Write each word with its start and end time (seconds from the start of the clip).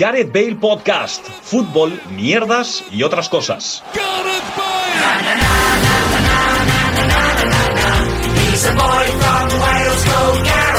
Gareth 0.00 0.32
Bale 0.32 0.56
Podcast, 0.56 1.22
fútbol, 1.42 2.00
mierdas 2.16 2.82
y 2.90 3.02
otras 3.02 3.28
cosas. 3.28 3.82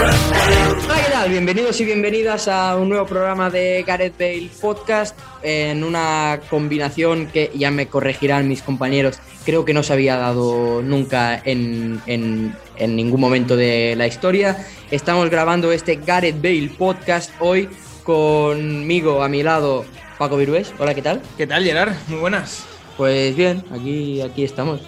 Hola, 0.04 1.02
¿qué 1.06 1.12
tal? 1.12 1.30
Bienvenidos 1.30 1.80
y 1.82 1.86
bienvenidas 1.86 2.48
a 2.48 2.76
un 2.76 2.90
nuevo 2.90 3.06
programa 3.06 3.50
de 3.52 3.84
Gareth 3.86 4.18
Bale 4.18 4.50
Podcast 4.60 5.18
en 5.44 5.84
una 5.84 6.40
combinación 6.50 7.28
que 7.28 7.52
ya 7.54 7.70
me 7.70 7.86
corregirán 7.88 8.48
mis 8.48 8.64
compañeros. 8.64 9.20
Creo 9.46 9.64
que 9.64 9.74
no 9.74 9.84
se 9.84 9.94
había 9.94 10.18
dado 10.18 10.82
nunca 10.82 11.40
en, 11.46 12.02
en- 12.08 12.56
en 12.78 12.96
ningún 12.96 13.22
momento 13.22 13.56
de 13.56 13.94
la 13.96 14.08
historia. 14.08 14.58
Estamos 14.90 15.30
grabando 15.30 15.72
este 15.72 15.98
Gareth 15.98 16.42
Bale 16.42 16.72
Podcast 16.76 17.30
hoy 17.40 17.70
conmigo 18.04 19.24
a 19.24 19.28
mi 19.30 19.44
lado 19.44 19.86
Paco 20.18 20.38
Virués. 20.38 20.74
Hola, 20.80 20.94
¿qué 20.94 21.02
tal? 21.02 21.22
¿Qué 21.38 21.48
tal, 21.48 21.64
Gerard? 21.64 21.94
Muy 22.08 22.20
buenas. 22.20 22.64
Pues 22.98 23.36
bien, 23.36 23.64
aquí, 23.74 24.22
aquí 24.22 24.44
estamos. 24.44 24.82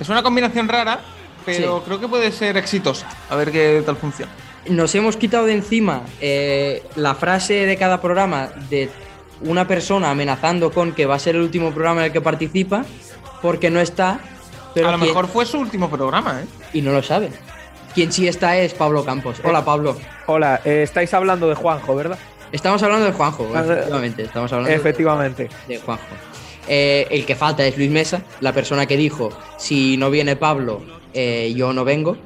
Es 0.00 0.08
una 0.08 0.22
combinación 0.22 0.68
rara, 0.68 1.00
pero 1.44 1.78
Sí. 1.78 1.82
creo 1.86 2.00
que 2.00 2.08
puede 2.08 2.32
ser 2.32 2.56
exitosa. 2.56 3.06
A 3.28 3.36
ver 3.36 3.52
qué 3.52 3.82
tal 3.84 3.96
funciona. 3.96 4.32
Nos 4.68 4.94
hemos 4.94 5.16
quitado 5.16 5.46
de 5.46 5.54
encima 5.54 6.02
eh, 6.20 6.82
la 6.96 7.14
frase 7.14 7.66
de 7.66 7.76
cada 7.76 8.00
programa 8.00 8.48
de 8.68 8.90
una 9.42 9.66
persona 9.66 10.10
amenazando 10.10 10.70
con 10.70 10.92
que 10.92 11.06
va 11.06 11.14
a 11.14 11.18
ser 11.18 11.34
el 11.36 11.42
último 11.42 11.70
programa 11.72 12.00
en 12.00 12.06
el 12.06 12.12
que 12.12 12.20
participa 12.20 12.84
porque 13.40 13.70
no 13.70 13.80
está, 13.80 14.20
pero 14.74 14.88
a 14.88 14.92
lo 14.92 14.98
quien- 14.98 15.08
mejor 15.08 15.28
fue 15.28 15.46
su 15.46 15.58
último 15.58 15.88
programa, 15.88 16.40
¿eh? 16.42 16.46
y 16.74 16.82
no 16.82 16.92
lo 16.92 17.02
sabe. 17.02 17.30
Quien 17.94 18.12
sí 18.12 18.28
está 18.28 18.56
es 18.58 18.74
Pablo 18.74 19.04
Campos. 19.04 19.38
Hola 19.42 19.64
Pablo. 19.64 19.96
Hola, 20.26 20.60
eh, 20.64 20.82
estáis 20.82 21.12
hablando 21.14 21.48
de 21.48 21.54
Juanjo, 21.54 21.94
¿verdad? 21.96 22.18
Estamos 22.52 22.82
hablando 22.82 23.06
de 23.06 23.12
Juanjo, 23.12 23.48
Ah, 23.54 23.60
efectivamente. 23.64 24.22
Estamos 24.24 24.52
hablando 24.52 24.70
de- 24.70 24.76
Efectivamente. 24.76 25.48
de 25.68 25.78
Juanjo. 25.78 26.04
Eh, 26.68 27.06
el 27.10 27.24
que 27.26 27.34
falta 27.34 27.64
es 27.66 27.76
Luis 27.76 27.90
Mesa, 27.90 28.22
la 28.40 28.52
persona 28.52 28.86
que 28.86 28.96
dijo, 28.96 29.30
si 29.56 29.96
no 29.96 30.10
viene 30.10 30.36
Pablo, 30.36 30.82
eh, 31.14 31.52
yo 31.56 31.72
no 31.72 31.84
vengo, 31.84 32.16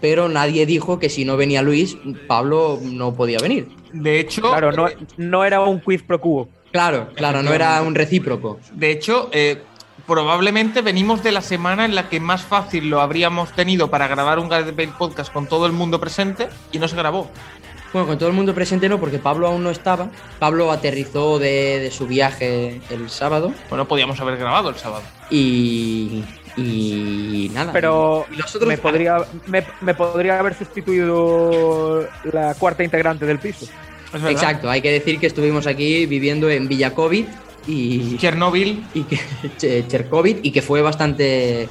pero 0.00 0.28
nadie 0.28 0.66
dijo 0.66 0.98
que 0.98 1.08
si 1.08 1.24
no 1.24 1.36
venía 1.36 1.62
Luis, 1.62 1.96
Pablo 2.26 2.78
no 2.82 3.14
podía 3.14 3.38
venir. 3.38 3.68
De 3.92 4.18
hecho, 4.20 4.42
Claro, 4.42 4.72
no, 4.72 4.88
no 5.16 5.44
era 5.44 5.60
un 5.60 5.80
quiz 5.80 6.02
pro 6.02 6.20
cubo. 6.20 6.48
Claro, 6.72 7.08
claro, 7.14 7.42
no 7.42 7.52
era 7.54 7.80
un 7.82 7.94
recíproco. 7.94 8.58
de 8.72 8.90
hecho 8.90 9.28
eh, 9.32 9.62
probablemente 10.06 10.82
venimos 10.82 11.22
de 11.22 11.30
la 11.32 11.40
semana 11.40 11.84
en 11.84 11.94
la 11.94 12.08
que 12.08 12.18
más 12.20 12.42
fácil 12.42 12.90
lo 12.90 13.00
habríamos 13.00 13.52
tenido 13.52 13.88
para 13.90 14.08
grabar 14.08 14.38
un 14.40 14.48
Gareth 14.48 14.74
Bale 14.76 14.92
podcast 14.98 15.32
con 15.32 15.46
todo 15.46 15.66
el 15.66 15.72
mundo 15.72 15.98
presente 16.00 16.48
y 16.72 16.78
no 16.78 16.88
se 16.88 16.96
grabó. 16.96 17.30
Bueno, 17.94 18.06
con 18.08 18.18
todo 18.18 18.28
el 18.28 18.34
mundo 18.34 18.54
presente 18.54 18.88
no, 18.90 19.00
porque 19.00 19.18
Pablo 19.18 19.46
aún 19.46 19.62
no 19.64 19.70
estaba. 19.70 20.10
Pablo 20.38 20.70
aterrizó 20.70 21.38
de, 21.38 21.78
de 21.78 21.90
su 21.90 22.06
viaje 22.06 22.80
el 22.90 23.08
sábado 23.08 23.54
Bueno, 23.70 23.88
podíamos 23.88 24.20
haber 24.20 24.36
grabado 24.36 24.68
el 24.68 24.74
sábado. 24.74 25.04
y, 25.30 26.22
y 26.56 27.50
nada. 27.54 27.72
Pero 27.72 28.26
Y 28.32 28.36
los 28.36 28.54
otros- 28.54 28.68
me, 28.68 28.76
podría, 28.78 29.18
me, 29.46 29.64
me 29.80 29.94
podría 29.94 30.38
haber 30.40 30.54
sustituido 30.54 32.06
la 32.32 32.54
cuarta 32.54 32.82
integrante 32.84 33.24
del 33.26 33.38
piso. 33.38 33.66
Exacto, 34.28 34.70
hay 34.70 34.80
que 34.80 34.92
decir 34.92 35.18
que 35.18 35.26
estuvimos 35.26 35.66
aquí 35.66 36.06
viviendo 36.06 36.48
en 36.50 36.68
Villa 36.68 36.94
COVID 36.94 37.24
y, 37.66 38.16
Chernobyl. 38.18 38.84
y 38.94 39.02
que 39.04 39.18
y 40.42 40.50
que 40.52 40.62
fue 40.62 40.82
bastante 40.82 41.68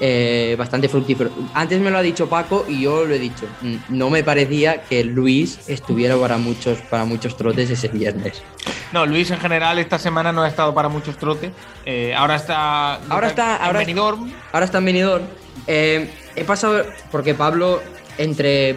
eh, 0.00 0.54
bastante 0.58 0.88
fructífero. 0.88 1.30
Antes 1.54 1.80
me 1.80 1.90
lo 1.90 1.98
ha 1.98 2.02
dicho 2.02 2.28
Paco 2.28 2.64
y 2.68 2.82
yo 2.82 3.04
lo 3.04 3.14
he 3.14 3.18
dicho. 3.18 3.46
Mm, 3.62 3.76
No 3.90 4.10
me 4.10 4.22
parecía 4.22 4.82
que 4.82 5.02
Luis 5.04 5.58
estuviera 5.68 6.16
para 6.16 6.38
muchos 6.38 6.78
para 6.82 7.04
muchos 7.04 7.36
trotes 7.36 7.68
ese 7.70 7.88
viernes. 7.88 8.42
No, 8.92 9.06
Luis 9.06 9.30
en 9.30 9.38
general 9.40 9.78
esta 9.78 9.98
semana 9.98 10.32
no 10.32 10.42
ha 10.42 10.48
estado 10.48 10.72
para 10.74 10.88
muchos 10.88 11.16
trotes. 11.18 11.50
Eh, 11.84 12.14
ahora 12.14 12.36
está. 12.36 12.94
Ahora 13.08 13.28
está- 13.28 13.56
en 13.56 13.62
ahora- 13.62 13.78
Benidorm. 13.80 14.30
Ahora 14.52 14.66
está 14.66 14.78
en 14.78 14.84
Benidorm. 14.84 15.24
Eh, 15.66 16.08
he 16.36 16.44
pasado 16.44 16.84
porque 17.10 17.34
Pablo 17.34 17.82
entre 18.16 18.76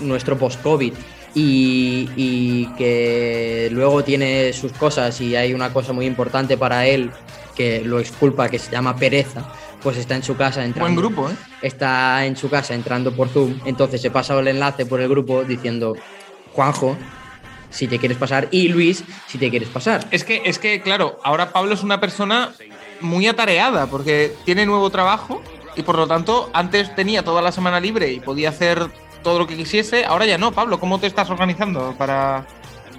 nuestro 0.00 0.36
post-COVID 0.38 0.92
y, 1.34 2.08
y 2.16 2.66
que 2.76 3.68
luego 3.72 4.02
tiene 4.04 4.52
sus 4.52 4.72
cosas 4.72 5.20
y 5.20 5.36
hay 5.36 5.54
una 5.54 5.72
cosa 5.72 5.92
muy 5.92 6.06
importante 6.06 6.56
para 6.58 6.86
él 6.86 7.10
que 7.54 7.82
lo 7.84 8.00
exculpa 8.00 8.48
que 8.48 8.58
se 8.58 8.70
llama 8.70 8.96
pereza, 8.96 9.44
pues 9.82 9.96
está 9.96 10.14
en 10.14 10.22
su 10.22 10.36
casa 10.36 10.64
entrando. 10.64 11.00
Buen 11.02 11.14
grupo, 11.14 11.30
¿eh? 11.30 11.34
está 11.62 12.24
en 12.24 12.36
su 12.36 12.48
casa 12.48 12.74
entrando 12.74 13.12
por 13.12 13.28
Zoom, 13.28 13.60
entonces 13.64 14.04
he 14.04 14.10
pasado 14.10 14.40
el 14.40 14.48
enlace 14.48 14.86
por 14.86 15.00
el 15.00 15.08
grupo 15.08 15.42
diciendo, 15.44 15.96
Juanjo, 16.52 16.96
si 17.70 17.88
te 17.88 17.98
quieres 17.98 18.18
pasar, 18.18 18.48
y 18.50 18.68
Luis, 18.68 19.02
si 19.26 19.38
te 19.38 19.48
quieres 19.50 19.68
pasar. 19.68 20.06
Es 20.10 20.24
que, 20.24 20.42
es 20.44 20.58
que, 20.58 20.82
claro, 20.82 21.18
ahora 21.24 21.52
Pablo 21.52 21.72
es 21.74 21.82
una 21.82 21.98
persona 22.00 22.52
muy 23.00 23.26
atareada 23.26 23.86
porque 23.86 24.32
tiene 24.44 24.66
nuevo 24.66 24.90
trabajo 24.90 25.42
y 25.74 25.82
por 25.82 25.96
lo 25.96 26.06
tanto 26.06 26.50
antes 26.52 26.94
tenía 26.94 27.24
toda 27.24 27.40
la 27.42 27.50
semana 27.50 27.80
libre 27.80 28.12
y 28.12 28.20
podía 28.20 28.50
hacer 28.50 28.88
todo 29.22 29.38
lo 29.38 29.46
que 29.46 29.56
quisiese. 29.56 30.04
Ahora 30.04 30.26
ya 30.26 30.36
no, 30.36 30.52
Pablo. 30.52 30.78
¿Cómo 30.78 30.98
te 31.00 31.06
estás 31.06 31.30
organizando 31.30 31.94
para...? 31.96 32.44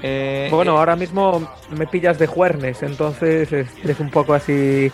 eh, 0.02 0.48
Bueno, 0.52 0.78
ahora 0.78 0.96
mismo 0.96 1.48
me 1.70 1.86
pillas 1.86 2.18
de 2.18 2.28
juernes, 2.28 2.82
entonces 2.82 3.54
es, 3.54 3.68
es 3.84 4.00
un 4.00 4.10
poco 4.10 4.34
así. 4.34 4.92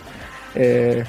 eh, 0.54 1.04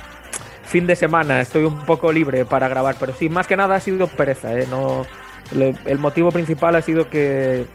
fin 0.71 0.87
de 0.87 0.95
semana, 0.95 1.41
estoy 1.41 1.65
un 1.65 1.85
poco 1.85 2.11
libre 2.11 2.45
para 2.45 2.67
grabar, 2.67 2.95
pero 2.99 3.13
sí, 3.13 3.29
más 3.29 3.45
que 3.45 3.57
nada 3.57 3.75
ha 3.75 3.79
sido 3.79 4.07
pereza. 4.07 4.57
¿eh? 4.57 4.65
No, 4.69 5.05
le- 5.53 5.75
el 5.85 5.99
motivo 5.99 6.31
principal 6.31 6.75
ha 6.75 6.81
sido 6.81 7.09
que 7.09 7.65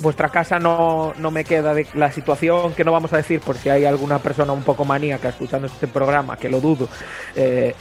vuestra 0.00 0.28
casa 0.30 0.58
no, 0.58 1.12
no 1.18 1.30
me 1.30 1.44
queda 1.44 1.74
de 1.74 1.86
la 1.94 2.10
situación 2.10 2.72
que 2.74 2.84
no 2.84 2.92
vamos 2.92 3.12
a 3.12 3.18
decir 3.18 3.40
por 3.40 3.56
si 3.56 3.68
hay 3.68 3.84
alguna 3.84 4.18
persona 4.20 4.52
un 4.52 4.62
poco 4.62 4.84
maníaca 4.84 5.28
escuchando 5.28 5.66
este 5.66 5.86
programa, 5.88 6.36
que 6.36 6.48
lo 6.48 6.60
dudo. 6.60 6.88
eh, 7.36 7.74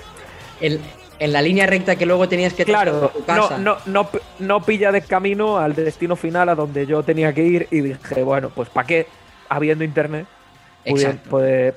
En, 0.59 0.79
en 1.19 1.31
la 1.33 1.41
línea 1.41 1.65
recta 1.65 1.95
que 1.95 2.05
luego 2.05 2.27
tenías 2.27 2.53
que 2.53 2.65
Claro, 2.65 3.09
tu 3.09 3.19
no, 3.21 3.25
casa. 3.25 3.57
no, 3.57 3.77
no, 3.85 4.09
pi- 4.11 4.19
no 4.39 4.61
pilla 4.63 4.91
de 4.91 5.01
camino 5.01 5.57
al 5.59 5.75
destino 5.75 6.15
final 6.15 6.49
a 6.49 6.55
donde 6.55 6.85
yo 6.85 7.03
tenía 7.03 7.31
que 7.33 7.43
ir 7.43 7.67
y 7.71 7.81
dije, 7.81 8.21
bueno, 8.23 8.51
pues 8.53 8.67
¿para 8.69 8.85
qué? 8.85 9.07
Habiendo 9.49 9.83
internet, 9.83 10.27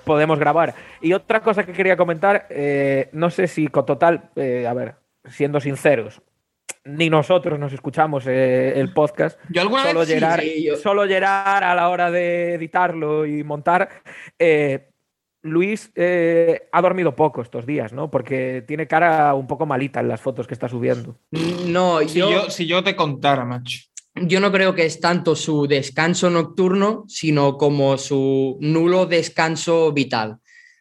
podemos 0.05 0.39
grabar. 0.39 0.75
Y 1.01 1.13
otra 1.13 1.41
cosa 1.41 1.65
que 1.65 1.73
quería 1.73 1.97
comentar, 1.97 2.47
eh, 2.51 3.09
no 3.13 3.31
sé 3.31 3.47
si 3.47 3.69
con 3.69 3.87
total, 3.87 4.31
eh, 4.37 4.67
a 4.67 4.75
ver, 4.75 4.95
siendo 5.29 5.61
sinceros, 5.61 6.23
ni 6.85 7.11
nosotros 7.11 7.59
nos 7.59 7.73
escuchamos 7.73 8.27
eh, 8.27 8.73
el 8.81 8.93
podcast, 8.95 9.39
yo 9.51 9.61
alguna 9.63 9.85
solo 9.85 10.01
vez 10.01 10.09
sí, 10.09 10.15
Gerard, 10.15 10.41
sí, 10.41 10.65
yo- 10.65 10.77
solo 10.77 11.07
Gerard 11.07 11.63
a 11.65 11.75
la 11.75 11.89
hora 11.89 12.11
de 12.11 12.55
editarlo 12.55 13.27
y 13.27 13.45
montar. 13.45 13.89
eh, 14.39 14.87
Luis 15.43 15.91
eh, 15.95 16.69
ha 16.71 16.83
dormido 16.83 17.17
poco 17.17 17.41
estos 17.41 17.65
días, 17.65 17.95
¿no? 17.95 18.11
Porque 18.11 18.63
tiene 18.69 18.87
cara 18.87 19.33
un 19.33 19.47
poco 19.47 19.65
malita 19.65 19.99
en 20.01 20.09
las 20.09 20.21
fotos 20.21 20.47
que 20.47 20.53
está 20.53 20.69
subiendo. 20.69 21.17
No, 21.67 22.01
Si 22.01 22.19
yo, 22.19 22.31
yo, 22.31 22.51
si 22.51 22.67
yo 22.67 22.85
te 22.85 22.95
contara, 22.95 23.47
macho. 23.47 23.79
Yo 24.23 24.41
no 24.41 24.53
creo 24.53 24.75
que 24.75 24.87
es 24.87 25.01
tanto 25.01 25.35
su 25.37 25.67
descanso 25.67 26.31
nocturno, 26.31 27.05
sino 27.09 27.57
como 27.57 27.99
su 27.99 28.57
nulo 28.61 29.07
descanso 29.07 29.93
vital. 29.93 30.37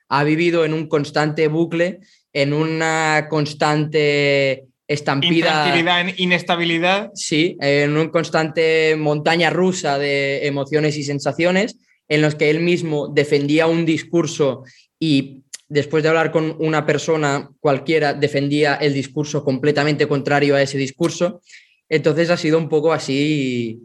Ha 0.09 0.23
vivido 0.23 0.65
en 0.65 0.73
un 0.73 0.87
constante 0.87 1.47
bucle, 1.47 1.99
en 2.33 2.53
una 2.53 3.27
constante 3.29 4.65
estampida. 4.87 5.99
En- 5.99 6.13
inestabilidad. 6.17 7.11
Sí, 7.13 7.57
en 7.61 7.91
una 7.91 8.09
constante 8.11 8.95
montaña 8.97 9.49
rusa 9.49 9.97
de 9.99 10.47
emociones 10.47 10.97
y 10.97 11.03
sensaciones, 11.03 11.77
en 12.07 12.21
los 12.21 12.35
que 12.35 12.49
él 12.49 12.59
mismo 12.61 13.07
defendía 13.07 13.67
un 13.67 13.85
discurso 13.85 14.63
y 14.99 15.43
después 15.67 16.01
de 16.01 16.09
hablar 16.09 16.31
con 16.31 16.55
una 16.59 16.85
persona 16.87 17.51
cualquiera 17.59 18.13
defendía 18.15 18.73
el 18.75 18.93
discurso 18.95 19.43
completamente 19.43 20.07
contrario 20.07 20.55
a 20.55 20.61
ese 20.63 20.79
discurso. 20.79 21.41
Entonces 21.89 22.29
ha 22.29 22.37
sido 22.37 22.57
un 22.57 22.69
poco 22.69 22.93
así. 22.93 23.81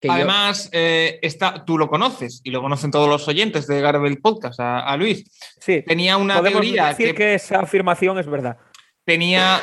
que 0.00 0.08
yo- 0.08 0.14
Además, 0.14 0.68
eh, 0.72 1.18
está, 1.22 1.64
tú 1.64 1.78
lo 1.78 1.88
conoces 1.88 2.40
y 2.42 2.50
lo 2.50 2.60
conocen 2.62 2.90
todos 2.90 3.08
los 3.08 3.28
oyentes 3.28 3.66
de 3.68 3.80
Garbel 3.80 4.18
Podcast, 4.20 4.58
a, 4.60 4.80
a 4.80 4.96
Luis. 4.96 5.24
Sí, 5.60 5.82
Tenía 5.86 6.16
una 6.16 6.36
podemos 6.38 6.60
teoría 6.62 6.88
decir 6.88 7.08
que 7.08 7.14
que... 7.14 7.34
esa 7.34 7.60
afirmación 7.60 8.18
es 8.18 8.26
verdad. 8.26 8.56
tenía 9.04 9.60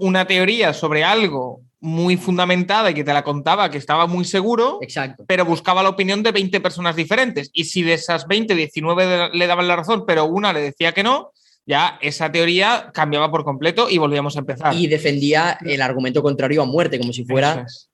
una 0.00 0.26
teoría 0.26 0.72
sobre 0.72 1.04
algo 1.04 1.60
muy 1.78 2.16
fundamentada 2.16 2.90
y 2.90 2.94
que 2.94 3.04
te 3.04 3.12
la 3.12 3.22
contaba, 3.22 3.70
que 3.70 3.78
estaba 3.78 4.06
muy 4.08 4.24
seguro, 4.24 4.78
Exacto. 4.82 5.24
pero 5.28 5.44
buscaba 5.44 5.82
la 5.84 5.90
opinión 5.90 6.22
de 6.22 6.32
20 6.32 6.60
personas 6.60 6.96
diferentes. 6.96 7.50
Y 7.52 7.64
si 7.64 7.82
de 7.82 7.92
esas 7.94 8.26
20, 8.26 8.54
19 8.56 9.06
de- 9.06 9.28
le 9.32 9.46
daban 9.46 9.68
la 9.68 9.76
razón, 9.76 10.04
pero 10.06 10.24
una 10.24 10.52
le 10.52 10.62
decía 10.62 10.92
que 10.92 11.02
no, 11.04 11.30
ya 11.66 11.98
esa 12.00 12.30
teoría 12.30 12.90
cambiaba 12.94 13.30
por 13.30 13.44
completo 13.44 13.88
y 13.90 13.98
volvíamos 13.98 14.36
a 14.36 14.40
empezar. 14.40 14.72
Y 14.74 14.86
defendía 14.86 15.58
el 15.64 15.82
argumento 15.82 16.22
contrario 16.22 16.62
a 16.62 16.64
muerte, 16.64 16.98
como 16.98 17.12
si 17.12 17.24
fuera. 17.24 17.64
es. 17.66 17.90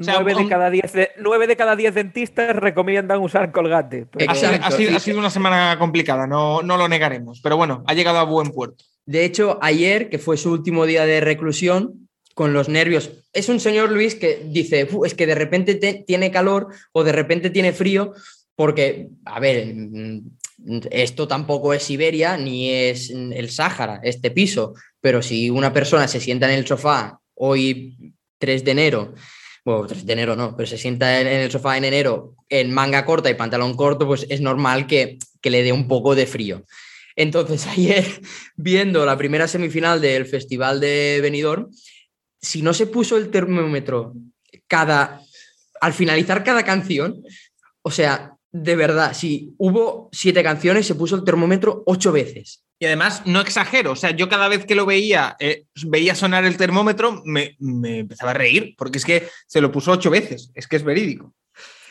O 0.00 0.04
sea, 0.04 0.14
nueve, 0.14 0.34
un- 0.34 0.44
de 0.44 0.48
cada 0.48 0.70
diez 0.70 0.90
de, 0.94 1.10
nueve 1.18 1.46
de 1.46 1.54
cada 1.54 1.76
diez 1.76 1.94
dentistas 1.94 2.56
recomiendan 2.56 3.20
usar 3.20 3.52
colgate. 3.52 4.06
Pero- 4.10 4.30
Ha 4.30 4.34
sido, 4.34 4.52
Exacto. 4.52 4.66
ha 4.74 4.78
sido- 4.78 4.96
ha 4.96 5.00
sido 5.00 5.18
una 5.18 5.28
semana 5.30 5.76
complicada, 5.78 6.26
no, 6.26 6.62
no 6.62 6.78
lo 6.78 6.88
negaremos. 6.88 7.40
Pero 7.42 7.58
bueno, 7.58 7.84
ha 7.86 7.92
llegado 7.92 8.16
a 8.18 8.24
buen 8.24 8.50
puerto. 8.52 8.82
De 9.04 9.26
hecho, 9.26 9.58
ayer, 9.60 10.08
que 10.08 10.18
fue 10.18 10.38
su 10.38 10.50
último 10.50 10.86
día 10.86 11.04
de 11.04 11.20
reclusión, 11.20 12.08
con 12.34 12.52
los 12.54 12.68
nervios, 12.70 13.10
es 13.34 13.48
un 13.50 13.60
señor 13.60 13.92
Luis 13.92 14.14
que 14.14 14.42
dice, 14.46 14.86
"Fu, 14.86 15.04
es 15.04 15.14
que 15.14 15.26
de 15.26 15.34
repente 15.34 15.74
te- 15.74 16.04
tiene 16.06 16.30
calor 16.30 16.68
o 16.92 17.04
de 17.04 17.12
repente 17.12 17.50
tiene 17.50 17.72
frío 17.72 18.12
porque, 18.54 19.08
a 19.26 19.40
ver, 19.40 19.74
esto 20.90 21.28
tampoco 21.28 21.72
es 21.72 21.84
Siberia 21.84 22.36
ni 22.36 22.70
es 22.70 23.10
el 23.10 23.50
Sáhara, 23.50 24.00
este 24.02 24.30
piso, 24.30 24.74
pero 25.00 25.22
si 25.22 25.50
una 25.50 25.72
persona 25.72 26.08
se 26.08 26.20
sienta 26.20 26.50
en 26.50 26.58
el 26.58 26.66
sofá 26.66 27.20
hoy 27.34 28.14
3 28.38 28.64
de 28.64 28.70
enero, 28.70 29.14
bueno, 29.64 29.86
3 29.86 30.06
de 30.06 30.12
enero 30.12 30.36
no, 30.36 30.56
pero 30.56 30.66
se 30.66 30.78
sienta 30.78 31.20
en 31.20 31.26
el 31.28 31.50
sofá 31.50 31.76
en 31.76 31.84
enero 31.84 32.34
en 32.48 32.72
manga 32.72 33.04
corta 33.04 33.30
y 33.30 33.34
pantalón 33.34 33.74
corto, 33.74 34.06
pues 34.06 34.26
es 34.28 34.40
normal 34.40 34.86
que, 34.86 35.18
que 35.40 35.50
le 35.50 35.62
dé 35.62 35.72
un 35.72 35.88
poco 35.88 36.14
de 36.14 36.26
frío. 36.26 36.64
Entonces, 37.16 37.66
ayer, 37.68 38.04
viendo 38.56 39.04
la 39.06 39.16
primera 39.16 39.48
semifinal 39.48 40.00
del 40.00 40.26
Festival 40.26 40.80
de 40.80 41.18
Benidorm, 41.22 41.70
si 42.40 42.62
no 42.62 42.74
se 42.74 42.86
puso 42.86 43.16
el 43.16 43.30
termómetro 43.30 44.14
cada, 44.68 45.20
al 45.80 45.92
finalizar 45.92 46.44
cada 46.44 46.64
canción, 46.64 47.22
o 47.82 47.90
sea, 47.90 48.35
de 48.62 48.74
verdad, 48.74 49.12
si 49.12 49.54
hubo 49.58 50.08
siete 50.12 50.42
canciones, 50.42 50.86
se 50.86 50.94
puso 50.94 51.14
el 51.16 51.24
termómetro 51.24 51.82
ocho 51.84 52.10
veces. 52.10 52.64
Y 52.78 52.86
además, 52.86 53.22
no 53.26 53.40
exagero, 53.40 53.92
o 53.92 53.96
sea, 53.96 54.10
yo 54.10 54.28
cada 54.28 54.48
vez 54.48 54.64
que 54.64 54.74
lo 54.74 54.86
veía, 54.86 55.36
eh, 55.40 55.64
veía 55.86 56.14
sonar 56.14 56.44
el 56.44 56.56
termómetro, 56.56 57.22
me, 57.24 57.56
me, 57.58 58.00
empezaba 58.00 58.30
a 58.30 58.34
reír, 58.34 58.74
porque 58.76 58.98
es 58.98 59.04
que 59.04 59.28
se 59.46 59.60
lo 59.60 59.70
puso 59.72 59.92
ocho 59.92 60.10
veces, 60.10 60.52
es 60.54 60.66
que 60.66 60.76
es 60.76 60.84
verídico. 60.84 61.34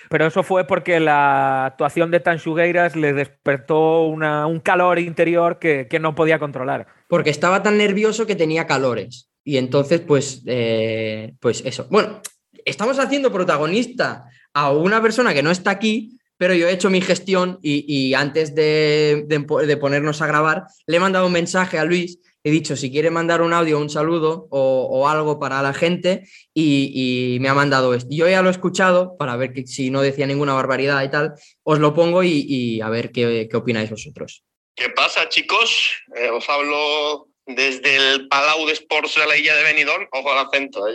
Pero 0.09 0.27
eso 0.27 0.43
fue 0.43 0.65
porque 0.65 0.99
la 0.99 1.65
actuación 1.65 2.11
de 2.11 2.19
Tanchugueiras 2.19 2.95
le 2.95 3.13
despertó 3.13 4.03
una, 4.03 4.45
un 4.45 4.59
calor 4.59 4.99
interior 4.99 5.57
que, 5.57 5.87
que, 5.89 5.99
no 5.99 6.13
podía 6.13 6.37
controlar. 6.37 6.87
Porque 7.07 7.31
estaba 7.31 7.63
tan 7.63 7.77
nervioso 7.77 8.27
que 8.27 8.35
tenía 8.35 8.67
calores. 8.67 9.31
Y 9.43 9.57
entonces, 9.57 10.01
pues, 10.01 10.43
eh, 10.45 11.33
pues 11.39 11.63
eso. 11.65 11.87
Bueno, 11.89 12.21
estamos 12.65 12.99
haciendo 12.99 13.31
protagonista 13.31 14.25
a 14.53 14.71
una 14.71 15.01
persona 15.01 15.33
que 15.33 15.43
no 15.43 15.49
está 15.49 15.71
aquí, 15.71 16.17
pero 16.37 16.53
yo 16.53 16.67
he 16.67 16.73
hecho 16.73 16.89
mi 16.89 17.01
gestión 17.01 17.59
y, 17.61 18.13
antes 18.13 18.55
de, 18.55 19.25
de, 19.27 19.77
ponernos 19.77 20.21
a 20.21 20.27
grabar, 20.27 20.65
le 20.85 20.97
he 20.97 20.99
mandado 20.99 21.27
un 21.27 21.33
mensaje 21.33 21.79
a 21.79 21.85
Luis, 21.85 22.19
he 22.43 22.51
dicho 22.51 22.75
si 22.75 22.91
quiere 22.91 23.09
mandar 23.09 23.41
un 23.41 23.53
audio, 23.53 23.79
un 23.79 23.89
saludo 23.89 24.47
o, 24.51 25.07
algo 25.07 25.39
para 25.39 25.61
la 25.61 25.73
gente 25.73 26.27
y, 26.53 27.37
me 27.41 27.49
ha 27.49 27.53
mandado 27.53 27.93
esto. 27.93 28.09
Yo 28.11 28.29
ya 28.29 28.41
lo 28.41 28.49
he 28.49 28.51
escuchado 28.51 29.17
para 29.17 29.35
ver 29.35 29.53
que, 29.53 29.65
si 29.65 29.89
no 29.89 30.01
decía 30.01 30.27
ninguna 30.27 30.53
barbaridad 30.53 31.03
y 31.03 31.09
tal, 31.09 31.33
os 31.63 31.79
lo 31.79 31.93
pongo 31.93 32.23
y, 32.23 32.81
a 32.81 32.89
ver 32.89 33.11
qué, 33.11 33.49
opináis 33.53 33.89
vosotros. 33.89 34.43
¿Qué 34.75 34.89
pasa 34.89 35.29
chicos? 35.29 36.03
Eh, 36.15 36.29
os 36.29 36.47
hablo 36.49 37.29
desde 37.45 37.95
el 37.95 38.27
Palau 38.27 38.65
de 38.65 38.73
Sports 38.73 39.15
de 39.15 39.25
la 39.25 39.37
Isla 39.37 39.55
de 39.55 39.63
Benidorm, 39.63 40.07
ojo 40.11 40.31
al 40.31 40.45
acento, 40.45 40.87
¿eh? 40.87 40.93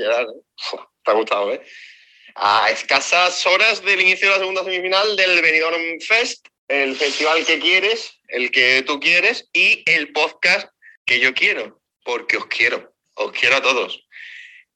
Uf, 0.73 0.81
te 1.03 1.11
ha 1.11 1.15
gustado, 1.15 1.53
¿eh? 1.53 1.63
A 2.35 2.71
escasas 2.71 3.47
horas 3.47 3.83
del 3.85 4.01
inicio 4.01 4.29
de 4.29 4.35
la 4.35 4.41
segunda 4.41 4.65
semifinal 4.65 5.17
del 5.17 5.41
Benidorm 5.43 6.01
Fest, 6.01 6.47
el 6.69 6.97
festival 6.97 7.45
que 7.45 7.59
quieres, 7.59 8.13
el 8.29 8.51
que 8.51 8.83
tú 8.83 9.01
quieres 9.01 9.49
y 9.53 9.83
el 9.87 10.13
podcast 10.13 10.69
que 11.05 11.21
yo 11.21 11.35
quiero, 11.35 11.81
porque 12.05 12.37
os 12.37 12.47
quiero, 12.47 12.93
os 13.15 13.33
quiero 13.33 13.57
a 13.57 13.63
todos, 13.63 14.07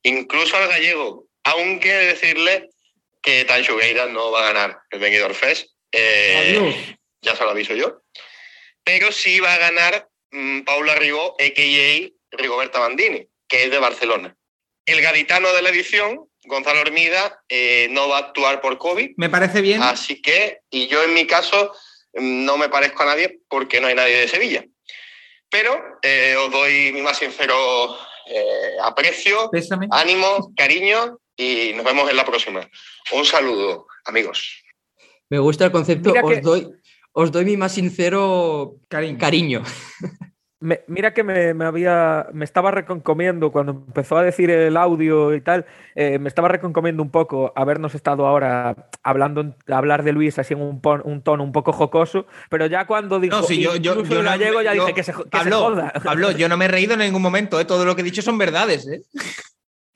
incluso 0.02 0.56
al 0.56 0.68
gallego, 0.68 1.26
aunque 1.44 1.92
decirle 1.92 2.68
que 3.22 3.44
Tanchugueira 3.44 4.06
no 4.06 4.30
va 4.30 4.40
a 4.40 4.52
ganar 4.52 4.78
el 4.90 5.00
Benidorm 5.00 5.34
Fest, 5.34 5.70
eh, 5.92 6.96
ya 7.22 7.36
se 7.36 7.44
lo 7.44 7.50
aviso 7.50 7.74
yo, 7.74 8.02
pero 8.82 9.12
sí 9.12 9.40
va 9.40 9.54
a 9.54 9.58
ganar 9.58 10.08
mmm, 10.30 10.62
Paula 10.62 10.94
Ribó, 10.96 11.36
a.k.a. 11.40 12.36
Rigoberta 12.36 12.80
Bandini, 12.80 13.26
que 13.48 13.64
es 13.64 13.70
de 13.70 13.78
Barcelona. 13.78 14.36
El 14.86 15.00
gaditano 15.00 15.52
de 15.52 15.62
la 15.62 15.70
edición 15.70 16.28
Gonzalo 16.46 16.80
Hermida 16.80 17.40
eh, 17.48 17.88
no 17.90 18.08
va 18.08 18.16
a 18.18 18.20
actuar 18.20 18.60
por 18.60 18.78
COVID. 18.78 19.12
Me 19.16 19.28
parece 19.28 19.60
bien. 19.60 19.82
Así 19.82 20.20
que, 20.20 20.60
y 20.70 20.86
yo 20.86 21.02
en 21.02 21.14
mi 21.14 21.26
caso, 21.26 21.72
no 22.14 22.56
me 22.56 22.68
parezco 22.68 23.02
a 23.02 23.06
nadie 23.06 23.40
porque 23.48 23.80
no 23.80 23.86
hay 23.86 23.94
nadie 23.94 24.16
de 24.16 24.28
Sevilla. 24.28 24.64
Pero 25.50 25.80
eh, 26.02 26.36
os 26.36 26.50
doy 26.50 26.92
mi 26.92 27.02
más 27.02 27.18
sincero 27.18 27.96
eh, 28.26 28.76
aprecio, 28.82 29.50
Pésame. 29.50 29.88
ánimo, 29.90 30.52
cariño 30.56 31.18
y 31.36 31.72
nos 31.74 31.84
vemos 31.84 32.10
en 32.10 32.16
la 32.16 32.24
próxima. 32.24 32.68
Un 33.12 33.24
saludo, 33.24 33.86
amigos. 34.04 34.62
Me 35.28 35.38
gusta 35.38 35.66
el 35.66 35.72
concepto, 35.72 36.12
os, 36.22 36.34
que... 36.34 36.40
doy, 36.40 36.68
os 37.12 37.32
doy 37.32 37.44
mi 37.44 37.56
más 37.56 37.72
sincero 37.72 38.76
cariño. 38.88 39.18
cariño. 39.18 39.62
Me, 40.64 40.80
mira 40.86 41.12
que 41.12 41.22
me, 41.22 41.52
me, 41.52 41.66
había, 41.66 42.26
me 42.32 42.46
estaba 42.46 42.70
reconcomiendo 42.70 43.52
cuando 43.52 43.72
empezó 43.72 44.16
a 44.16 44.22
decir 44.22 44.50
el 44.50 44.78
audio 44.78 45.34
y 45.34 45.42
tal, 45.42 45.66
eh, 45.94 46.18
me 46.18 46.28
estaba 46.28 46.48
reconcomiendo 46.48 47.02
un 47.02 47.10
poco 47.10 47.52
habernos 47.54 47.94
estado 47.94 48.26
ahora 48.26 48.88
hablando, 49.02 49.54
hablar 49.68 50.04
de 50.04 50.12
Luis 50.12 50.38
así 50.38 50.54
en 50.54 50.62
un, 50.62 50.80
un 51.04 51.22
tono 51.22 51.44
un 51.44 51.52
poco 51.52 51.74
jocoso, 51.74 52.26
pero 52.48 52.64
ya 52.64 52.86
cuando 52.86 53.20
dijo 53.20 53.36
no, 53.36 53.42
sí, 53.42 53.60
yo, 53.60 53.76
yo, 53.76 54.02
yo 54.04 54.22
gallego, 54.22 54.62
ya 54.62 54.72
yo, 54.72 54.86
dije 54.86 54.94
que 54.94 55.02
se, 55.02 55.12
que 55.12 55.38
se 55.38 55.50
joda. 55.50 55.92
Pablo, 56.02 56.30
yo 56.30 56.48
no 56.48 56.56
me 56.56 56.64
he 56.64 56.68
reído 56.68 56.94
en 56.94 57.00
ningún 57.00 57.20
momento, 57.20 57.60
¿eh? 57.60 57.66
todo 57.66 57.84
lo 57.84 57.94
que 57.94 58.00
he 58.00 58.04
dicho 58.04 58.22
son 58.22 58.38
verdades. 58.38 58.88
¿eh? 58.88 59.02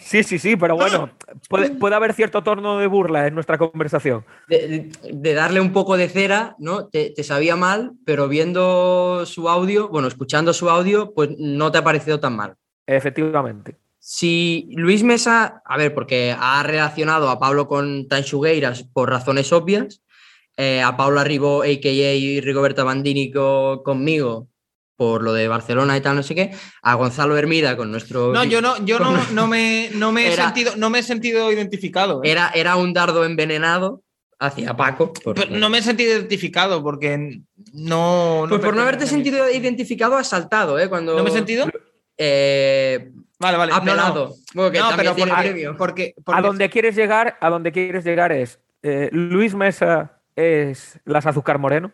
Sí, 0.08 0.22
sí, 0.22 0.38
sí, 0.38 0.56
pero 0.56 0.75
bueno, 0.75 1.10
puede, 1.50 1.69
puede, 1.72 1.94
haber 1.94 2.14
cierto 2.14 2.43
tono 2.43 2.78
de 2.78 2.87
burla 2.87 3.26
en 3.26 3.34
nuestra 3.34 3.58
conversación. 3.58 4.25
De, 4.49 4.66
de, 4.66 5.12
de 5.12 5.34
darle 5.34 5.60
un 5.60 5.75
poco 5.75 5.99
de 5.99 6.08
cera, 6.08 6.56
¿no? 6.58 6.87
Te, 6.87 7.10
te, 7.10 7.22
sabía 7.22 7.56
mal, 7.56 7.93
pero 8.06 8.26
viendo 8.26 9.26
su 9.26 9.50
audio, 9.50 9.90
bueno, 9.90 10.08
escuchando 10.08 10.55
su 10.55 10.70
audio, 10.70 11.12
pues 11.12 11.37
no 11.38 11.70
te 11.70 11.76
ha 11.76 11.84
parecido 11.84 12.20
tan 12.20 12.37
mal. 12.37 12.55
Efectivamente. 12.87 13.76
Si 13.99 14.70
Luis 14.70 15.02
Mesa, 15.02 15.60
a 15.62 15.76
ver, 15.76 15.93
porque 15.93 16.34
ha 16.38 16.62
relacionado 16.62 17.28
a 17.28 17.38
Pablo 17.38 17.69
con 17.69 18.08
Tanchugueiras 18.08 18.84
por 18.84 19.11
razones 19.11 19.52
obvias, 19.52 20.00
eh, 20.56 20.81
a 20.81 20.96
Paula 20.96 21.22
Ribó, 21.22 21.64
a.k.a. 21.64 22.40
Rigoberta 22.40 22.82
Bandini 22.82 23.31
co, 23.31 23.82
conmigo, 23.84 24.49
por 24.98 25.22
lo 25.22 25.32
de 25.32 25.46
Barcelona 25.46 25.96
y 25.96 26.00
tal, 26.00 26.16
no 26.16 26.24
sé 26.24 26.34
qué, 26.34 26.50
a 26.82 26.94
Gonzalo 26.94 27.38
Hermida 27.38 27.76
con 27.76 27.92
nuestro... 27.92 28.32
No, 28.32 28.42
yo 28.42 28.60
no, 28.60 28.84
yo 28.84 28.98
no, 28.98 29.12
no, 29.32 29.46
me, 29.46 29.90
no, 29.94 30.10
me, 30.10 30.26
he 30.26 30.32
era, 30.32 30.46
sentido, 30.46 30.72
no 30.76 30.90
me 30.90 30.98
he 30.98 31.02
sentido 31.04 31.52
identificado. 31.52 32.20
¿eh? 32.24 32.32
Era, 32.32 32.50
era 32.52 32.74
un 32.74 32.92
dardo 32.92 33.24
envenenado 33.24 34.02
hacia 34.40 34.76
Paco. 34.76 35.12
Pero 35.24 35.56
no 35.56 35.70
me 35.70 35.78
he 35.78 35.82
sentido 35.82 36.10
identificado 36.14 36.82
porque 36.82 37.42
no... 37.72 38.46
Pues 38.48 38.60
por 38.60 38.74
no 38.74 38.82
haberte 38.82 39.06
sentido 39.06 39.48
identificado 39.48 40.16
has 40.16 40.26
saltado, 40.26 40.80
¿eh? 40.80 40.88
Cuando... 40.88 41.16
¿No 41.16 41.22
me 41.22 41.30
he 41.30 41.32
sentido? 41.32 41.68
Eh, 42.16 43.12
vale, 43.38 43.56
vale. 43.56 43.72
Apelado. 43.72 44.34
No, 44.54 44.64
no. 44.64 44.72
Pero 44.96 45.14
por, 45.14 45.76
porque, 45.76 46.14
porque, 46.24 46.38
A 46.40 46.42
donde 46.42 46.68
quieres 46.70 46.96
llegar, 46.96 47.38
a 47.40 47.50
donde 47.50 47.70
quieres 47.70 48.04
llegar 48.04 48.32
es... 48.32 48.58
Eh, 48.82 49.10
Luis 49.12 49.54
Mesa 49.54 50.20
es 50.34 50.99
las 51.04 51.25
Azúcar 51.25 51.61
Moreno. 51.61 51.92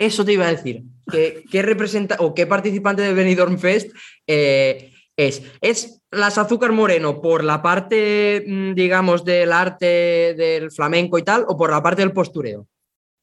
Eso 0.00 0.24
te 0.24 0.32
iba 0.32 0.46
a 0.46 0.50
decir. 0.50 0.82
¿Qué, 1.12 1.44
qué 1.50 1.60
representa 1.60 2.16
o 2.20 2.34
qué 2.34 2.46
participante 2.46 3.02
del 3.02 3.14
Benidorm 3.14 3.58
Fest 3.58 3.94
eh, 4.26 4.94
es? 5.14 5.42
¿Es 5.60 6.00
las 6.10 6.38
Azúcar 6.38 6.72
Moreno 6.72 7.20
por 7.20 7.44
la 7.44 7.60
parte, 7.60 8.42
mm, 8.46 8.72
digamos, 8.72 9.26
del 9.26 9.52
arte 9.52 10.34
del 10.34 10.70
flamenco 10.70 11.18
y 11.18 11.22
tal, 11.22 11.44
o 11.46 11.54
por 11.54 11.70
la 11.70 11.82
parte 11.82 12.00
del 12.00 12.12
postureo? 12.12 12.66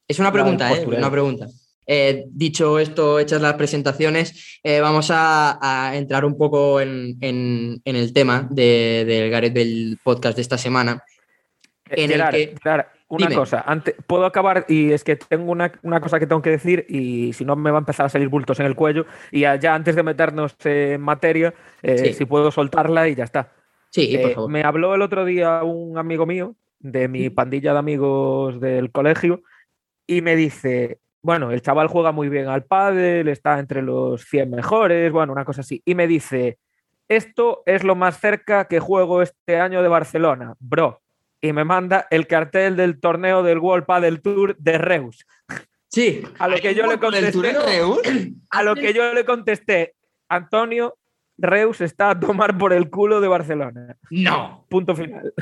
Es 0.08 0.20
una 0.20 0.32
pregunta, 0.32 0.72
¿eh? 0.72 0.86
Una 0.86 1.10
pregunta. 1.10 1.48
Eh, 1.88 2.26
dicho 2.28 2.78
esto, 2.78 3.18
hechas 3.18 3.42
las 3.42 3.56
presentaciones, 3.56 4.60
eh, 4.62 4.80
vamos 4.80 5.10
a, 5.10 5.58
a, 5.60 5.98
entrar 5.98 6.26
un 6.26 6.38
poco 6.38 6.80
en, 6.80 7.18
en, 7.22 7.82
en 7.84 7.96
el 7.96 8.14
tema 8.14 8.48
del 8.52 9.08
de, 9.08 9.16
de 9.16 9.30
Gareth 9.32 9.54
Bell 9.54 9.98
podcast 10.04 10.36
de 10.36 10.44
esta 10.44 10.60
semana. 10.60 11.04
En 11.90 12.12
Gerard, 12.12 12.36
el 12.36 12.50
que... 12.50 12.56
Gerard, 12.62 12.88
una 13.10 13.28
Dime. 13.28 13.36
cosa, 13.36 13.64
antes, 13.66 13.96
puedo 14.06 14.26
acabar 14.26 14.66
y 14.68 14.92
es 14.92 15.04
que 15.04 15.16
tengo 15.16 15.52
una, 15.52 15.72
una, 15.82 16.02
cosa 16.02 16.20
que 16.20 16.28
tengo 16.28 16.42
que 16.42 16.50
decir 16.50 16.86
y 16.90 17.32
si 17.34 17.46
no 17.46 17.56
me 17.56 17.72
va 17.72 17.78
a 17.78 17.80
empezar 17.80 18.06
a 18.06 18.10
salir 18.10 18.28
bultos 18.28 18.60
en 18.60 18.66
el 18.66 18.76
cuello 18.76 19.06
y 19.32 19.42
ya 19.42 19.74
antes 19.74 19.96
de 19.96 20.04
meternos 20.04 20.56
en 20.66 21.00
materia, 21.02 21.54
eh, 21.82 21.98
sí. 21.98 22.14
si 22.14 22.26
puedo 22.26 22.52
soltarla 22.52 23.08
y 23.08 23.16
ya 23.16 23.24
está. 23.24 23.54
Sí, 23.92 24.14
eh, 24.14 24.36
Me 24.50 24.64
habló 24.64 24.94
el 24.94 25.02
otro 25.02 25.24
día 25.24 25.64
un 25.64 25.98
amigo 25.98 26.26
mío 26.26 26.56
de 26.80 27.08
mi 27.08 27.30
pandilla 27.30 27.72
de 27.74 27.80
amigos 27.80 28.60
del 28.60 28.92
colegio 28.92 29.42
y 30.06 30.22
me 30.22 30.36
dice, 30.36 31.00
bueno, 31.22 31.52
el 31.52 31.62
chaval 31.62 31.88
juega 31.88 32.12
muy 32.12 32.28
bien 32.28 32.48
al 32.48 32.66
pádel, 32.66 33.30
está 33.30 33.58
entre 33.58 33.82
los 33.82 34.26
100 34.26 34.52
mejores, 34.52 35.12
bueno, 35.14 35.32
una 35.32 35.46
cosa 35.46 35.62
así. 35.62 35.82
Y 35.86 35.96
me 35.96 36.08
dice, 36.08 36.60
esto 37.08 37.64
es 37.66 37.86
lo 37.86 37.96
más 37.96 38.20
cerca 38.20 38.66
que 38.66 38.82
juego 38.82 39.22
este 39.22 39.60
año 39.60 39.82
de 39.82 39.88
Barcelona, 39.88 40.56
bro 40.60 41.02
y 41.48 41.54
me 41.54 41.64
manda 41.64 42.08
el 42.12 42.28
cartel 42.28 42.76
del 42.76 43.00
torneo 43.00 43.42
del 43.44 43.60
World 43.60 43.86
Padel 43.86 44.22
Tour 44.22 44.56
de 44.58 44.78
Reus. 44.78 45.26
Sí, 45.90 46.22
a 46.38 46.48
lo 46.48 46.58
que 46.58 46.76
yo 46.76 46.86
le 46.86 47.00
contesté. 47.00 47.54
A 48.50 48.64
lo 48.64 48.76
que 48.76 48.94
yo 48.94 49.14
le 49.14 49.26
contesté, 49.26 49.96
Antonio, 50.28 50.98
Reus 51.38 51.82
está 51.82 52.12
a 52.12 52.20
tomar 52.20 52.58
por 52.58 52.74
el 52.74 52.90
culo 52.90 53.22
de 53.22 53.28
Barcelona. 53.28 53.96
No. 54.10 54.66
Punto 54.70 54.96
final. 54.96 55.34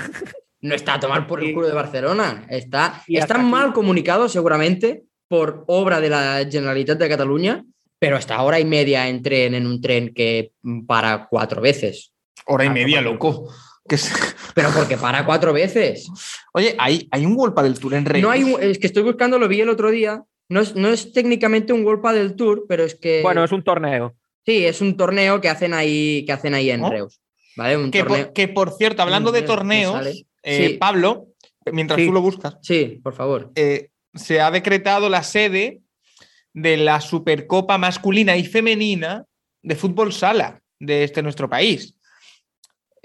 No 0.61 0.75
está 0.75 0.95
a 0.95 0.99
tomar 0.99 1.27
por 1.27 1.43
el 1.43 1.53
culo 1.53 1.67
de 1.67 1.73
Barcelona. 1.73 2.45
Está, 2.49 3.03
está 3.07 3.37
mal 3.37 3.73
comunicado 3.73 4.29
seguramente 4.29 5.03
por 5.27 5.63
obra 5.67 5.99
de 5.99 6.09
la 6.09 6.45
Generalitat 6.49 6.99
de 6.99 7.09
Cataluña, 7.09 7.63
pero 7.97 8.17
hasta 8.17 8.41
hora 8.41 8.59
y 8.59 8.65
media 8.65 9.07
en 9.07 9.21
tren 9.23 9.55
en 9.55 9.65
un 9.65 9.81
tren 9.81 10.13
que 10.13 10.51
para 10.87 11.27
cuatro 11.27 11.61
veces. 11.61 12.13
Hora 12.45 12.65
y 12.65 12.69
media, 12.69 13.01
loco. 13.01 13.49
Que 13.87 13.95
es- 13.95 14.11
Pero 14.55 14.69
porque 14.71 14.97
para 14.97 15.25
cuatro 15.25 15.53
veces. 15.53 16.07
Oye, 16.53 16.75
hay, 16.79 17.07
hay 17.11 17.25
un 17.25 17.33
World 17.35 17.59
del 17.61 17.79
Tour 17.79 17.93
en 17.95 18.05
Reus. 18.05 18.21
No 18.23 18.31
hay, 18.31 18.43
un- 18.43 18.61
es 18.61 18.79
que 18.79 18.87
estoy 18.87 19.03
buscando, 19.03 19.37
lo 19.39 19.47
vi 19.47 19.61
el 19.61 19.69
otro 19.69 19.91
día. 19.91 20.23
No 20.49 20.61
es, 20.61 20.75
no 20.75 20.89
es 20.89 21.11
técnicamente 21.11 21.73
un 21.73 21.83
World 21.85 22.05
del 22.15 22.35
Tour, 22.35 22.65
pero 22.69 22.83
es 22.83 22.95
que. 22.95 23.21
Bueno, 23.21 23.43
es 23.43 23.51
un 23.51 23.63
torneo. 23.63 24.15
Sí, 24.45 24.63
es 24.65 24.79
un 24.81 24.95
torneo 24.95 25.41
que 25.41 25.49
hacen 25.49 25.73
ahí, 25.73 26.23
que 26.25 26.31
hacen 26.31 26.53
ahí 26.53 26.69
en 26.69 26.83
¿Oh? 26.83 26.89
Reus. 26.89 27.19
¿Vale? 27.57 27.77
Un 27.77 27.89
que, 27.91 27.99
torneo. 28.03 28.25
por, 28.25 28.33
que 28.33 28.47
por 28.47 28.71
cierto, 28.77 29.01
hablando 29.01 29.31
de 29.31 29.39
Mm, 29.39 29.43
me 29.43 29.47
torneos, 29.47 30.07
eh, 30.43 30.67
Sí. 30.67 30.77
Pablo, 30.77 31.27
mientras 31.71 31.99
Sí. 31.99 32.05
tú 32.05 32.13
lo 32.13 32.21
buscas, 32.21 32.57
Sí, 32.61 32.99
por 33.03 33.13
favor. 33.15 33.51
eh, 33.55 33.89
se 34.13 34.39
ha 34.39 34.51
decretado 34.51 35.09
la 35.09 35.23
sede 35.23 35.79
de 36.53 36.77
la 36.77 37.01
Supercopa 37.01 37.77
masculina 37.77 38.37
y 38.37 38.45
femenina 38.45 39.25
de 39.63 39.75
fútbol 39.75 40.13
sala 40.13 40.61
de 40.79 41.03
este 41.03 41.23
nuestro 41.23 41.49
país. 41.49 41.94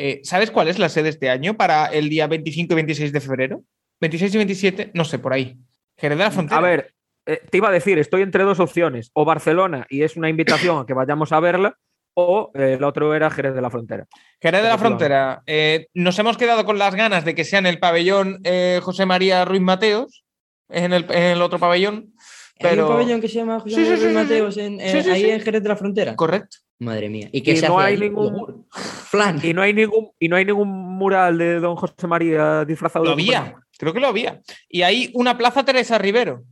Eh, 0.02 0.20
¿Sabes 0.24 0.50
cuál 0.50 0.68
es 0.68 0.78
la 0.78 0.88
sede 0.88 1.10
este 1.10 1.28
año 1.28 1.56
para 1.58 1.86
el 1.86 2.08
día 2.08 2.26
25 2.26 2.72
y 2.72 2.76
26 2.76 3.12
de 3.12 3.20
febrero? 3.20 3.62
26 4.00 4.32
y 4.34 4.36
27, 4.38 4.90
no 4.94 5.04
sé, 5.04 5.18
por 5.18 5.34
ahí. 5.34 5.58
Jerez 5.98 6.16
de 6.16 6.24
la 6.24 6.30
Frontera. 6.30 6.56
A 6.58 6.62
ver, 6.62 6.94
eh, 7.26 7.40
te 7.50 7.58
iba 7.58 7.68
a 7.68 7.72
decir, 7.72 7.98
estoy 7.98 8.22
entre 8.22 8.44
dos 8.44 8.60
opciones. 8.60 9.10
O 9.12 9.26
Barcelona, 9.26 9.86
y 9.90 10.02
es 10.02 10.16
una 10.16 10.30
invitación 10.30 10.78
a 10.78 10.86
que 10.86 10.94
vayamos 10.94 11.32
a 11.32 11.40
verla, 11.40 11.76
o 12.14 12.50
eh, 12.54 12.76
el 12.78 12.84
otro 12.84 13.14
era 13.14 13.30
Jerez 13.30 13.54
de 13.54 13.60
la 13.60 13.68
Frontera. 13.68 14.06
Jerez 14.40 14.62
de 14.62 14.68
la. 14.68 14.78
Frontera. 14.78 15.42
eh, 15.46 15.88
nos 15.92 16.18
hemos 16.18 16.38
quedado 16.38 16.64
con 16.64 16.78
las 16.78 16.94
ganas 16.94 17.26
de 17.26 17.34
que 17.34 17.44
sea 17.44 17.58
en 17.58 17.66
el 17.66 17.78
pabellón 17.78 18.40
eh, 18.44 18.80
José 18.82 19.04
María 19.04 19.44
Ruiz 19.44 19.60
Mateos, 19.60 20.24
en 20.70 20.94
el, 20.94 21.04
en 21.10 21.22
el 21.24 21.42
otro 21.42 21.58
pabellón. 21.58 22.14
Hay 22.62 22.78
un 22.78 22.88
pabellón 22.88 23.20
que 23.20 23.28
se 23.28 23.34
llama 23.34 23.60
José 23.60 23.74
sí, 23.74 23.80
María 23.82 23.96
sí, 23.96 24.02
Ruiz 24.02 24.08
sí, 24.10 24.14
Mateos 24.14 24.54
sí. 24.54 24.60
en- 24.60 24.80
eh, 24.80 24.92
Sí, 24.92 25.02
sí, 25.02 25.10
ahí 25.10 25.22
sí. 25.22 25.30
en 25.30 25.40
Jerez 25.40 25.62
de 25.62 25.68
la 25.68 25.76
Frontera. 25.76 26.16
Correcto. 26.16 26.56
Madre 26.80 27.08
mía. 27.08 27.28
¿Y 27.30 27.44
se 27.56 27.68
no 27.68 27.78
hace 27.78 27.86
hay 27.88 27.94
ahí? 27.94 28.00
ningún- 28.00 28.66
Flan. 28.70 29.38
Y 29.42 29.52
no 29.52 29.62
hay 29.62 29.72
ningún, 29.74 30.10
y 30.18 30.28
no 30.28 30.36
hay 30.36 30.44
ningún 30.44 30.68
mural 30.68 31.38
de 31.38 31.60
don 31.60 31.76
José 31.76 32.06
María 32.06 32.64
disfrazado 32.64 33.04
Lo 33.04 33.10
de 33.14 33.22
había, 33.22 33.54
creo 33.78 33.92
que 33.92 34.00
lo 34.00 34.08
había. 34.08 34.40
Y 34.68 34.82
hay 34.82 35.10
una 35.14 35.36
plaza 35.36 35.64
Teresa 35.64 35.98
Rivero. 35.98 36.42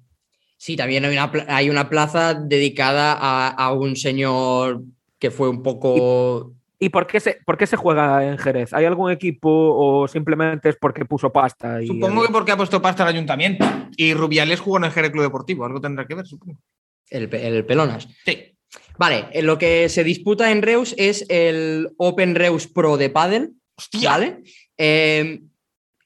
Sí, 0.59 0.77
también 0.77 1.05
hay 1.05 1.13
una, 1.13 1.33
hay 1.49 1.71
una 1.71 1.89
plaza 1.89 2.35
dedicada 2.35 3.17
a, 3.19 3.49
a 3.49 3.73
un 3.73 3.97
señor 3.97 4.83
que 5.19 5.31
fue 5.31 5.49
un 5.49 5.63
poco. 5.63 6.53
¿Y 6.81 6.91
por 6.91 7.07
qué, 7.07 7.21
se, 7.21 7.39
por 7.47 7.57
qué 7.57 7.67
se 7.67 7.77
juega 7.77 8.25
en 8.25 8.39
Jerez? 8.39 8.73
¿Hay 8.73 8.85
algún 8.85 9.11
equipo 9.11 9.49
o 9.51 10.07
simplemente 10.09 10.69
es 10.69 10.77
porque 10.81 11.05
puso 11.05 11.33
pasta? 11.33 11.83
Y, 11.83 11.87
Supongo 11.87 12.23
que 12.23 12.33
porque 12.33 12.53
ha 12.53 12.57
puesto 12.57 12.83
pasta 12.83 13.03
el 13.05 13.09
ayuntamiento. 13.15 13.65
Y 13.97 14.15
Rubiales 14.15 14.61
jugó 14.61 14.77
en 14.79 14.85
el 14.85 14.91
Jerez 14.93 15.11
Club 15.11 15.25
Deportivo, 15.25 15.65
algo 15.65 15.81
tendrá 15.81 16.07
que 16.07 16.15
ver, 16.15 16.27
supongo. 16.27 16.61
El, 17.09 17.33
el 17.35 17.65
Pelonas. 17.65 18.07
Sí. 18.25 18.55
Vale, 18.99 19.27
eh, 19.33 19.43
lo 19.43 19.59
que 19.59 19.89
se 19.89 20.05
disputa 20.05 20.51
en 20.51 20.63
Reus 20.63 20.95
es 20.99 21.25
el 21.29 21.91
Open 21.97 22.35
Reus 22.35 22.67
Pro 22.67 22.97
de 22.97 23.11
Padel. 23.11 23.53
Hostia. 23.77 24.11
¿Vale? 24.11 24.43
Eh, 24.77 25.41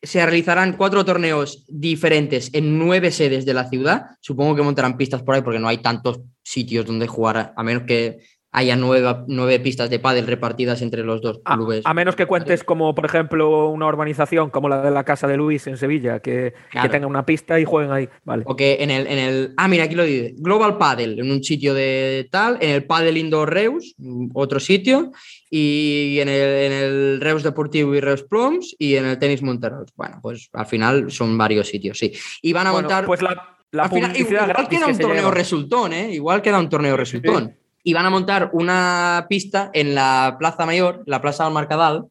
se 0.03 0.25
realizarán 0.25 0.77
cuatro 0.77 1.05
torneos 1.05 1.65
diferentes 1.69 2.51
en 2.53 2.79
nueve 2.79 3.11
sedes 3.11 3.47
de 3.47 3.55
la 3.55 3.69
ciudad. 3.69 4.07
Supongo 4.21 4.57
que 4.57 4.63
montarán 4.63 4.97
pistas 4.97 5.23
por 5.23 5.35
ahí 5.35 5.43
porque 5.43 5.61
no 5.61 5.69
hay 5.69 5.79
tantos 5.79 6.21
sitios 6.43 6.85
donde 6.85 7.07
jugar, 7.07 7.55
a 7.57 7.63
menos 7.63 7.85
que 7.85 8.19
haya 8.55 8.77
nueve, 8.77 9.25
nueve 9.29 9.59
pistas 9.61 9.89
de 9.89 9.99
pádel 9.99 10.27
repartidas 10.27 10.83
entre 10.83 11.03
los 11.05 11.23
dos 11.23 11.41
clubes. 11.43 11.81
a 11.87 11.95
menos 11.95 12.15
que 12.17 12.27
cuentes 12.27 12.63
como, 12.65 12.95
por 12.95 13.07
ejemplo, 13.07 13.71
una 13.71 13.87
urbanización 13.87 14.51
como 14.51 14.69
la 14.69 14.83
de 14.83 14.91
la 14.91 15.05
Casa 15.05 15.27
de 15.27 15.39
Luis 15.39 15.67
en 15.67 15.79
Sevilla, 15.79 16.21
que, 16.21 16.53
Claro. 16.71 16.87
que 16.89 16.93
tenga 16.93 17.07
una 17.07 17.25
pista 17.25 17.59
y 17.59 17.65
jueguen 17.65 17.93
ahí. 17.93 18.09
Vale. 18.25 18.43
O 18.47 18.55
que 18.55 18.77
en 18.81 18.91
el, 18.91 19.07
en 19.07 19.19
el. 19.19 19.55
Ah, 19.57 19.69
mira, 19.69 19.85
aquí 19.85 19.95
lo 19.95 20.05
dice. 20.05 20.35
Global 20.37 20.77
Paddle, 20.77 21.21
en 21.21 21.31
un 21.31 21.43
sitio 21.43 21.73
de 21.73 22.29
tal. 22.31 22.59
En 22.61 22.71
el 22.71 22.85
Paddle 22.85 23.19
Indoor 23.19 23.53
Reus, 23.53 23.95
otro 24.35 24.61
sitio. 24.61 25.13
Y 25.49 26.19
en 26.21 26.29
el, 26.29 26.43
en 26.43 26.73
el 26.73 27.21
Reus 27.21 27.43
Deportivo 27.43 27.95
y 27.95 28.01
Reus 28.01 28.23
Ploms. 28.23 28.77
Y 28.79 28.97
en 28.97 29.07
el 29.07 29.19
Tenis 29.19 29.43
Monteros. 29.43 29.91
Bueno, 29.97 30.19
pues 30.23 30.51
al 30.53 30.67
final 30.67 31.11
son 31.11 31.39
varios 31.39 31.69
sitios, 31.69 31.99
sí. 31.99 32.13
Y 32.43 32.53
van 32.53 32.67
a 32.67 32.73
Bueno, 32.73 32.87
montar. 32.89 33.07
pues 33.07 33.23
la, 33.23 33.57
la 33.71 33.85
al 33.85 33.91
final, 33.91 34.15
igual 34.17 34.69
queda 34.69 34.87
que 34.87 34.93
un 34.93 34.99
torneo 34.99 35.15
lleva. 35.23 35.31
resultón, 35.31 35.93
¿eh? 35.95 36.13
Igual 36.13 36.43
queda 36.43 36.59
un 36.59 36.69
torneo 36.69 36.97
resultón. 36.99 37.57
Y 37.83 37.93
van 37.93 38.07
a 38.07 38.11
montar 38.11 38.51
una 38.53 39.27
pista 39.29 39.71
en 39.75 39.95
la 39.95 40.37
Plaza 40.39 40.67
Mayor, 40.67 41.03
la 41.07 41.21
Plaza 41.21 41.45
del 41.45 41.55
Mercadal, 41.55 42.07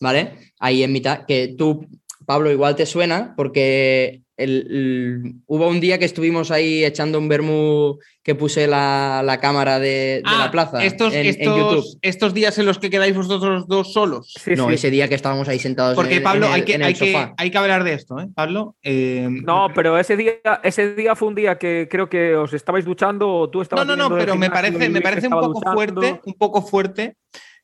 ¿vale? 0.00 0.52
Ahí 0.58 0.82
en 0.82 0.92
mitad, 0.92 1.26
que 1.26 1.54
tú, 1.56 1.86
Pablo, 2.32 2.50
igual 2.50 2.74
te 2.76 2.86
suena, 2.86 3.34
porque 3.36 4.22
el- 4.38 4.66
el- 4.70 5.34
hubo 5.46 5.68
un 5.68 5.80
día 5.80 5.98
que 5.98 6.06
estuvimos 6.06 6.50
ahí 6.50 6.82
echando 6.84 7.18
un 7.18 7.28
vermú 7.28 7.98
que 8.22 8.34
puse 8.34 8.66
la, 8.66 9.20
la 9.24 9.38
cámara 9.38 9.78
de, 9.78 9.86
de 9.88 10.22
Ah, 10.24 10.38
la 10.46 10.50
plaza 10.50 10.82
estos, 10.82 11.12
en, 11.12 11.20
en 11.20 11.26
estos, 11.26 11.56
YouTube. 11.58 11.98
estos 12.00 12.32
días 12.34 12.56
en 12.58 12.64
los 12.66 12.78
que 12.78 12.88
quedáis 12.88 13.14
vosotros 13.14 13.66
dos 13.68 13.92
solos. 13.92 14.32
Sí, 14.42 14.52
no, 14.56 14.68
sí. 14.68 14.74
ese 14.74 14.90
día 14.90 15.08
que 15.08 15.14
estábamos 15.14 15.46
ahí 15.48 15.58
sentados 15.58 15.94
Porque, 15.94 16.12
en 16.14 16.16
el, 16.18 16.22
Pablo, 16.22 16.46
en 16.46 16.52
el- 16.52 16.56
hay, 16.56 16.62
que, 16.64 16.74
en 16.74 16.80
el 16.80 16.86
hay, 16.88 16.94
que, 16.94 17.28
hay 17.36 17.50
que 17.50 17.58
hablar 17.58 17.84
de 17.84 17.92
esto, 17.92 18.18
¿eh, 18.18 18.28
Pablo? 18.34 18.74
Eh, 18.82 19.28
No, 19.30 19.68
pero 19.74 19.98
ese 19.98 20.16
día, 20.16 20.32
ese 20.64 20.94
día 20.94 21.14
fue 21.14 21.28
un 21.28 21.34
día 21.34 21.58
que 21.58 21.86
creo 21.90 22.08
que 22.08 22.34
os 22.34 22.54
estabais 22.54 22.86
duchando 22.86 23.28
o 23.28 23.50
tú 23.50 23.58
No, 23.58 23.62
estabas. 23.64 23.86
no, 23.86 23.94
no, 23.96 24.08
del 24.08 24.18
pero 24.18 24.36
me 24.36 24.48
parece, 24.50 24.88
me 24.88 25.02
parece 25.02 25.26
un 25.26 25.34
poco 25.34 25.48
duchando. 25.48 25.72
fuerte, 25.74 26.20
un 26.24 26.34
poco 26.34 26.62
fuerte 26.62 27.16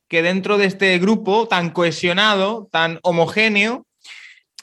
que 0.07 0.21
dentro 0.23 0.57
de 0.57 0.65
este 0.65 0.97
grupo 0.99 1.47
tan 1.47 1.69
cohesionado, 1.71 2.67
tan 2.71 2.99
homogéneo, 3.03 3.85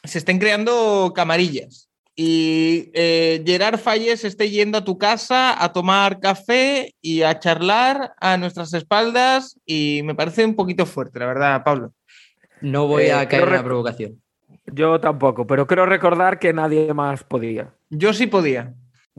se 0.07 0.19
estén 0.19 0.39
creando 0.39 1.13
camarillas. 1.15 1.89
Y 2.19 2.91
eh, 2.95 3.43
Gerard 3.45 3.79
Falles 3.79 4.25
esté 4.25 4.49
yendo 4.49 4.79
a 4.79 4.85
tu 4.85 4.97
casa 4.97 5.63
a 5.63 5.73
tomar 5.73 6.19
café 6.19 6.95
y 7.03 7.21
a 7.23 7.39
charlar 7.39 8.15
a 8.19 8.39
nuestras 8.39 8.73
espaldas. 8.73 9.61
Y 9.67 10.01
me 10.05 10.15
parece 10.15 10.45
un 10.45 10.55
poquito 10.57 10.87
fuerte, 10.87 11.19
la 11.19 11.27
verdad, 11.27 11.63
Pablo. 11.63 11.93
No 12.63 12.87
voy 12.87 13.05
Eh, 13.05 13.13
a 13.13 13.29
caer 13.29 13.43
en 13.45 13.53
la 13.53 13.63
provocación. 13.65 14.23
Yo 14.73 14.99
tampoco, 14.99 15.47
pero 15.47 15.67
creo 15.67 15.85
recordar 15.87 16.39
que 16.39 16.53
nadie 16.55 16.93
más 16.95 17.23
podía. 17.23 17.75
Yo 17.91 18.13
sí 18.15 18.27
podía. 18.27 18.75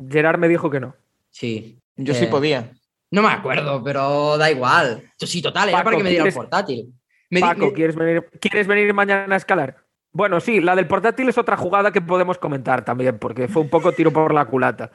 Gerard 0.09 0.39
me 0.39 0.47
dijo 0.47 0.69
que 0.71 0.79
no. 0.79 0.95
Sí. 1.29 1.77
Yo 1.95 2.13
sí 2.15 2.25
Eh, 2.25 2.27
podía. 2.27 2.71
No 3.11 3.21
me 3.21 3.29
acuerdo, 3.29 3.81
pero 3.83 4.37
da 4.37 4.49
igual. 4.51 5.03
Sí, 5.19 5.41
total, 5.41 5.69
era 5.69 5.83
para 5.83 5.97
que 5.97 6.03
me 6.03 6.09
diera 6.09 6.25
el 6.25 6.31
¿quieres- 6.31 6.35
portátil. 6.35 6.93
Me 7.29 7.41
Paco, 7.41 7.73
¿quieres 7.73 7.95
venir, 7.95 8.25
¿quieres 8.41 8.67
venir 8.67 8.93
mañana 8.93 9.35
a 9.35 9.37
escalar? 9.37 9.77
Bueno, 10.17 10.39
sí, 10.39 10.59
la 10.61 10.75
del 10.75 10.87
portátil 10.87 11.29
es 11.29 11.37
otra 11.37 11.55
jugada 11.57 11.91
que 11.91 12.01
podemos 12.01 12.39
comentar 12.39 12.83
también, 12.83 13.19
porque 13.19 13.47
fue 13.47 13.61
un 13.61 13.69
poco 13.69 13.91
tiro 13.91 14.11
por 14.11 14.33
la 14.33 14.45
culata. 14.45 14.89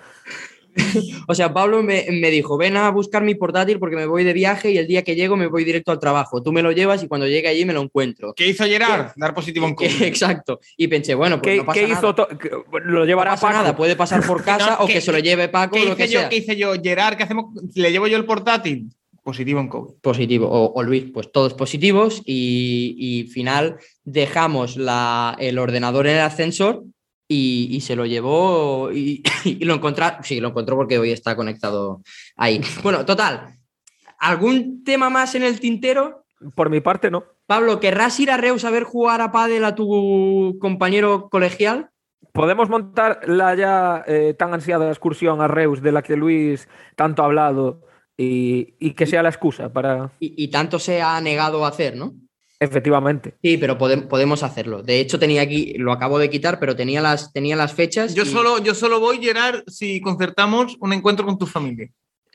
O 1.29 1.35
sea, 1.35 1.53
Pablo 1.53 1.83
me, 1.83 2.07
me 2.11 2.31
dijo, 2.31 2.57
ven 2.57 2.79
a 2.79 2.91
buscar 2.91 3.23
mi 3.23 3.35
portátil 3.35 3.79
porque 3.79 3.95
me 3.95 4.07
voy 4.07 4.25
de 4.25 4.33
viaje 4.33 4.71
y 4.71 4.79
el 4.79 4.87
día 4.87 5.03
que 5.05 5.15
llego 5.15 5.37
me 5.37 5.47
voy 5.47 5.65
directo 5.65 5.93
al 5.93 5.99
trabajo. 5.99 6.43
Tú 6.43 6.51
me 6.51 6.63
lo 6.63 6.73
llevas 6.73 7.03
y 7.03 7.09
cuando 7.09 7.27
llegue 7.29 7.47
allí 7.47 7.67
me 7.67 7.75
lo 7.75 7.83
encuentro. 7.83 8.33
¿Qué 8.35 8.47
hizo 8.49 8.65
Gerard? 8.65 9.13
Dar 9.17 9.35
positivo 9.35 9.67
en 9.69 9.75
COVID. 9.77 10.03
Exacto. 10.03 10.61
Y 10.79 10.89
pensé, 10.89 11.15
bueno, 11.15 11.41
pues 11.43 11.53
¿Qué, 11.53 11.59
no 11.59 11.67
pasa 11.67 11.79
qué 11.81 11.89
nada. 11.89 11.99
hizo? 12.01 12.39
que- 12.39 12.51
Lo 12.85 13.01
No 13.01 13.05
llevará 13.05 13.33
pasa 13.33 13.49
Paco. 13.49 13.59
nada, 13.59 13.77
puede 13.77 13.97
pasar 13.97 14.27
por 14.27 14.43
casa 14.45 14.77
No, 14.79 14.85
o 14.85 14.87
que 14.87 14.95
¿qué- 14.95 15.01
se 15.03 15.13
lo 15.13 15.19
lleve 15.19 15.49
Paco 15.51 15.77
¿Qué 15.77 15.83
o 15.83 15.89
lo 15.91 15.97
que 15.97 16.05
hice, 16.05 16.15
yo, 16.15 16.21
sea. 16.21 16.29
¿Qué 16.31 16.37
hice 16.37 16.57
yo? 16.57 16.73
Gerard, 16.83 17.17
¿qué 17.19 17.25
hacemos? 17.25 17.45
¿Le 17.75 17.93
llevo 17.93 18.07
yo 18.07 18.17
el 18.17 18.25
portátil? 18.25 18.89
Positivo 19.23 19.61
en 19.61 19.69
COVID. 19.69 19.95
Positivo. 20.01 20.49
O, 20.49 20.73
o 20.75 20.83
Luis, 20.83 21.05
pues 21.13 21.31
todos 21.31 21.55
positivos 21.55 22.23
y, 22.25 22.97
y 22.99 23.29
final 23.29 23.77
dejamos 24.05 24.77
la, 24.77 25.37
el 25.39 25.59
ordenador 25.59 26.09
en 26.09 26.17
el 26.17 26.23
ascensor 26.23 26.83
y, 27.29 27.69
y 27.71 27.81
se 27.83 27.95
lo 27.95 28.05
llevó 28.05 28.91
y, 28.93 29.23
y 29.45 29.65
lo 29.65 29.75
encontró. 29.75 30.07
Sí, 30.23 30.41
lo 30.41 30.49
encontró 30.49 30.77
porque 30.77 30.99
hoy 30.99 31.13
está 31.13 31.37
conectado 31.37 32.03
ahí. 32.37 32.61
Bueno, 32.83 33.07
total. 33.07 33.59
¿Algún 34.19 34.85
tema 34.85 35.11
más 35.11 35.35
en 35.35 35.43
el 35.45 35.61
tintero? 35.61 36.25
Por 36.55 36.71
mi 36.71 36.81
parte, 36.81 37.11
no. 37.11 37.25
Pablo, 37.47 37.79
¿querrás 37.79 38.19
ir 38.19 38.31
a 38.31 38.37
Reus 38.37 38.65
a 38.65 38.71
ver 38.71 38.83
jugar 38.83 39.21
a 39.21 39.31
pádel 39.31 39.65
a 39.65 39.75
tu 39.75 40.59
compañero 40.61 41.29
colegial? 41.29 41.91
Podemos 42.33 42.69
montar 42.69 43.21
la 43.29 43.55
ya 43.55 44.05
eh, 44.07 44.35
tan 44.37 44.55
ansiada 44.55 44.89
excursión 44.89 45.41
a 45.41 45.49
Reus 45.49 45.83
de 45.83 45.93
la 45.93 46.03
que 46.03 46.17
Luis 46.17 46.69
tanto 46.97 47.23
ha 47.23 47.27
hablado 47.27 47.83
y, 48.17 48.75
y 48.79 48.93
que 48.93 49.07
sea 49.07 49.23
la 49.23 49.29
excusa 49.31 49.73
para. 49.73 50.13
Y, 50.21 50.35
y 50.45 50.49
tanto 50.49 50.79
se 50.79 51.01
ha 51.03 51.21
negado 51.21 51.65
a 51.65 51.69
hacer, 51.69 51.97
¿no? 51.97 52.15
Efectivamente. 52.61 53.35
Sí, 53.43 53.57
pero 53.59 53.77
podem- 53.77 54.07
podemos 54.07 54.43
hacerlo. 54.45 54.83
De 54.83 55.01
hecho, 55.01 55.19
tenía 55.19 55.43
aquí, 55.43 55.75
lo 55.79 55.91
acabo 55.93 56.19
de 56.19 56.31
quitar, 56.31 56.61
pero 56.61 56.77
tenía 56.77 57.01
las, 57.01 57.33
tenía 57.33 57.57
las 57.57 57.73
fechas. 57.75 58.15
Yo 58.15 58.23
y- 58.23 58.27
solo, 58.27 58.59
yo 58.59 58.75
solo 58.75 59.01
voy, 59.01 59.19
Gerard, 59.21 59.63
si 59.67 60.01
concertamos 60.01 60.77
un 60.81 60.93
encuentro 60.93 61.27
con 61.27 61.39
tu 61.39 61.47
familia. 61.47 61.89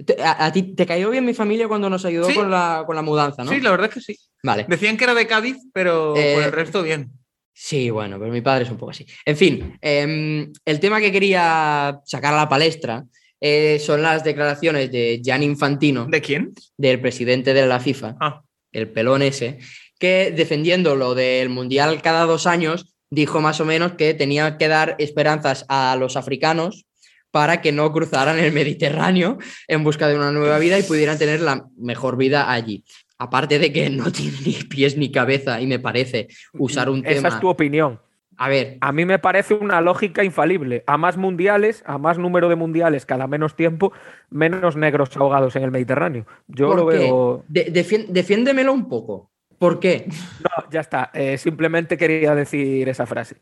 Te- 0.06 0.22
A, 0.22 0.46
a 0.48 0.52
ti 0.52 0.76
te 0.76 0.86
cayó 0.86 1.10
bien 1.12 1.26
mi 1.26 1.34
familia 1.34 1.68
cuando 1.68 1.90
nos 1.90 2.04
ayudó 2.06 2.28
Sí. 2.28 2.36
con, 2.36 2.52
la, 2.52 2.84
con 2.86 2.96
la 2.96 3.02
mudanza, 3.02 3.44
¿no? 3.46 3.52
Sí, 3.52 3.62
la 3.62 3.72
verdad 3.72 3.88
es 3.88 3.94
que 3.94 4.02
sí. 4.02 4.20
Vale. 4.44 4.66
Decían 4.68 4.98
que 4.98 5.06
era 5.06 5.14
de 5.14 5.26
Cádiz, 5.28 5.58
pero 5.74 6.16
Eh, 6.18 6.34
por 6.36 6.44
el 6.44 6.52
resto 6.52 6.84
bien. 6.84 7.10
Sí, 7.54 7.90
bueno, 7.90 8.20
pero 8.20 8.32
mi 8.32 8.42
padre 8.42 8.66
es 8.66 8.70
un 8.70 8.78
poco 8.78 8.92
así. 8.92 9.06
En 9.26 9.36
fin, 9.38 9.78
em, 9.82 10.52
el 10.66 10.80
tema 10.80 11.00
que 11.00 11.12
quería 11.12 12.00
sacar 12.06 12.34
a 12.34 12.38
la 12.38 12.50
palestra 12.50 13.06
eh, 13.42 13.80
son 13.80 14.02
las 14.02 14.24
declaraciones 14.24 14.92
de 14.92 15.22
Gianni 15.24 15.46
Infantino, 15.46 16.06
¿De 16.06 16.22
quién? 16.22 16.54
del 16.78 17.00
presidente 17.00 17.54
de 17.54 17.66
la 17.66 17.80
FIFA, 17.80 18.16
Ah, 18.20 18.42
el 18.72 18.90
pelón 18.90 19.22
ese, 19.22 19.60
que 20.00 20.32
defendiendo 20.36 20.96
lo 20.96 21.16
del 21.16 21.50
Mundial 21.50 22.02
cada 22.02 22.26
dos 22.26 22.48
años, 22.48 22.94
dijo 23.10 23.40
más 23.42 23.60
o 23.62 23.66
menos 23.66 23.94
que 23.94 24.14
tenía 24.14 24.58
que 24.58 24.68
dar 24.68 24.96
esperanzas 25.00 25.66
a 25.70 25.96
los 26.00 26.18
africanos 26.18 26.86
para 27.32 27.62
que 27.62 27.72
no 27.72 27.92
cruzaran 27.94 28.40
el 28.40 28.52
Mediterráneo 28.52 29.38
en 29.68 29.84
busca 29.84 30.08
de 30.08 30.16
una 30.16 30.32
nueva 30.32 30.60
vida 30.60 30.78
y 30.80 30.84
pudieran 30.84 31.18
tener 31.18 31.42
la 31.42 31.66
mejor 31.78 32.18
vida 32.18 32.52
allí. 32.52 32.84
aparte 33.20 33.58
de 33.60 33.72
que 33.74 33.90
no 33.90 34.12
tiene 34.12 34.38
ni 34.46 34.54
pies 34.54 34.96
ni 34.98 35.12
cabeza 35.12 35.60
y 35.62 35.66
me 35.68 35.80
parece 35.80 36.28
usar 36.54 36.90
un 36.90 37.00
Esa 37.06 37.16
tema... 37.16 37.30
es 37.30 37.40
tu 37.40 37.48
opinión. 37.50 38.00
A 38.38 38.50
ver, 38.50 38.78
A 38.82 38.92
mí 38.92 39.04
me 39.06 39.18
parece 39.20 39.56
una 39.56 39.82
lógica 39.82 40.24
infalible. 40.24 40.84
A 40.86 40.98
más 40.98 41.18
mundiales, 41.18 41.84
a 41.86 41.98
más 41.98 42.18
número 42.20 42.50
de 42.50 42.56
mundiales 42.56 43.06
cada 43.06 43.26
menos 43.28 43.56
tiempo, 43.56 43.92
menos 44.30 44.76
negros 44.76 45.16
ahogados 45.18 45.56
en 45.56 45.64
el 45.64 45.72
Mediterráneo. 45.72 46.26
Yo 46.48 46.68
¿por 46.68 46.78
lo 46.78 46.88
qué? 46.88 46.98
veo. 47.00 47.44
De- 47.48 48.06
defiéndemelo 48.10 48.74
un 48.74 48.88
poco. 48.88 49.32
¿Por 49.58 49.80
qué? 49.80 50.08
No, 50.44 50.70
ya 50.70 50.82
está. 50.82 51.10
Eh, 51.16 51.38
simplemente 51.40 51.98
quería 51.98 52.36
decir 52.36 52.88
esa 52.90 53.08
frase. 53.08 53.38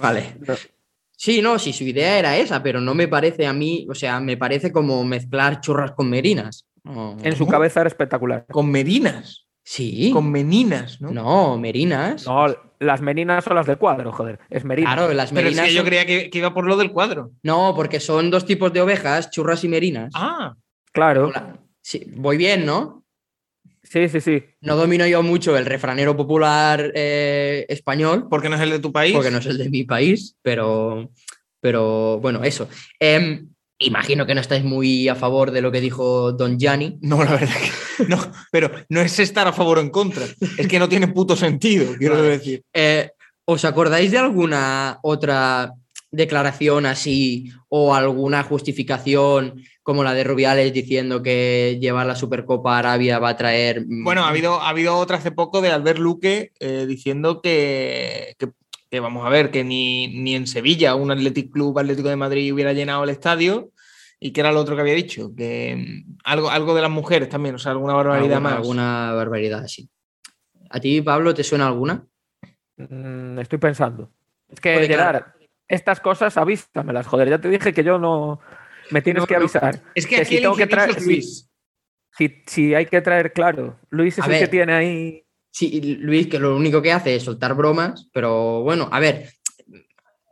Vale. 0.00 0.36
No. 0.46 0.54
Sí, 1.10 1.42
no, 1.42 1.58
sí, 1.58 1.72
su 1.72 1.84
idea 1.84 2.18
era 2.18 2.36
esa, 2.36 2.62
pero 2.62 2.80
no 2.80 2.94
me 2.94 3.08
parece 3.08 3.46
a 3.46 3.52
mí, 3.52 3.86
o 3.90 3.94
sea, 3.94 4.20
me 4.20 4.36
parece 4.36 4.70
como 4.70 5.04
mezclar 5.04 5.60
churras 5.60 5.90
con 5.90 6.08
merinas. 6.08 6.64
En 7.22 7.36
su 7.36 7.46
cabeza 7.46 7.80
era 7.80 7.88
espectacular. 7.88 8.46
Con 8.50 8.70
merinas. 8.70 9.47
Sí. 9.70 10.10
Con 10.14 10.30
meninas, 10.30 10.98
¿no? 10.98 11.10
No, 11.10 11.58
merinas. 11.58 12.24
No, 12.26 12.46
las 12.78 13.02
meninas 13.02 13.44
son 13.44 13.54
las 13.54 13.66
del 13.66 13.76
cuadro, 13.76 14.12
joder. 14.12 14.38
Es 14.48 14.64
merina. 14.64 14.94
Claro, 14.94 15.12
las 15.12 15.28
Pero 15.30 15.40
es 15.40 15.44
merinas. 15.56 15.66
que 15.66 15.74
yo 15.74 15.80
son- 15.80 15.86
creía 15.88 16.06
que, 16.06 16.30
que 16.30 16.38
iba 16.38 16.54
por 16.54 16.64
lo 16.66 16.78
del 16.78 16.90
cuadro. 16.90 17.32
No, 17.42 17.74
porque 17.76 18.00
son 18.00 18.30
dos 18.30 18.46
tipos 18.46 18.72
de 18.72 18.80
ovejas, 18.80 19.30
churras 19.30 19.62
y 19.64 19.68
merinas. 19.68 20.10
Ah, 20.14 20.54
Claro. 20.90 21.26
Hola. 21.28 21.58
Sí, 21.82 22.02
voy 22.16 22.38
bien, 22.38 22.64
¿no? 22.64 23.04
Sí, 23.82 24.08
sí, 24.08 24.22
sí. 24.22 24.42
No 24.62 24.74
domino 24.76 25.06
yo 25.06 25.22
mucho 25.22 25.54
el 25.56 25.66
refranero 25.66 26.16
popular 26.16 26.90
eh, 26.94 27.66
español, 27.68 28.26
porque 28.30 28.48
no 28.48 28.56
es 28.56 28.62
el 28.62 28.70
de 28.70 28.78
tu 28.78 28.90
país. 28.90 29.12
porque 29.14 29.30
no 29.30 29.36
es 29.38 29.46
el 29.46 29.58
de 29.58 29.68
mi 29.68 29.84
país, 29.84 30.34
pero, 30.40 31.10
pero 31.60 32.18
bueno, 32.20 32.42
eso. 32.42 32.68
Em, 32.98 33.50
imagino 33.78 34.26
que 34.26 34.34
no 34.34 34.40
estáis 34.40 34.64
muy 34.64 35.08
a 35.08 35.14
favor 35.14 35.50
de 35.50 35.62
lo 35.62 35.70
que 35.72 35.80
dijo 35.80 36.32
Don 36.32 36.58
Gianni. 36.58 36.98
No, 37.00 37.22
la 37.24 37.32
verdad 37.32 37.54
que 37.98 38.04
no. 38.06 38.18
Pero 38.50 38.70
no 38.88 39.00
es 39.00 39.18
estar 39.18 39.46
a 39.46 39.52
favor 39.52 39.78
o 39.78 39.80
en 39.80 39.90
contra. 39.90 40.24
Es 40.56 40.66
que 40.68 40.78
no 40.78 40.88
tiene 40.88 41.08
puto 41.08 41.36
sentido, 41.36 41.94
quiero 41.98 42.16
Vale. 42.16 42.28
decir. 42.28 42.62
Eh, 42.74 43.10
¿Os 43.44 43.64
acordáis 43.64 44.10
de 44.10 44.18
alguna 44.18 44.98
otra 45.02 45.72
declaración 46.10 46.86
así 46.86 47.50
o 47.68 47.94
alguna 47.94 48.42
justificación 48.42 49.62
como 49.82 50.04
la 50.04 50.12
de 50.14 50.24
Rubiales 50.24 50.72
diciendo 50.72 51.22
que 51.22 51.78
llevar 51.80 52.06
la 52.06 52.14
Supercopa 52.16 52.76
a 52.76 52.78
Arabia 52.78 53.18
va 53.18 53.30
a 53.30 53.36
traer... 53.36 53.84
mm, 53.86 54.04
Bueno, 54.04 54.24
ha 54.24 54.28
habido, 54.28 54.60
ha 54.60 54.68
habido 54.68 54.96
otra 54.96 55.16
hace 55.16 55.30
poco 55.32 55.60
de 55.62 55.70
Albert 55.70 55.98
Luque 55.98 56.52
eh, 56.60 56.84
diciendo 56.86 57.40
que, 57.42 58.34
que- 58.38 58.48
que, 58.90 59.00
vamos 59.00 59.24
a 59.26 59.28
ver, 59.28 59.50
que 59.50 59.64
ni, 59.64 60.08
ni 60.20 60.34
en 60.34 60.46
Sevilla 60.46 60.94
un 60.94 61.10
Athletic 61.10 61.50
Club 61.52 61.78
Atlético 61.78 62.08
de 62.08 62.16
Madrid 62.16 62.52
hubiera 62.52 62.72
llenado 62.72 63.04
el 63.04 63.10
estadio. 63.10 63.70
¿Y 64.20 64.32
que 64.32 64.40
era 64.40 64.50
lo 64.50 64.58
otro 64.60 64.74
que 64.74 64.80
había 64.82 64.94
dicho? 64.94 65.32
Que 65.36 65.76
mm, 66.04 66.16
algo, 66.24 66.50
algo 66.50 66.74
de 66.74 66.82
las 66.82 66.90
mujeres 66.90 67.28
también, 67.28 67.54
o 67.54 67.58
sea, 67.58 67.72
alguna 67.72 67.92
barbaridad 67.94 68.38
alguna, 68.38 68.40
más. 68.40 68.52
alguna 68.58 69.12
barbaridad 69.12 69.62
así. 69.62 69.88
¿A 70.70 70.80
ti, 70.80 71.00
Pablo, 71.02 71.32
te 71.34 71.44
suena 71.44 71.68
alguna? 71.68 72.04
Mm, 72.76 73.38
estoy 73.38 73.58
pensando. 73.58 74.10
Es 74.48 74.60
que, 74.60 74.74
Gerard, 74.86 75.22
claro. 75.22 75.26
estas 75.68 76.00
cosas 76.00 76.36
avísamelas, 76.36 77.06
joder. 77.06 77.28
Ya 77.30 77.40
te 77.40 77.48
dije 77.48 77.72
que 77.72 77.84
yo 77.84 77.98
no. 77.98 78.40
Me 78.90 79.02
tienes 79.02 79.22
No, 79.22 79.26
que 79.26 79.34
no. 79.34 79.40
avisar. 79.40 79.82
Es 79.94 80.06
que 80.06 80.16
que 80.16 80.20
aquí 80.22 80.30
si 80.30 80.36
el 80.36 80.42
tengo 80.42 80.56
que 80.56 80.66
traer- 80.68 81.00
Luis. 81.04 81.48
Si, 82.16 82.42
si 82.46 82.74
hay 82.74 82.86
que 82.86 83.00
traer, 83.00 83.32
claro. 83.32 83.78
Luis 83.90 84.18
es 84.18 84.24
A 84.24 84.26
el 84.26 84.32
ver. 84.32 84.40
que 84.40 84.48
tiene 84.48 84.72
ahí. 84.72 85.24
Sí, 85.50 85.96
Luis, 86.00 86.26
que 86.26 86.38
lo 86.38 86.56
único 86.56 86.80
que 86.80 86.92
hace 86.92 87.16
es 87.16 87.22
soltar 87.22 87.54
bromas, 87.54 88.08
pero 88.12 88.62
bueno, 88.62 88.88
a 88.92 89.00
ver, 89.00 89.30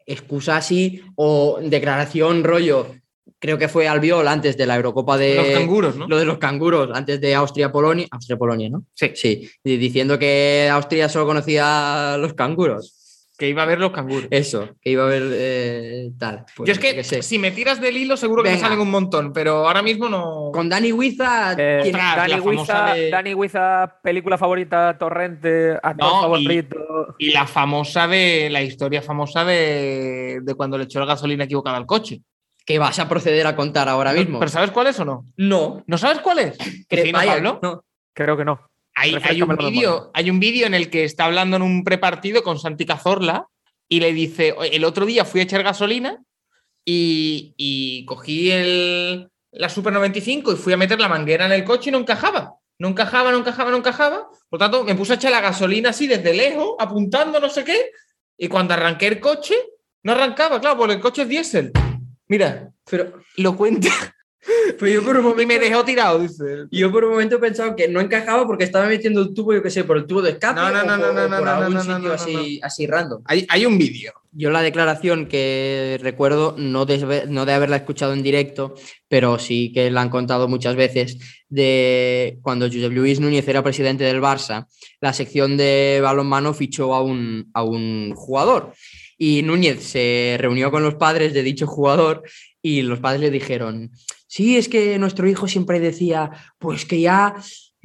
excusa 0.07 0.57
así 0.57 1.03
o 1.17 1.59
declaración 1.63 2.45
rollo, 2.45 2.95
creo 3.39 3.59
que 3.59 3.69
fue 3.69 3.89
Albiol 3.89 4.29
antes 4.29 4.57
de 4.57 4.67
la 4.67 4.77
Eurocopa 4.77 5.19
de... 5.19 5.35
Los 5.35 5.49
canguros, 5.49 5.97
¿no? 5.97 6.07
Lo 6.07 6.19
de 6.19 6.25
los 6.25 6.39
canguros, 6.39 6.91
antes 6.93 7.21
de 7.21 7.35
Austria-Polonia. 7.35 8.07
Austria-Polonia, 8.11 8.71
¿no? 8.71 8.85
Sí. 8.95 9.13
Sí, 9.15 9.51
diciendo 9.63 10.19
que 10.19 10.69
Austria 10.71 11.09
solo 11.09 11.27
conocía 11.27 12.15
a 12.15 12.19
los 12.19 12.35
canguros. 12.35 13.06
Que 13.39 13.49
iba 13.49 13.63
a 13.63 13.67
ver 13.67 13.79
los 13.79 13.91
canguros. 13.93 14.29
Eso, 14.31 14.71
que 14.81 14.91
iba 14.91 15.03
a 15.03 15.07
haber 15.07 15.23
eh, 15.31 16.11
tal. 16.19 16.47
Pues, 16.57 16.67
Yo 16.69 16.73
es 16.73 16.79
que, 16.79 17.05
sé. 17.05 17.23
si 17.23 17.39
me 17.39 17.51
tiras 17.51 17.81
del 17.83 17.97
hilo, 17.99 18.17
seguro 18.17 18.43
que 18.43 18.51
me 18.51 18.59
salen 18.59 18.81
un 18.81 18.91
montón, 18.91 19.33
pero 19.35 19.67
ahora 19.67 19.83
mismo 19.83 20.09
no. 20.09 20.51
Con 20.55 20.69
Dani 20.71 20.91
Huiza, 20.93 21.53
Eh, 21.59 21.81
¿quién- 21.83 21.95
Ostras, 21.97 22.17
Dani, 22.17 22.41
Huiza, 22.41 22.95
de- 22.95 23.11
Dani 23.11 23.35
Huiza, 23.35 23.99
película 24.03 24.39
favorita, 24.39 24.97
Torrente, 24.99 25.73
actor 25.83 25.97
No, 25.99 26.21
favorito. 26.23 27.15
Y 27.19 27.33
la 27.33 27.47
famosa 27.47 28.07
de. 28.09 28.49
La 28.51 28.63
historia 28.63 29.03
famosa 29.03 29.45
de, 29.45 30.41
de 30.43 30.55
cuando 30.55 30.79
le 30.79 30.85
echó 30.85 30.99
la 31.01 31.07
gasolina 31.07 31.45
equivocada 31.45 31.77
al 31.77 31.87
coche. 31.87 32.23
que 32.65 32.81
vas 32.81 32.99
a 32.99 33.09
proceder 33.09 33.47
a 33.47 33.55
contar 33.55 33.89
ahora 33.89 34.13
mismo? 34.13 34.41
¿Pero 34.41 34.51
sabes 34.51 34.73
cuál 34.73 34.89
es 34.89 34.99
o 34.99 35.05
no? 35.05 35.25
no. 35.37 35.85
¿No 35.87 35.99
sabes 35.99 36.19
cuál 36.19 36.41
es? 36.41 36.59
Que- 36.89 37.03
Sí, 37.05 37.13
¿no, 37.13 37.19
Pablo? 37.21 37.61
no. 37.63 37.85
Creo 38.13 38.37
que 38.37 38.45
no. 38.45 38.59
Hay, 38.97 39.15
hay 39.23 39.43
un 39.43 39.57
vídeo, 39.57 40.11
hay 40.15 40.31
un 40.31 40.41
vídeo 40.41 40.67
en 40.67 40.75
el 40.75 40.89
que 40.89 41.05
está 41.05 41.27
hablando 41.27 41.57
en 41.57 41.63
un 41.63 41.85
prepartido 41.85 42.43
con 42.43 42.59
Santi 42.59 42.87
Cazorla 42.87 43.47
y 43.89 44.01
le 44.01 44.13
dice: 44.13 44.55
"Oye, 44.57 44.75
el 44.75 44.85
otro 44.85 45.05
día 45.05 45.27
fui 45.27 45.41
a 45.41 45.45
echar 45.45 45.63
gasolina 45.63 46.23
y, 46.83 47.55
y 47.59 48.07
cogí 48.07 48.51
el, 48.51 49.29
la 49.53 49.69
Super 49.69 49.93
95 49.93 50.53
y 50.53 50.57
fui 50.57 50.73
a 50.73 50.79
meter 50.79 50.99
la 50.99 51.09
manguera 51.09 51.45
en 51.45 51.53
el 51.53 51.65
coche 51.65 51.91
y 51.91 51.93
no 51.93 51.99
encajaba. 51.99 52.55
No 52.79 52.89
encajaba, 52.89 53.31
no 53.31 53.39
encajaba, 53.39 53.71
no 53.71 53.77
encajaba. 53.79 54.29
Por 54.49 54.59
tanto, 54.59 54.85
me 54.85 54.95
puse 54.95 55.13
a 55.13 55.17
echar 55.17 55.33
la 55.33 55.41
gasolina 55.41 55.91
así 55.91 56.07
desde 56.07 56.35
lejos, 56.35 56.75
apuntando 56.79 57.39
no 57.39 57.49
sé 57.49 57.65
qué. 57.65 57.91
Y 58.39 58.49
cuando 58.49 58.75
arranqué 58.75 59.07
el 59.09 59.21
coche, 59.21 59.55
no 60.03 60.13
arrancaba, 60.13 60.61
claro, 60.61 60.79
porque 60.79 60.95
el 60.95 61.01
coche 61.01 61.23
es 61.23 61.29
diésel. 61.29 61.73
Mira, 62.29 62.71
Pero, 62.91 63.21
lo 63.37 63.57
cuenta. 63.57 63.91
pero 64.79 64.93
yo 64.93 65.03
por 65.05 65.17
un 65.17 65.23
Y 65.23 65.29
momento 65.29 65.49
me 65.49 65.59
dejó 65.59 65.85
tirado, 65.85 66.19
dice. 66.19 66.67
Yo 66.71 66.91
por 66.93 67.05
un 67.05 67.11
momento 67.11 67.37
he 67.37 67.39
pensado 67.39 67.75
que 67.75 67.89
no 67.89 68.01
encajaba 68.01 68.47
porque 68.47 68.65
estaba 68.65 68.87
metiendo 68.87 69.23
el 69.23 69.35
tubo, 69.35 69.53
yo 69.53 69.63
qué 69.63 69.71
sé, 69.71 69.85
por 69.85 69.97
el 69.97 70.07
tubo 70.07 70.23
de 70.23 70.31
escape 70.31 70.61
No, 70.61 70.71
no, 70.71 70.81
o 70.81 70.85
no, 70.85 70.97
por, 70.97 70.99
no, 70.99 71.13
no, 71.13 71.21
o 71.25 71.29
no, 71.29 71.37
por 71.37 71.47
no, 71.47 71.53
algún 71.53 71.75
no, 71.75 71.85
no, 71.85 71.95
sitio 71.95 72.09
no, 72.09 72.15
así, 72.15 72.61
así 72.63 72.87
random. 72.87 73.23
Hay, 73.25 73.47
hay 73.49 73.67
un 73.67 73.79
vídeo. 73.79 74.13
Yo 74.33 74.51
la 74.51 74.61
declaración 74.61 75.27
que 75.27 75.99
recuerdo, 76.03 76.55
no 76.59 76.85
de, 76.85 77.27
no 77.29 77.47
de 77.47 77.55
haberla 77.55 77.77
escuchado 77.77 78.13
en 78.13 78.23
directo, 78.23 78.75
pero 79.09 79.39
sí 79.39 79.73
que 79.73 79.91
la 79.91 80.03
han 80.03 80.11
contado 80.11 80.47
muchas 80.47 80.77
veces, 80.77 81.19
de 81.49 82.39
cuando 82.43 82.67
Josep 82.67 82.93
Luis 82.93 83.19
Núñez 83.19 83.49
era 83.49 83.63
presidente 83.63 84.05
del 84.05 84.21
Barça, 84.21 84.67
la 85.01 85.13
sección 85.13 85.57
de 85.57 86.01
balonmano 86.03 86.53
fichó 86.53 86.95
a 86.95 87.03
un, 87.03 87.51
a 87.55 87.63
un 87.63 88.13
jugador. 88.15 88.73
Y 89.19 89.43
Núñez 89.43 89.83
se 89.83 90.37
reunió 90.39 90.71
con 90.71 90.83
los 90.83 90.97
padres 90.97 91.33
de 91.33 91.43
dicho 91.43 91.67
jugador 91.67 92.23
y 92.61 92.83
los 92.83 93.01
padres 93.01 93.23
le 93.23 93.31
dijeron, 93.31 93.91
sí, 94.27 94.57
es 94.57 94.69
que 94.69 94.99
nuestro 94.99 95.29
hijo 95.29 95.49
siempre 95.49 95.81
decía, 95.81 96.31
pues 96.59 96.85
que 96.85 97.01
ya 97.01 97.35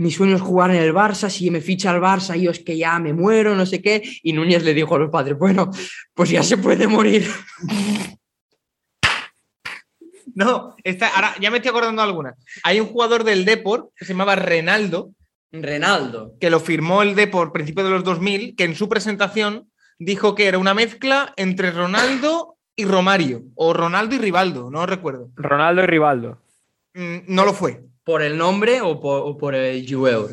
mi 0.02 0.10
sueño 0.10 0.36
es 0.36 0.41
jugar 0.41 0.72
en 0.72 0.82
el 0.82 0.94
Barça, 0.94 1.30
si 1.30 1.52
me 1.52 1.62
ficha 1.62 1.91
el 1.91 2.02
Barça 2.02 2.36
yo 2.36 2.50
es 2.50 2.60
que 2.60 2.76
ya 2.78 2.98
me 3.00 3.13
muero, 3.13 3.56
no 3.56 3.65
sé 3.65 3.82
qué. 3.82 4.02
Y 4.24 4.34
Núñez 4.34 4.63
le 4.63 4.74
dijo 4.74 4.96
a 4.96 5.00
los 5.00 5.12
padres, 5.12 5.38
bueno, 5.38 5.70
pues 6.13 6.32
ya 6.32 6.44
se 6.44 6.58
puede 6.58 6.88
morir. 6.88 7.30
No, 10.34 10.76
esta, 10.86 11.10
ahora 11.10 11.36
ya 11.41 11.52
me 11.52 11.58
estoy 11.58 11.72
acordando 11.72 12.02
de 12.02 12.08
alguna. 12.08 12.36
Hay 12.63 12.80
un 12.80 12.88
jugador 12.88 13.26
del 13.26 13.44
Deport 13.44 13.89
que 13.96 14.06
se 14.06 14.13
llamaba 14.13 14.36
Renaldo, 14.38 15.12
Renaldo. 15.52 16.38
que 16.39 16.50
lo 16.50 16.62
firmó 16.62 17.02
el 17.02 17.15
Deport 17.15 17.52
principios 17.52 17.86
de 17.86 17.91
los 17.91 18.04
2000, 18.06 18.56
que 18.56 18.63
en 18.63 18.76
su 18.76 18.88
presentación 18.88 19.70
dijo 20.05 20.35
que 20.35 20.47
era 20.47 20.57
una 20.57 20.73
mezcla 20.73 21.33
entre 21.37 21.71
Ronaldo 21.71 22.57
y 22.75 22.85
Romario, 22.85 23.43
o 23.55 23.73
Ronaldo 23.73 24.15
y 24.15 24.17
Rivaldo, 24.17 24.69
no 24.71 24.85
recuerdo. 24.85 25.29
Ronaldo 25.35 25.83
y 25.83 25.87
Rivaldo. 25.87 26.39
Mm, 26.93 27.17
No 27.27 27.45
lo 27.45 27.53
fue. 27.53 27.81
¿Por 28.03 28.21
el 28.21 28.37
nombre 28.37 28.81
o 28.81 28.99
por, 28.99 29.21
o 29.23 29.37
por 29.37 29.53
el 29.55 29.85
joueur? 29.87 30.31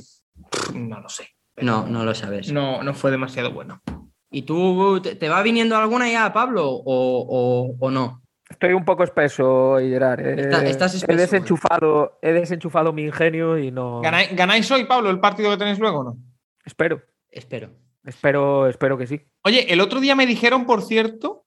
No 0.75 1.01
lo 1.01 1.09
sé. 1.09 1.29
No, 1.59 1.87
no 1.87 2.05
lo 2.05 2.15
sabes. 2.15 2.51
No, 2.53 2.83
no 2.83 2.95
fue 2.95 3.11
demasiado 3.11 3.53
bueno. 3.53 3.83
¿Y 4.31 4.43
tú 4.43 5.01
te, 5.03 5.17
te 5.17 5.29
va 5.29 5.43
viniendo 5.43 5.77
alguna 5.77 6.11
ya, 6.11 6.33
Pablo, 6.33 6.69
o, 6.71 6.83
o- 6.85 7.75
o 7.79 7.91
no? 7.91 8.23
Estoy 8.49 8.73
un 8.73 8.85
poco 8.85 9.05
espeso, 9.05 9.77
Gerard. 9.79 10.21
eh. 10.21 10.35
Está- 10.39 10.65
estás 10.67 10.95
he 10.95 10.99
espeso, 10.99 11.19
desenchufado, 11.21 12.19
he 12.23 12.33
desenchufado 12.33 12.93
mi 12.93 13.03
ingenio 13.03 13.59
y 13.59 13.71
no. 13.71 14.01
¿Ganáis, 14.01 14.35
ganáis 14.35 14.71
hoy, 14.71 14.85
Pablo, 14.85 15.11
el 15.11 15.21
partido 15.21 15.51
que 15.51 15.57
tenéis 15.59 15.79
luego 15.79 15.99
o 16.01 16.05
no? 16.05 16.17
Espero, 16.65 17.03
Espero. 17.31 17.71
Espero, 18.09 18.67
espero 18.69 18.97
que 18.99 19.07
sí. 19.07 19.21
Oye, 19.45 19.73
el 19.73 19.81
otro 19.81 20.01
día 20.01 20.15
me 20.15 20.27
dijeron, 20.27 20.67
por 20.67 20.83
cierto, 20.83 21.45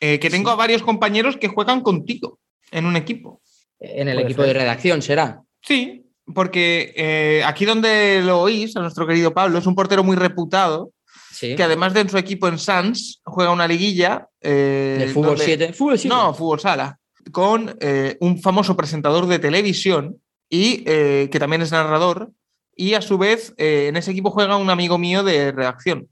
eh, 0.00 0.18
que 0.18 0.30
tengo 0.30 0.50
a 0.50 0.54
varios 0.56 0.82
compañeros 0.82 1.36
que 1.36 1.48
juegan 1.48 1.80
contigo 1.82 2.38
en 2.70 2.86
un 2.86 2.96
equipo. 2.96 3.40
En 3.80 4.08
el 4.08 4.14
Puede 4.16 4.26
equipo 4.26 4.42
ser. 4.42 4.52
de 4.54 4.58
redacción 4.60 5.02
será. 5.02 5.42
Sí, 5.62 6.06
porque 6.34 6.92
eh, 6.96 7.42
aquí 7.44 7.64
donde 7.64 8.22
lo 8.24 8.40
oís, 8.40 8.76
a 8.76 8.80
nuestro 8.80 9.06
querido 9.06 9.34
Pablo, 9.34 9.58
es 9.58 9.66
un 9.66 9.74
portero 9.74 10.02
muy 10.04 10.16
reputado, 10.16 10.90
Sí. 11.30 11.56
que 11.56 11.62
además 11.64 11.92
de 11.94 12.00
en 12.00 12.08
su 12.08 12.16
equipo 12.16 12.46
en 12.48 12.58
Sans, 12.58 13.20
juega 13.24 13.50
una 13.50 13.66
liguilla. 13.66 14.28
eh, 14.40 14.96
¿De 15.00 15.08
fútbol 15.08 15.30
donde- 15.30 15.44
7? 15.44 15.72
¿Fútbol 15.72 15.98
7? 15.98 16.14
No, 16.14 16.32
fútbol 16.32 16.60
sala, 16.60 16.98
con 17.32 17.76
eh, 17.80 18.16
un 18.20 18.40
famoso 18.40 18.76
presentador 18.76 19.26
de 19.26 19.38
televisión 19.40 20.20
y 20.48 20.82
eh, 20.86 21.28
que 21.32 21.38
también 21.40 21.62
es 21.62 21.72
narrador. 21.72 22.30
Y 22.76 22.94
a 22.94 23.02
su 23.02 23.18
vez, 23.18 23.54
eh, 23.56 23.86
en 23.88 23.96
ese 23.96 24.10
equipo 24.10 24.30
juega 24.30 24.56
un 24.56 24.70
amigo 24.70 24.98
mío 24.98 25.22
de 25.22 25.52
redacción, 25.52 26.08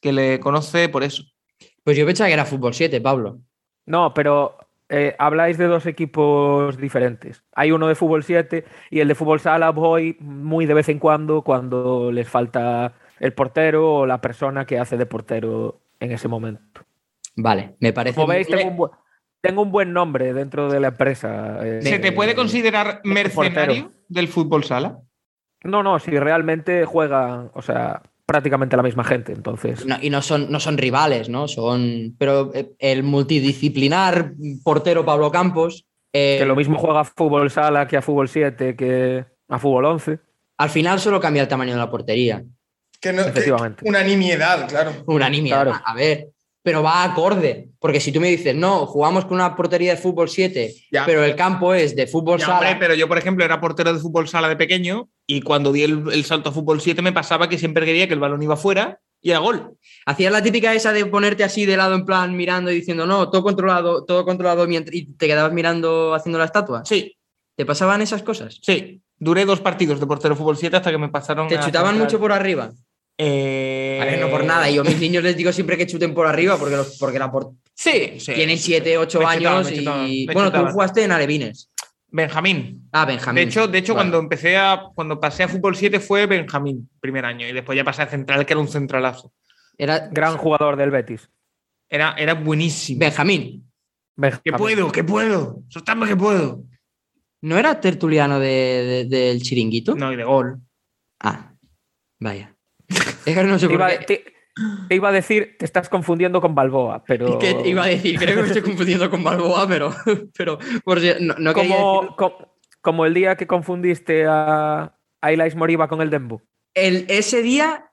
que 0.00 0.12
le 0.12 0.40
conoce 0.40 0.88
por 0.88 1.02
eso. 1.02 1.22
Pues 1.84 1.96
yo 1.96 2.06
pensaba 2.06 2.28
que 2.28 2.34
era 2.34 2.44
fútbol 2.44 2.74
7, 2.74 3.00
Pablo. 3.00 3.38
No, 3.86 4.12
pero 4.14 4.56
eh, 4.88 5.14
habláis 5.18 5.58
de 5.58 5.66
dos 5.66 5.86
equipos 5.86 6.76
diferentes. 6.76 7.42
Hay 7.54 7.72
uno 7.72 7.88
de 7.88 7.94
fútbol 7.94 8.22
7 8.24 8.64
y 8.90 9.00
el 9.00 9.08
de 9.08 9.14
fútbol 9.14 9.40
sala 9.40 9.70
voy 9.70 10.16
muy 10.20 10.66
de 10.66 10.74
vez 10.74 10.88
en 10.88 10.98
cuando 10.98 11.42
cuando 11.42 12.10
les 12.12 12.28
falta 12.28 12.94
el 13.20 13.32
portero 13.32 13.94
o 13.94 14.06
la 14.06 14.20
persona 14.20 14.64
que 14.66 14.78
hace 14.78 14.96
de 14.96 15.06
portero 15.06 15.80
en 16.00 16.12
ese 16.12 16.28
momento. 16.28 16.82
Vale, 17.36 17.74
me 17.80 17.92
parece. 17.92 18.14
Como 18.14 18.28
veis, 18.28 18.46
tengo 18.48 18.68
un, 18.68 18.76
bu- 18.78 18.90
tengo 19.40 19.62
un 19.62 19.70
buen 19.72 19.92
nombre 19.92 20.32
dentro 20.34 20.70
de 20.70 20.80
la 20.80 20.88
empresa. 20.88 21.58
eh, 21.66 21.80
¿Se 21.82 21.98
te 21.98 22.12
puede 22.12 22.34
considerar 22.34 23.00
de 23.02 23.10
mercenario 23.10 23.74
portero. 23.84 23.92
del 24.08 24.28
fútbol 24.28 24.64
sala? 24.64 24.98
No, 25.64 25.82
no, 25.82 25.98
si 25.98 26.10
realmente 26.18 26.84
juegan, 26.84 27.50
o 27.54 27.62
sea, 27.62 28.02
prácticamente 28.26 28.76
la 28.76 28.82
misma 28.82 29.04
gente, 29.04 29.32
entonces. 29.32 29.84
No, 29.86 29.96
y 30.00 30.10
no 30.10 30.22
son, 30.22 30.50
no 30.52 30.60
son 30.60 30.78
rivales, 30.78 31.28
¿no? 31.28 31.48
Son. 31.48 32.14
Pero 32.18 32.52
eh, 32.54 32.70
el 32.78 33.02
multidisciplinar 33.02 34.32
portero 34.64 35.04
Pablo 35.04 35.30
Campos. 35.30 35.86
eh, 36.12 36.36
Que 36.38 36.46
lo 36.46 36.54
mismo 36.56 36.78
juega 36.78 37.00
a 37.00 37.04
fútbol 37.04 37.50
sala 37.50 37.86
que 37.88 37.96
a 37.96 38.02
fútbol 38.02 38.28
7 38.28 38.76
que 38.76 39.24
a 39.48 39.58
fútbol 39.58 39.84
11. 39.86 40.18
Al 40.58 40.70
final 40.70 41.00
solo 41.00 41.20
cambia 41.20 41.42
el 41.42 41.48
tamaño 41.48 41.72
de 41.72 41.78
la 41.78 41.90
portería. 41.90 42.42
Que 43.00 43.12
no, 43.12 43.22
que- 43.24 43.28
Efectivamente. 43.30 43.88
una 43.88 44.02
nimiedad, 44.02 44.68
claro. 44.68 44.90
Una 45.06 45.28
nimia, 45.28 45.54
Claro. 45.62 45.72
a 45.84 45.94
ver. 45.94 46.28
Pero 46.68 46.82
va 46.82 47.02
acorde. 47.02 47.70
Porque 47.80 47.98
si 47.98 48.12
tú 48.12 48.20
me 48.20 48.28
dices, 48.28 48.54
no, 48.54 48.84
jugamos 48.84 49.24
con 49.24 49.36
una 49.36 49.56
portería 49.56 49.94
de 49.94 50.00
fútbol 50.00 50.28
7, 50.28 50.74
Ya. 50.92 51.06
pero 51.06 51.24
el 51.24 51.34
campo 51.34 51.72
es 51.72 51.96
de 51.96 52.06
fútbol 52.06 52.38
Ya, 52.38 52.44
sala. 52.44 52.58
hombre, 52.58 52.76
pero 52.78 52.92
yo, 52.94 53.08
por 53.08 53.16
ejemplo, 53.16 53.42
era 53.44 53.58
portero 53.58 53.90
de 53.94 53.98
fútbol 53.98 54.28
sala 54.28 54.48
de 54.50 54.56
pequeño 54.56 55.08
y 55.26 55.40
cuando 55.40 55.72
di 55.72 55.82
el, 55.84 56.04
el 56.12 56.24
salto 56.26 56.50
a 56.50 56.52
fútbol 56.52 56.82
7 56.82 57.00
me 57.00 57.12
pasaba 57.12 57.48
que 57.48 57.56
siempre 57.56 57.86
quería 57.86 58.06
que 58.06 58.12
el 58.14 58.20
balón 58.20 58.42
iba 58.42 58.56
fuera 58.56 59.00
y 59.22 59.30
era 59.30 59.38
gol. 59.38 59.78
Hacías 60.04 60.30
la 60.30 60.42
típica 60.42 60.74
esa 60.74 60.92
de 60.92 61.06
ponerte 61.06 61.42
así 61.44 61.64
de 61.64 61.76
lado 61.78 61.94
en 61.94 62.04
plan 62.04 62.36
mirando 62.36 62.70
y 62.70 62.74
diciendo, 62.74 63.06
no, 63.06 63.30
todo 63.30 63.42
controlado, 63.42 64.04
todo 64.04 64.26
controlado 64.26 64.66
mientras 64.66 64.94
y 64.94 65.14
te 65.16 65.26
quedabas 65.26 65.52
mirando 65.54 66.12
haciendo 66.14 66.38
la 66.38 66.44
estatua. 66.44 66.84
Sí, 66.84 67.16
¿Te 67.56 67.64
pasaban 67.64 68.02
esas 68.02 68.22
cosas? 68.22 68.58
sí. 68.62 69.00
Duré 69.20 69.44
dos 69.44 69.58
partidos 69.60 69.98
de 69.98 70.06
portero 70.06 70.36
fútbol 70.36 70.56
7 70.56 70.76
hasta 70.76 70.92
que 70.92 70.98
me 70.98 71.08
pasaron 71.08 71.48
¿Te 71.48 71.58
chutaban 71.58 71.98
mucho 71.98 72.20
por 72.20 72.30
arriba? 72.30 72.70
Eh, 73.20 73.98
A 74.00 74.04
ver, 74.04 74.20
no 74.20 74.30
por 74.30 74.44
nada. 74.44 74.70
Yo 74.70 74.82
a 74.82 74.84
mis 74.84 74.98
niños 75.00 75.22
les 75.24 75.36
digo 75.36 75.52
siempre 75.52 75.76
que 75.76 75.86
chuten 75.86 76.14
por 76.14 76.26
arriba 76.26 76.56
porque, 76.56 76.76
los, 76.76 76.96
porque 76.98 77.18
la 77.18 77.30
por- 77.30 77.52
Sí, 77.74 78.18
sí. 78.20 78.32
tienen 78.34 78.58
7, 78.58 78.96
8 78.98 79.18
Me 79.18 79.24
chutaban, 79.24 79.66
años 79.66 79.72
y... 79.72 80.26
Bueno, 80.26 80.50
tú 80.52 80.64
jugaste 80.72 81.02
en 81.04 81.12
Alevines. 81.12 81.70
Benjamín. 82.10 82.88
Ah, 82.92 83.04
Benjamín. 83.04 83.34
De 83.36 83.42
hecho, 83.50 83.68
de 83.68 83.78
hecho 83.78 83.92
Vale. 83.94 84.04
cuando 84.06 84.18
empecé 84.18 84.56
a. 84.56 84.82
Cuando 84.94 85.20
pasé 85.20 85.42
a 85.42 85.48
fútbol 85.48 85.76
7 85.76 86.00
fue 86.00 86.24
Benjamín, 86.26 86.88
primer 87.00 87.24
año. 87.26 87.46
Y 87.46 87.52
después 87.52 87.76
ya 87.76 87.84
pasé 87.84 88.00
a 88.02 88.06
central, 88.06 88.46
que 88.46 88.54
era 88.54 88.60
un 88.60 88.68
centralazo. 88.68 89.30
Era 89.76 90.08
Gran 90.10 90.38
jugador 90.38 90.76
del 90.76 90.90
Betis. 90.90 91.28
Era, 91.88 92.14
era 92.16 92.32
buenísimo. 92.34 93.00
Benjamín. 93.00 93.70
Benjamín. 94.16 94.42
Que 94.42 94.52
puedo, 94.52 94.90
que 94.90 95.04
puedo. 95.04 95.62
Soltadme 95.68 96.06
que 96.08 96.16
puedo. 96.16 96.62
¿No 97.42 97.58
era 97.58 97.78
tertuliano 97.78 98.40
de- 98.40 99.06
de- 99.10 99.16
del 99.16 99.42
chiringuito? 99.42 99.94
No, 99.94 100.10
y 100.12 100.16
de 100.16 100.24
gol. 100.24 100.60
Ah, 101.20 101.52
vaya. 102.18 102.56
Es 102.88 103.34
que 103.36 103.44
no 103.44 103.58
sé 103.58 103.68
Te 103.68 103.74
iba, 103.74 103.88
qué. 103.90 104.04
te- 104.04 104.24
te 104.88 104.94
iba 104.96 105.08
a 105.10 105.12
decir, 105.12 105.56
te 105.58 105.64
estás 105.64 105.88
confundiendo 105.88 106.40
con 106.40 106.54
Balboa, 106.54 107.04
pero. 107.06 107.38
¿Qué 107.38 107.62
iba 107.64 107.84
a 107.84 107.86
decir? 107.88 108.18
Creo 108.18 108.34
que 108.36 108.42
me 108.42 108.46
estoy 108.48 108.62
confundiendo 108.62 109.08
con 109.10 109.22
Balboa, 109.22 109.68
pero, 109.68 109.94
pero 110.36 110.58
por 110.84 111.00
si- 111.00 111.12
no, 111.20 111.52
como, 112.80 113.04
el 113.04 113.14
día 113.14 113.36
que 113.36 113.46
confundiste 113.46 114.24
a, 114.26 114.96
a 115.20 115.32
Ilais 115.32 115.54
Moriba 115.54 115.88
con 115.88 116.00
el 116.00 116.10
Dembu. 116.10 116.40
El, 116.74 117.04
ese 117.08 117.42
día, 117.42 117.90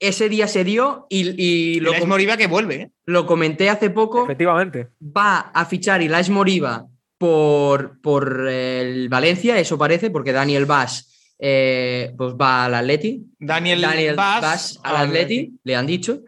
ese 0.00 0.28
día 0.28 0.48
se 0.48 0.64
dio 0.64 1.06
y, 1.10 1.78
lo, 1.80 1.92
com- 1.94 2.08
Moriba 2.08 2.36
que 2.36 2.46
vuelve. 2.46 2.74
¿eh? 2.74 2.90
lo 3.06 3.26
comenté 3.26 3.68
hace 3.70 3.90
poco. 3.90 4.24
Efectivamente. 4.24 4.88
Va 5.00 5.50
a 5.52 5.64
fichar 5.66 6.00
Ilaix 6.02 6.30
Moriba 6.30 6.86
por, 7.18 8.00
por 8.00 8.48
el 8.48 9.08
Valencia, 9.10 9.58
eso 9.58 9.76
parece, 9.76 10.10
porque 10.10 10.32
Daniel 10.32 10.64
Vaz 10.66 11.19
eh, 11.40 12.12
pues 12.16 12.34
va 12.34 12.66
al 12.66 12.74
Atleti. 12.74 13.24
Daniel, 13.38 13.80
Daniel 13.80 14.16
al 14.18 14.96
Atleti, 14.96 15.52
le 15.64 15.76
han 15.76 15.86
dicho. 15.86 16.20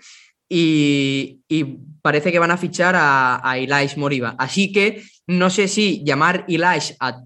Y, 0.49 1.41
y 1.49 1.65
parece 2.03 2.31
que 2.31 2.39
van 2.39 2.51
a 2.51 2.59
fichar 2.59 2.95
a, 2.97 3.41
a 3.49 3.59
Ilaix 3.59 3.97
Moriba. 3.97 4.35
Así 4.39 4.73
que 4.73 5.03
no 5.27 5.51
sé 5.51 5.69
si 5.69 6.03
llamar 6.05 6.45
Ilaix 6.49 6.97
a 7.01 7.23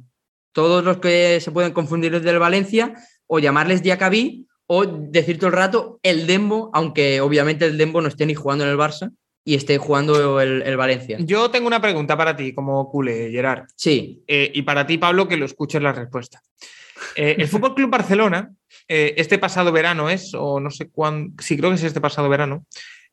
todos 0.52 0.84
los 0.84 0.98
que 0.98 1.40
se 1.40 1.50
pueden 1.50 1.72
confundir 1.72 2.20
del 2.20 2.38
Valencia 2.38 2.94
o 3.26 3.38
llamarles 3.38 3.82
Diacabí 3.82 4.46
o 4.66 4.86
decir 4.86 5.38
todo 5.38 5.48
el 5.48 5.56
rato 5.56 6.00
el 6.02 6.26
Dembo, 6.26 6.70
aunque 6.72 7.20
obviamente 7.20 7.66
el 7.66 7.78
Dembo 7.78 8.00
no 8.00 8.08
esté 8.08 8.26
ni 8.26 8.34
jugando 8.34 8.64
en 8.64 8.70
el 8.70 8.78
Barça 8.78 9.12
y 9.44 9.54
esté 9.54 9.78
jugando 9.78 10.40
el, 10.40 10.62
el 10.62 10.76
Valencia. 10.76 11.18
Yo 11.20 11.50
tengo 11.50 11.66
una 11.68 11.80
pregunta 11.80 12.16
para 12.16 12.34
ti, 12.34 12.52
como 12.52 12.90
culé, 12.90 13.30
Gerard. 13.30 13.66
Sí, 13.76 14.22
Eh, 14.26 14.50
y 14.54 14.62
para 14.62 14.86
ti, 14.86 14.98
Pablo, 14.98 15.28
que 15.28 15.36
lo 15.36 15.46
escuches 15.46 15.80
la 15.80 15.92
respuesta. 15.92 16.42
Eh, 17.14 17.36
el 17.38 17.48
Fútbol 17.48 17.74
Club 17.74 17.90
Barcelona, 17.90 18.50
eh, 18.88 19.14
este 19.16 19.38
pasado 19.38 19.72
verano 19.72 20.08
es, 20.10 20.32
o 20.34 20.60
no 20.60 20.70
sé 20.70 20.88
cuándo, 20.90 21.34
sí, 21.42 21.56
creo 21.56 21.70
que 21.70 21.76
es 21.76 21.82
este 21.84 22.00
pasado 22.00 22.28
verano, 22.28 22.66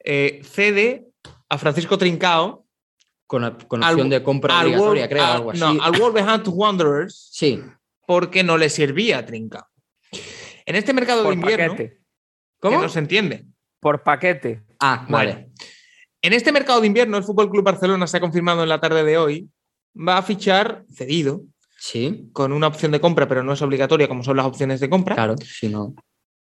eh, 0.03 0.41
cede 0.43 1.05
a 1.49 1.57
Francisco 1.57 1.97
Trincao 1.97 2.65
con, 3.27 3.57
con 3.67 3.83
Al- 3.83 3.93
opción 3.93 4.09
de 4.09 4.23
compra 4.23 4.59
al, 4.59 4.67
obligatoria, 4.67 5.05
Wol- 5.05 5.09
creo, 5.09 5.23
al- 5.25 5.31
algo 5.31 5.51
así. 5.51 5.59
no, 5.59 5.83
al 5.83 5.91
Wolverhampton 5.99 6.53
Wanderers 6.55 7.29
Sí, 7.31 7.61
porque 8.05 8.43
no 8.43 8.57
le 8.57 8.69
servía 8.69 9.19
a 9.19 9.25
Trincao. 9.25 9.65
En 10.65 10.75
este 10.75 10.93
mercado 10.93 11.19
de 11.19 11.25
Por 11.25 11.33
invierno, 11.33 11.71
paquete. 11.73 11.89
que 11.95 11.99
¿cómo? 12.59 12.81
no 12.81 12.89
se 12.89 12.99
entiende. 12.99 13.45
Por 13.79 14.03
paquete. 14.03 14.63
Ah, 14.79 15.05
Bueno, 15.09 15.31
vale. 15.33 15.49
En 16.21 16.31
este 16.31 16.53
mercado 16.53 16.79
de 16.79 16.87
invierno, 16.87 17.17
el 17.17 17.23
Fútbol 17.25 17.49
Club 17.49 17.65
Barcelona 17.65 18.07
se 18.07 18.15
ha 18.17 18.21
confirmado 18.21 18.63
en 18.63 18.69
la 18.69 18.79
tarde 18.79 19.03
de 19.03 19.17
hoy, 19.17 19.49
va 19.95 20.17
a 20.17 20.21
fichar 20.23 20.85
cedido 20.93 21.41
Sí, 21.85 22.29
con 22.31 22.53
una 22.53 22.67
opción 22.67 22.93
de 22.93 23.01
compra, 23.01 23.27
pero 23.27 23.43
no 23.43 23.51
es 23.51 23.61
obligatoria 23.61 24.07
como 24.07 24.23
son 24.23 24.37
las 24.37 24.45
opciones 24.45 24.79
de 24.79 24.89
compra, 24.89 25.15
claro, 25.15 25.35
si 25.37 25.67
no. 25.67 25.93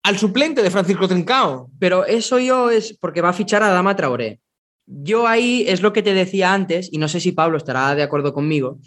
al 0.04 0.17
suplente 0.17 0.62
de 0.62 0.69
Francisco 0.69 1.08
Trincao. 1.08 1.71
Pero 1.80 2.06
eso 2.06 2.39
yo 2.39 2.69
es 2.69 2.97
porque 2.99 3.21
va 3.21 3.30
a 3.30 3.34
fichar 3.34 3.63
a 3.63 3.69
Dama 3.69 3.95
Traoré. 3.95 4.41
Yo 4.86 5.28
ahí 5.28 5.63
es 5.65 5.82
lo 5.82 5.93
que 5.93 6.04
te 6.04 6.13
decía 6.13 6.54
antes, 6.54 6.89
y 6.91 6.97
no 6.97 7.08
sé 7.08 7.21
si 7.21 7.32
Pablo 7.32 7.56
estará 7.58 7.95
de 7.95 8.04
acuerdo 8.04 8.34
conmigo, 8.34 8.80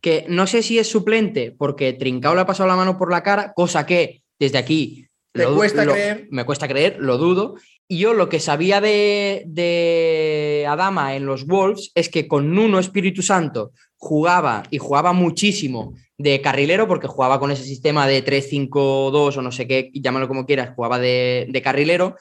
que 0.00 0.24
no 0.28 0.46
sé 0.46 0.62
si 0.62 0.78
es 0.78 0.88
suplente 0.88 1.50
porque 1.58 1.92
Trincao 1.92 2.36
le 2.36 2.42
ha 2.42 2.46
pasado 2.46 2.68
la 2.68 2.76
mano 2.76 2.96
por 2.96 3.10
la 3.10 3.24
cara, 3.24 3.52
cosa 3.52 3.84
que 3.84 4.22
desde 4.38 4.58
aquí 4.58 5.05
Me 5.36 5.44
du- 5.50 5.56
cuesta 5.56 5.84
creer. 5.84 6.28
Me 6.30 6.44
cuesta 6.44 6.68
creer, 6.68 6.96
lo 6.98 7.18
dudo. 7.18 7.56
Y 7.88 7.98
yo 7.98 8.14
lo 8.14 8.28
que 8.28 8.40
sabía 8.40 8.80
de, 8.80 9.44
de 9.46 10.66
Adama 10.68 11.14
en 11.16 11.24
los 11.26 11.46
Wolves 11.46 11.92
es 11.94 12.08
que 12.08 12.26
con 12.26 12.54
Nuno 12.54 12.78
Espíritu 12.78 13.22
Santo 13.22 13.72
jugaba 13.96 14.64
y 14.70 14.78
jugaba 14.78 15.12
muchísimo 15.12 15.94
de 16.18 16.40
carrilero, 16.40 16.88
porque 16.88 17.06
jugaba 17.06 17.38
con 17.38 17.50
ese 17.50 17.62
sistema 17.64 18.06
de 18.06 18.24
3-5-2 18.24 19.36
o 19.36 19.42
no 19.42 19.52
sé 19.52 19.66
qué, 19.66 19.90
llámalo 19.94 20.28
como 20.28 20.46
quieras, 20.46 20.72
jugaba 20.74 20.98
de, 20.98 21.46
de 21.48 21.62
carrilero. 21.62 22.16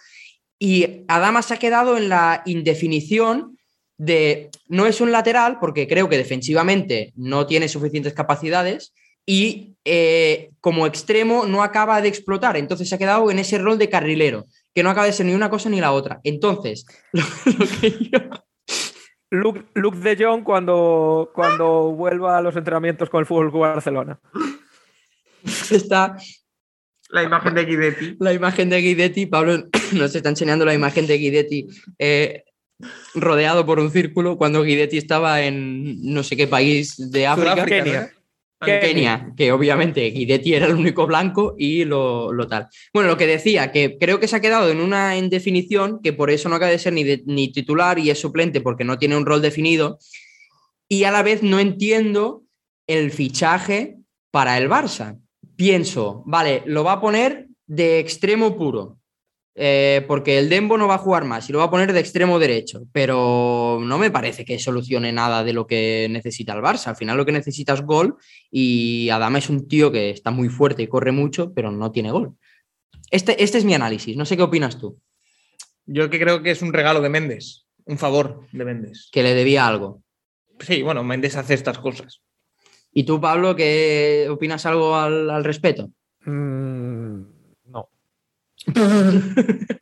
Y 0.59 1.03
Adama 1.07 1.41
se 1.41 1.53
ha 1.53 1.57
quedado 1.57 1.97
en 1.97 2.09
la 2.09 2.41
indefinición 2.45 3.57
de 3.97 4.49
no 4.67 4.85
es 4.87 4.99
un 5.01 5.11
lateral, 5.11 5.57
porque 5.59 5.87
creo 5.87 6.09
que 6.09 6.17
defensivamente 6.17 7.13
no 7.15 7.45
tiene 7.47 7.67
suficientes 7.69 8.13
capacidades 8.13 8.93
y 9.25 9.75
eh, 9.85 10.49
como 10.61 10.87
extremo 10.87 11.45
no 11.45 11.63
acaba 11.63 12.01
de 12.01 12.07
explotar. 12.07 12.57
Entonces 12.57 12.89
se 12.89 12.95
ha 12.95 12.97
quedado 12.97 13.29
en 13.31 13.39
ese 13.39 13.57
rol 13.57 13.77
de 13.77 13.89
carrilero, 13.89 14.45
que 14.73 14.83
no 14.83 14.89
acaba 14.89 15.05
de 15.07 15.13
ser 15.13 15.25
ni 15.25 15.33
una 15.33 15.49
cosa 15.49 15.69
ni 15.69 15.79
la 15.79 15.91
otra. 15.91 16.19
Entonces, 16.23 16.85
lo, 17.13 17.21
lo 17.45 17.65
que 17.79 17.91
yo- 18.11 18.29
Luke, 19.31 19.65
Luke 19.73 19.97
de 19.97 20.23
Jong 20.23 20.43
cuando, 20.43 21.31
cuando 21.33 21.91
vuelva 21.91 22.37
a 22.37 22.41
los 22.41 22.55
entrenamientos 22.55 23.09
con 23.09 23.19
el 23.19 23.25
Fútbol 23.25 23.49
Club 23.49 23.61
Barcelona. 23.61 24.19
está 25.71 26.15
La 27.09 27.23
imagen 27.23 27.53
de 27.53 27.65
Guidetti. 27.65 28.15
la 28.19 28.33
imagen 28.33 28.69
de 28.69 28.81
Guidetti. 28.81 29.25
Pablo 29.25 29.65
nos 29.93 30.15
está 30.15 30.29
enseñando 30.29 30.63
la 30.65 30.73
imagen 30.73 31.05
de 31.07 31.17
Guidetti 31.17 31.67
eh, 31.99 32.43
rodeado 33.13 33.65
por 33.65 33.79
un 33.79 33.91
círculo 33.91 34.37
cuando 34.37 34.63
Guidetti 34.63 34.97
estaba 34.97 35.41
en 35.41 36.01
no 36.13 36.23
sé 36.23 36.35
qué 36.37 36.47
país 36.47 36.95
de 37.11 37.27
África. 37.27 37.51
Sudáfrica, 37.53 37.83
Kenia. 37.83 38.11
Kenia, 38.59 39.33
que 39.35 39.51
obviamente 39.51 40.09
Guidetti 40.09 40.53
era 40.53 40.67
el 40.67 40.75
único 40.75 41.05
blanco 41.05 41.55
y 41.57 41.85
lo, 41.85 42.31
lo 42.31 42.47
tal. 42.47 42.67
Bueno, 42.93 43.09
lo 43.09 43.17
que 43.17 43.27
decía, 43.27 43.71
que 43.71 43.97
creo 43.99 44.19
que 44.19 44.27
se 44.27 44.35
ha 44.35 44.41
quedado 44.41 44.69
en 44.71 44.79
una 44.79 45.17
indefinición, 45.17 45.99
que 46.01 46.13
por 46.13 46.31
eso 46.31 46.49
no 46.49 46.55
acaba 46.55 46.71
de 46.71 46.79
ser 46.79 46.93
ni, 46.93 47.03
ni 47.25 47.51
titular 47.51 47.99
y 47.99 48.09
es 48.09 48.19
suplente 48.19 48.61
porque 48.61 48.83
no 48.83 48.97
tiene 48.97 49.17
un 49.17 49.25
rol 49.25 49.41
definido, 49.41 49.99
y 50.87 51.03
a 51.03 51.11
la 51.11 51.23
vez 51.23 51.43
no 51.43 51.59
entiendo 51.59 52.43
el 52.87 53.11
fichaje 53.11 53.97
para 54.31 54.57
el 54.57 54.69
Barça. 54.69 55.19
Pienso, 55.55 56.23
vale, 56.25 56.63
lo 56.65 56.83
va 56.83 56.93
a 56.93 57.01
poner 57.01 57.47
de 57.67 57.99
extremo 57.99 58.57
puro, 58.57 58.99
eh, 59.57 60.03
porque 60.05 60.37
el 60.37 60.49
Dembo 60.49 60.77
no 60.77 60.87
va 60.87 60.95
a 60.95 60.99
jugar 60.99 61.23
más 61.23 61.49
y 61.49 61.53
lo 61.53 61.59
va 61.59 61.65
a 61.65 61.69
poner 61.69 61.93
de 61.93 62.01
extremo 62.01 62.39
derecho, 62.39 62.83
pero 62.91 63.79
no 63.81 63.97
me 63.97 64.11
parece 64.11 64.43
que 64.43 64.59
solucione 64.59 65.13
nada 65.13 65.45
de 65.45 65.53
lo 65.53 65.65
que 65.65 66.07
necesita 66.09 66.53
el 66.53 66.61
Barça. 66.61 66.87
Al 66.87 66.97
final 66.97 67.15
lo 67.15 67.25
que 67.25 67.31
necesita 67.31 67.73
es 67.73 67.81
gol 67.81 68.17
y 68.51 69.09
Adama 69.09 69.37
es 69.37 69.49
un 69.49 69.67
tío 69.69 69.93
que 69.93 70.09
está 70.09 70.29
muy 70.29 70.49
fuerte 70.49 70.83
y 70.83 70.87
corre 70.87 71.13
mucho, 71.13 71.53
pero 71.53 71.71
no 71.71 71.91
tiene 71.91 72.11
gol. 72.11 72.35
Este, 73.09 73.41
este 73.41 73.57
es 73.57 73.63
mi 73.63 73.73
análisis, 73.73 74.17
no 74.17 74.25
sé 74.25 74.35
qué 74.35 74.43
opinas 74.43 74.77
tú, 74.77 74.99
Yo 75.85 76.09
que 76.09 76.19
creo 76.19 76.43
que 76.43 76.51
es 76.51 76.61
un 76.61 76.73
regalo 76.73 76.99
de 76.99 77.09
Méndez, 77.09 77.65
un 77.85 77.97
favor 77.97 78.41
de 78.51 78.65
Méndez. 78.65 79.09
que 79.11 79.23
le 79.23 79.33
debía 79.33 79.67
algo. 79.67 80.01
Sí, 80.59 80.81
bueno, 80.81 81.03
Méndez 81.03 81.37
hace 81.37 81.53
estas 81.53 81.79
cosas. 81.79 82.21
¿Y 82.91 83.03
tú, 83.03 83.21
Pablo, 83.21 83.55
qué 83.55 84.27
opinas 84.29 84.65
algo 84.65 84.95
al, 84.95 85.29
al 85.29 85.43
respecto? 85.43 85.91
Mm. 86.25 86.84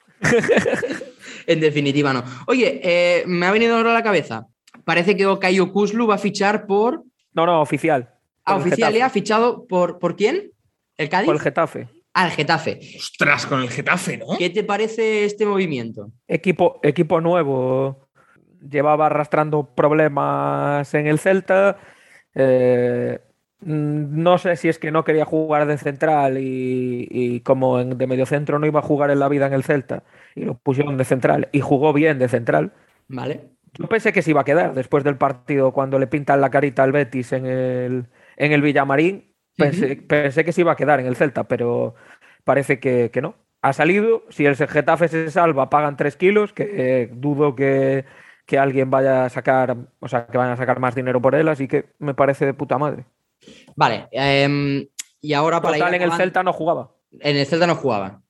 En 1.46 1.60
definitiva, 1.60 2.14
no. 2.14 2.24
Oye, 2.48 2.80
eh, 2.84 3.24
me 3.28 3.46
ha 3.46 3.52
venido 3.52 3.76
ahora 3.76 3.92
a 3.92 3.94
la 3.94 4.04
cabeza. 4.04 4.48
Parece 4.86 5.16
que 5.18 5.26
Okayo 5.26 5.72
Kuslu 5.72 6.08
va 6.08 6.16
a 6.16 6.18
fichar 6.18 6.66
por. 6.66 7.04
No, 7.34 7.46
no, 7.46 7.62
oficial. 7.62 8.10
Ah, 8.46 8.56
oficial 8.56 8.94
ya 8.94 9.06
ha 9.06 9.10
Getafe. 9.10 9.14
fichado 9.20 9.66
por. 9.68 10.00
¿Por 10.00 10.16
quién? 10.16 10.52
¿El 10.98 11.10
Cádiz? 11.10 11.26
Por 11.26 11.36
el 11.36 11.42
Getafe. 11.42 11.88
Al 12.14 12.32
Getafe. 12.32 12.80
Ostras, 12.98 13.46
con 13.46 13.62
el 13.62 13.70
Getafe, 13.70 14.18
¿no? 14.18 14.38
¿Qué 14.38 14.50
te 14.50 14.64
parece 14.64 15.26
este 15.26 15.46
movimiento? 15.46 16.12
Equipo, 16.28 16.80
equipo 16.84 17.20
nuevo. 17.22 18.08
Llevaba 18.62 19.08
arrastrando 19.08 19.74
problemas 19.76 20.94
en 20.94 21.08
el 21.08 21.20
Celta. 21.20 21.78
Eh, 22.36 23.20
no 23.66 24.38
sé 24.38 24.56
si 24.56 24.70
es 24.70 24.80
que 24.80 24.92
no 24.92 25.04
quería 25.04 25.26
jugar 25.26 25.66
de 25.68 25.78
central 25.78 26.38
y, 26.38 27.08
y 27.10 27.40
como 27.42 27.80
en- 27.80 27.98
de 27.98 28.08
mediocentro 28.08 28.60
no 28.60 28.66
iba 28.68 28.80
a 28.80 28.84
jugar 28.84 29.12
en 29.12 29.20
la 29.20 29.30
vida 29.30 29.48
en 29.48 29.54
el 29.54 29.64
Celta 29.64 30.04
y 30.36 30.46
lo 30.46 30.56
pusieron 30.58 30.98
de 30.98 31.06
central 31.06 31.50
y 31.52 31.62
jugó 31.62 31.94
bien 31.94 32.20
de 32.20 32.28
central. 32.30 32.74
¿Vale? 33.08 33.50
Yo 33.74 33.88
pensé 33.88 34.14
que 34.14 34.22
se 34.22 34.32
iba 34.32 34.42
a 34.42 34.44
quedar 34.46 34.74
después 34.74 35.04
del 35.04 35.18
partido 35.18 35.72
cuando 35.74 36.00
le 36.00 36.08
pintan 36.08 36.42
la 36.42 36.50
carita 36.52 36.84
al 36.84 36.92
Betis 36.92 37.34
en 37.34 37.46
el, 37.46 38.08
en 38.38 38.52
el 38.52 38.62
Villamarín. 38.62 39.34
Pensé, 39.58 39.96
pensé 39.96 40.44
que 40.46 40.52
se 40.54 40.62
iba 40.62 40.72
a 40.74 40.76
quedar 40.76 41.00
en 41.00 41.06
el 41.08 41.16
Celta, 41.16 41.48
pero 41.48 41.96
parece 42.44 42.80
que, 42.80 43.10
que 43.12 43.22
no. 43.22 43.36
Ha 43.62 43.74
salido, 43.74 44.24
si 44.30 44.46
el 44.46 44.56
Getafe 44.56 45.08
se 45.08 45.32
salva, 45.32 45.70
pagan 45.70 45.96
3 45.98 46.16
kilos, 46.18 46.54
que 46.54 47.04
eh, 47.04 47.10
dudo 47.14 47.56
que, 47.56 48.06
que 48.46 48.60
alguien 48.60 48.90
vaya 48.92 49.26
a 49.26 49.30
sacar, 49.30 49.78
o 50.00 50.08
sea, 50.08 50.28
que 50.28 50.38
vayan 50.38 50.54
a 50.54 50.58
sacar 50.58 50.80
más 50.80 50.96
dinero 50.96 51.22
por 51.22 51.34
él, 51.36 51.48
así 51.48 51.68
que 51.68 51.86
me 52.00 52.14
parece 52.14 52.46
de 52.46 52.54
puta 52.54 52.78
madre. 52.78 53.06
Vale. 53.76 54.08
em, 54.12 54.86
y 55.22 55.34
ahora 55.34 55.62
para 55.62 55.76
Total, 55.78 55.90
ir 55.90 55.96
en 55.96 56.02
el 56.02 56.08
acabando- 56.10 56.24
Celta 56.24 56.44
no 56.44 56.54
jugaba. 56.54 56.92
En 57.20 57.38
el 57.38 57.46
Celta 57.46 57.68
no 57.68 57.76
jugaba. 57.76 58.22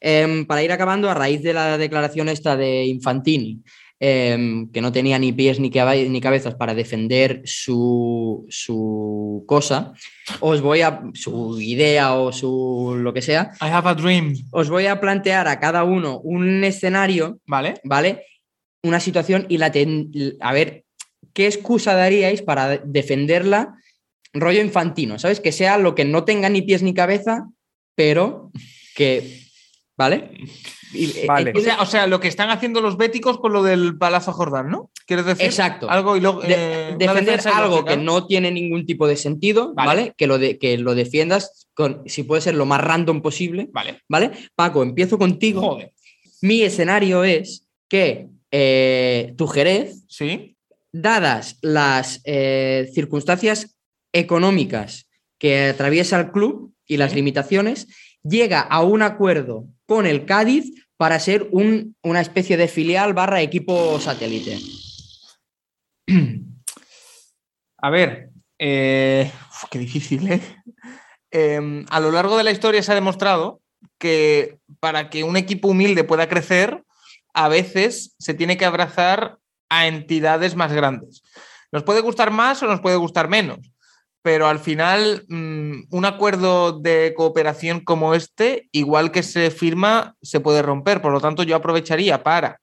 Em, 0.00 0.44
para 0.46 0.62
ir 0.62 0.72
acabando, 0.72 1.08
a 1.10 1.14
raíz 1.14 1.42
de 1.42 1.52
la 1.54 1.78
declaración 1.78 2.28
esta 2.28 2.56
de 2.56 2.84
Infantini, 2.86 3.62
em, 4.00 4.68
que 4.72 4.80
no 4.80 4.90
tenía 4.90 5.16
ni 5.18 5.32
pies 5.32 5.60
ni, 5.60 5.70
cabe- 5.70 6.08
ni 6.08 6.20
cabezas 6.20 6.56
para 6.56 6.74
defender 6.74 7.40
su, 7.44 8.44
su 8.48 9.44
cosa, 9.46 9.92
os 10.40 10.60
voy 10.60 10.80
a. 10.82 11.02
su 11.14 11.60
idea 11.60 12.14
o 12.14 12.32
su 12.32 12.94
lo 12.98 13.12
que 13.14 13.22
sea, 13.22 13.52
I 13.60 13.66
have 13.66 13.88
a 13.88 13.94
dream. 13.94 14.34
os 14.50 14.68
voy 14.70 14.86
a 14.86 15.00
plantear 15.00 15.46
a 15.46 15.60
cada 15.60 15.84
uno 15.84 16.18
un 16.20 16.64
escenario, 16.64 17.38
¿Vale? 17.46 17.74
¿vale? 17.84 18.24
Una 18.82 18.98
situación 18.98 19.46
y 19.48 19.58
la 19.58 19.70
ten- 19.70 20.10
a 20.40 20.52
ver, 20.52 20.84
¿qué 21.32 21.46
excusa 21.46 21.94
daríais 21.94 22.42
para 22.42 22.78
defenderla? 22.78 23.74
Rollo 24.32 24.60
infantino, 24.60 25.18
¿sabes? 25.18 25.40
Que 25.40 25.52
sea 25.52 25.78
lo 25.78 25.94
que 25.94 26.04
no 26.04 26.24
tenga 26.24 26.48
ni 26.48 26.62
pies 26.62 26.82
ni 26.82 26.94
cabeza, 26.94 27.48
pero 27.94 28.50
que. 28.94 29.40
¿Vale? 29.96 30.30
Y- 30.94 31.10
eh, 31.18 31.24
Vale. 31.26 31.52
O 31.56 31.60
sea, 31.60 31.80
o 31.82 31.86
sea, 31.86 32.06
lo 32.06 32.20
que 32.20 32.28
están 32.28 32.50
haciendo 32.50 32.80
los 32.80 32.96
béticos 32.96 33.38
con 33.38 33.52
lo 33.52 33.62
del 33.62 33.96
Palazo 33.96 34.32
Jordán, 34.32 34.70
¿no? 34.70 34.90
¿Quieres 35.06 35.26
decir? 35.26 35.46
Exacto. 35.46 35.88
Algo 35.90 36.16
y 36.16 36.20
luego. 36.20 36.42
eh, 36.44 36.94
defender 36.98 37.40
algo 37.48 37.84
que 37.84 37.96
no 37.96 38.26
tiene 38.26 38.50
ningún 38.50 38.84
tipo 38.86 39.06
de 39.06 39.16
sentido, 39.16 39.72
¿vale? 39.74 39.86
Vale. 39.88 40.14
Que, 40.16 40.26
lo 40.26 40.38
de, 40.38 40.58
que 40.58 40.76
lo 40.78 40.94
defiendas 40.94 41.68
con, 41.74 42.02
si 42.06 42.22
puede 42.24 42.42
ser 42.42 42.54
lo 42.54 42.66
más 42.66 42.80
random 42.80 43.22
posible, 43.22 43.68
Vale. 43.72 44.00
¿vale? 44.08 44.30
Paco, 44.54 44.82
empiezo 44.82 45.18
contigo. 45.18 45.60
Joder. 45.62 45.92
Mi 46.42 46.62
escenario 46.62 47.24
es 47.24 47.68
que 47.88 48.28
eh, 48.50 49.34
tu 49.36 49.46
Jerez, 49.46 50.04
Sí. 50.08 50.56
dadas 50.92 51.58
las 51.62 52.20
eh, 52.24 52.90
circunstancias 52.94 53.76
económicas 54.12 55.08
que 55.38 55.68
atraviesa 55.70 56.18
el 56.20 56.30
club 56.30 56.72
y 56.86 56.96
las 56.96 57.14
limitaciones, 57.14 57.88
llega 58.22 58.60
a 58.60 58.82
un 58.82 59.02
acuerdo 59.02 59.66
con 59.86 60.06
el 60.06 60.24
Cádiz 60.26 60.86
para 60.96 61.18
ser 61.18 61.48
un- 61.50 61.96
una 62.02 62.20
especie 62.20 62.56
de 62.56 62.68
filial 62.68 63.12
barra 63.14 63.40
equipo 63.42 63.98
satélite. 63.98 64.58
A 67.78 67.90
ver. 67.90 68.28
eh, 68.58 69.28
uf, 69.50 69.64
qué 69.70 69.78
difícil, 69.80 70.30
¿eh? 70.30 70.40
Em, 71.32 71.84
a 71.90 71.98
lo 71.98 72.12
largo 72.12 72.36
de 72.36 72.44
la 72.44 72.52
historia 72.52 72.80
se 72.82 72.92
ha 72.92 72.94
demostrado 72.94 73.60
que 73.98 74.58
para 74.78 75.10
que 75.10 75.24
un 75.24 75.36
equipo 75.36 75.68
humilde 75.68 76.04
pueda 76.04 76.28
crecer, 76.28 76.84
a 77.34 77.48
veces 77.48 78.14
se 78.20 78.34
tiene 78.34 78.56
que 78.56 78.64
abrazar 78.66 79.38
a 79.68 79.88
entidades 79.88 80.54
más 80.54 80.72
grandes. 80.72 81.22
Nos 81.72 81.82
puede 81.82 82.02
gustar 82.02 82.30
más 82.30 82.62
o 82.62 82.66
nos 82.66 82.80
puede 82.80 82.96
gustar 82.96 83.28
menos, 83.28 83.71
pero 84.22 84.46
al 84.46 84.60
final 84.60 85.24
mm, 85.28 85.84
un 85.90 86.04
acuerdo 86.04 86.78
de 86.78 87.12
cooperación 87.16 87.80
como 87.80 88.14
este, 88.14 88.68
igual 88.72 89.10
que 89.10 89.22
se 89.22 89.50
firma, 89.50 90.14
se 90.22 90.40
puede 90.40 90.62
romper. 90.62 91.02
Por 91.02 91.12
lo 91.12 91.20
tanto, 91.20 91.42
yo 91.42 91.56
aprovecharía 91.56 92.22
para 92.22 92.60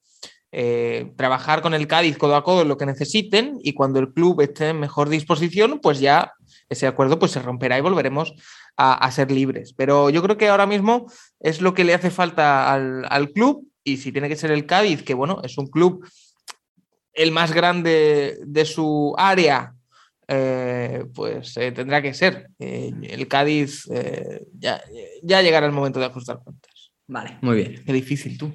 eh, 0.52 1.12
trabajar 1.15 1.62
con 1.62 1.74
el 1.74 1.88
Cádiz 1.88 2.17
codo 2.17 2.36
a 2.36 2.43
codo 2.43 2.63
lo 2.63 2.78
que 2.78 2.86
necesiten 2.86 3.60
y 3.62 3.74
cuando 3.74 4.00
el 4.00 4.13
club 4.13 4.41
esté 4.41 4.69
en 4.69 4.80
mejor 4.80 5.10
disposición, 5.10 5.80
pues 5.80 6.00
ya 6.00 6.34
ese 6.69 6.88
acuerdo 6.88 7.19
pues 7.19 7.32
se 7.32 7.41
romperá 7.41 7.78
y 7.78 7.82
volveremos 7.82 8.34
a, 8.78 8.93
a 8.93 9.12
ser 9.12 9.30
libres. 9.30 9.74
Pero 9.76 10.10
yo 10.10 10.24
creo 10.24 10.38
que 10.38 10.48
ahora 10.48 10.65
mismo 10.65 11.06
es 11.39 11.62
lo 11.62 11.74
que 11.74 11.84
le 11.84 11.93
hace 11.93 12.10
falta 12.10 12.72
al, 12.72 13.06
al 13.10 13.32
club 13.32 13.67
y 13.84 13.98
si 13.98 14.12
tiene 14.12 14.30
que 14.30 14.36
ser 14.36 14.52
el 14.52 14.65
Cádiz, 14.65 15.04
que 15.04 15.13
bueno, 15.13 15.41
es 15.43 15.58
un 15.58 15.67
club 15.67 16.06
el 17.13 17.32
más 17.32 17.52
grande 17.52 18.39
de 18.45 18.65
su 18.65 19.13
área, 19.17 19.74
eh, 20.31 21.05
pues 21.13 21.57
eh, 21.57 21.71
tendrá 21.71 22.01
que 22.01 22.13
ser. 22.13 22.49
Eh, 22.59 22.93
el 23.01 23.27
Cádiz 23.27 23.89
eh, 23.91 24.43
ya, 24.53 24.79
ya 25.23 25.41
llegará 25.41 25.65
el 25.65 25.71
momento 25.71 25.99
de 25.99 26.05
ajustar 26.05 26.39
cuentas. 26.43 26.91
Vale, 27.07 27.39
muy 27.41 27.55
bien. 27.57 27.83
Qué 27.83 27.91
difícil 27.91 28.37
tú. 28.37 28.53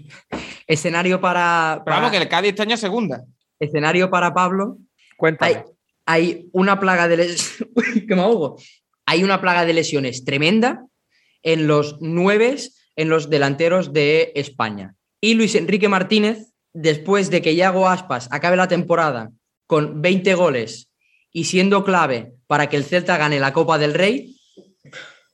Escenario 0.68 1.20
para, 1.20 1.82
Pero 1.84 1.96
vamos, 1.96 2.12
que 2.12 2.18
el 2.18 2.28
Cádiz 2.28 2.50
este 2.50 2.62
año 2.62 2.74
es 2.74 2.80
segunda. 2.80 3.24
escenario 3.58 4.08
para 4.08 4.32
Pablo. 4.32 4.78
Cuéntame. 5.16 5.64
Hay, 6.06 6.28
hay 6.36 6.48
una 6.52 6.78
plaga 6.78 7.08
de 7.08 7.16
lesiones. 7.16 7.66
que 8.08 8.14
me 8.14 8.22
ahogo. 8.22 8.56
Hay 9.06 9.24
una 9.24 9.40
plaga 9.40 9.64
de 9.64 9.74
lesiones 9.74 10.24
tremenda 10.24 10.86
en 11.42 11.66
los 11.66 11.98
nueve, 12.00 12.56
en 12.94 13.08
los 13.08 13.28
delanteros 13.28 13.92
de 13.92 14.30
España. 14.36 14.94
Y 15.20 15.34
Luis 15.34 15.56
Enrique 15.56 15.88
Martínez, 15.88 16.52
después 16.72 17.30
de 17.30 17.42
que 17.42 17.56
Yago 17.56 17.88
Aspas 17.88 18.28
acabe 18.30 18.56
la 18.56 18.68
temporada 18.68 19.30
con 19.66 20.00
20 20.00 20.34
goles 20.34 20.88
y 21.34 21.44
siendo 21.44 21.84
clave 21.84 22.32
para 22.46 22.68
que 22.68 22.76
el 22.76 22.84
Celta 22.84 23.18
gane 23.18 23.40
la 23.40 23.52
Copa 23.52 23.76
del 23.76 23.92
Rey, 23.92 24.40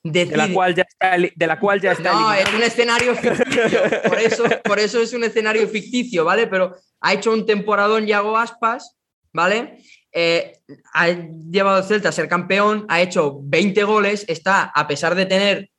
de 0.03 0.25
la 0.35 0.51
cual 0.51 0.75
ya 0.75 0.85
está, 0.89 1.17
de 1.19 1.47
la 1.47 1.61
cual 1.61 1.79
ya 1.79 1.93
está 1.93 2.13
no, 2.13 2.33
es 2.33 2.53
un 2.55 2.63
escenario 2.63 3.15
ficticio. 3.15 3.81
Por 4.09 4.19
eso, 4.19 4.45
por 4.65 4.79
eso 4.79 5.01
es 5.03 5.13
un 5.13 5.25
escenario 5.25 5.69
ficticio, 5.69 6.25
¿vale? 6.25 6.47
Pero 6.47 6.75
ha 7.03 7.13
hecho 7.13 7.33
un 7.33 7.45
temporadón 7.45 8.07
Yago 8.07 8.39
Aspas, 8.39 8.97
¿vale? 9.35 9.85
Eh, 10.11 10.59
ha 10.95 11.09
llevado 11.09 11.77
al 11.77 11.85
Celta 11.85 12.09
a 12.09 12.13
ser 12.13 12.29
campeón, 12.29 12.87
ha 12.89 13.03
hecho 13.03 13.39
20 13.43 13.85
goles, 13.85 14.25
está, 14.27 14.73
a 14.75 14.89
pesar 14.89 15.15
de 15.15 15.27
tener 15.27 15.71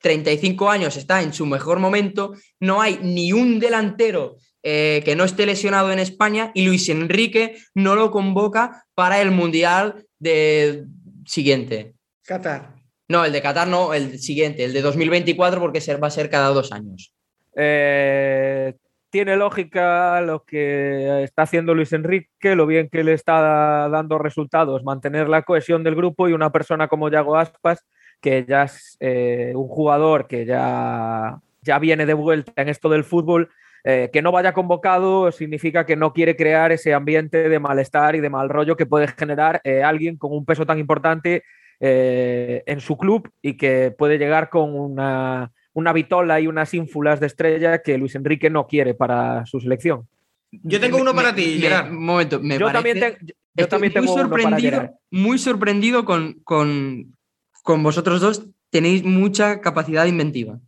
35 0.00 0.70
años, 0.70 0.96
está 0.96 1.20
en 1.20 1.34
su 1.34 1.44
mejor 1.44 1.78
momento. 1.78 2.32
No 2.58 2.80
hay 2.80 2.98
ni 3.02 3.34
un 3.34 3.60
delantero 3.60 4.36
eh, 4.70 5.02
que 5.02 5.16
no 5.16 5.24
esté 5.24 5.46
lesionado 5.46 5.90
en 5.90 5.98
España 5.98 6.50
y 6.52 6.66
Luis 6.66 6.90
Enrique 6.90 7.56
no 7.74 7.94
lo 7.94 8.10
convoca 8.10 8.84
para 8.94 9.22
el 9.22 9.30
Mundial 9.30 10.04
de 10.18 10.84
siguiente. 11.24 11.94
Qatar. 12.22 12.74
No, 13.08 13.24
el 13.24 13.32
de 13.32 13.40
Qatar 13.40 13.66
no, 13.66 13.94
el 13.94 14.18
siguiente, 14.18 14.64
el 14.64 14.74
de 14.74 14.82
2024, 14.82 15.58
porque 15.58 15.80
va 15.96 16.08
a 16.08 16.10
ser 16.10 16.28
cada 16.28 16.48
dos 16.48 16.70
años. 16.70 17.14
Eh, 17.56 18.74
tiene 19.08 19.36
lógica 19.36 20.20
lo 20.20 20.44
que 20.44 21.22
está 21.22 21.44
haciendo 21.44 21.72
Luis 21.72 21.94
Enrique, 21.94 22.54
lo 22.54 22.66
bien 22.66 22.90
que 22.90 23.04
le 23.04 23.14
está 23.14 23.88
dando 23.88 24.18
resultados, 24.18 24.84
mantener 24.84 25.30
la 25.30 25.44
cohesión 25.44 25.82
del 25.82 25.94
grupo 25.94 26.28
y 26.28 26.34
una 26.34 26.52
persona 26.52 26.88
como 26.88 27.08
Yago 27.08 27.38
Aspas, 27.38 27.86
que 28.20 28.44
ya 28.46 28.64
es 28.64 28.98
eh, 29.00 29.52
un 29.54 29.68
jugador 29.68 30.26
que 30.26 30.44
ya, 30.44 31.40
ya 31.62 31.78
viene 31.78 32.04
de 32.04 32.12
vuelta 32.12 32.52
en 32.60 32.68
esto 32.68 32.90
del 32.90 33.04
fútbol, 33.04 33.48
eh, 33.84 34.10
que 34.12 34.22
no 34.22 34.32
vaya 34.32 34.52
convocado 34.52 35.30
significa 35.32 35.86
que 35.86 35.96
no 35.96 36.12
quiere 36.12 36.36
crear 36.36 36.72
ese 36.72 36.94
ambiente 36.94 37.48
de 37.48 37.58
malestar 37.58 38.16
y 38.16 38.20
de 38.20 38.30
mal 38.30 38.48
rollo 38.48 38.76
que 38.76 38.86
puede 38.86 39.08
generar 39.08 39.60
eh, 39.64 39.82
alguien 39.82 40.16
con 40.16 40.32
un 40.32 40.44
peso 40.44 40.66
tan 40.66 40.78
importante 40.78 41.42
eh, 41.80 42.62
en 42.66 42.80
su 42.80 42.96
club 42.98 43.30
y 43.40 43.56
que 43.56 43.92
puede 43.96 44.18
llegar 44.18 44.50
con 44.50 44.74
una, 44.74 45.52
una 45.72 45.92
vitola 45.92 46.40
y 46.40 46.46
unas 46.48 46.74
ínfulas 46.74 47.20
de 47.20 47.26
estrella 47.28 47.82
que 47.82 47.96
Luis 47.98 48.14
Enrique 48.16 48.50
no 48.50 48.66
quiere 48.66 48.94
para 48.94 49.46
su 49.46 49.60
selección. 49.60 50.08
Yo 50.50 50.80
tengo 50.80 50.98
uno 50.98 51.14
para 51.14 51.32
Me- 51.32 51.36
ti, 51.42 51.54
me- 51.54 51.60
Gerard. 51.60 51.90
Un 51.92 52.04
momento, 52.04 52.40
me 52.40 52.58
yo 52.58 52.66
parece- 52.66 52.72
también, 52.72 52.98
te- 52.98 53.26
yo 53.26 53.34
estoy 53.64 53.66
también 53.68 53.92
muy 53.92 54.06
tengo 54.06 54.14
uno 54.14 54.30
para 54.30 54.42
sorprendido, 54.42 54.90
muy 55.10 55.38
sorprendido 55.38 56.04
con, 56.04 56.34
con, 56.44 57.16
con 57.62 57.82
vosotros 57.82 58.20
dos. 58.20 58.46
Tenéis 58.70 59.04
mucha 59.04 59.60
capacidad 59.60 60.04
inventiva. 60.06 60.58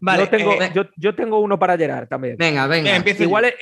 Vale, 0.00 0.24
yo, 0.24 0.28
tengo, 0.30 0.52
eh, 0.62 0.72
yo, 0.74 0.84
yo 0.96 1.14
tengo 1.14 1.40
uno 1.40 1.58
para 1.58 1.76
Gerard 1.76 2.08
también. 2.08 2.36
Venga, 2.36 2.66
venga. 2.66 2.84
Venga, 2.84 2.96
empieza 2.96 3.22
Igual 3.22 3.46
eh, 3.46 3.54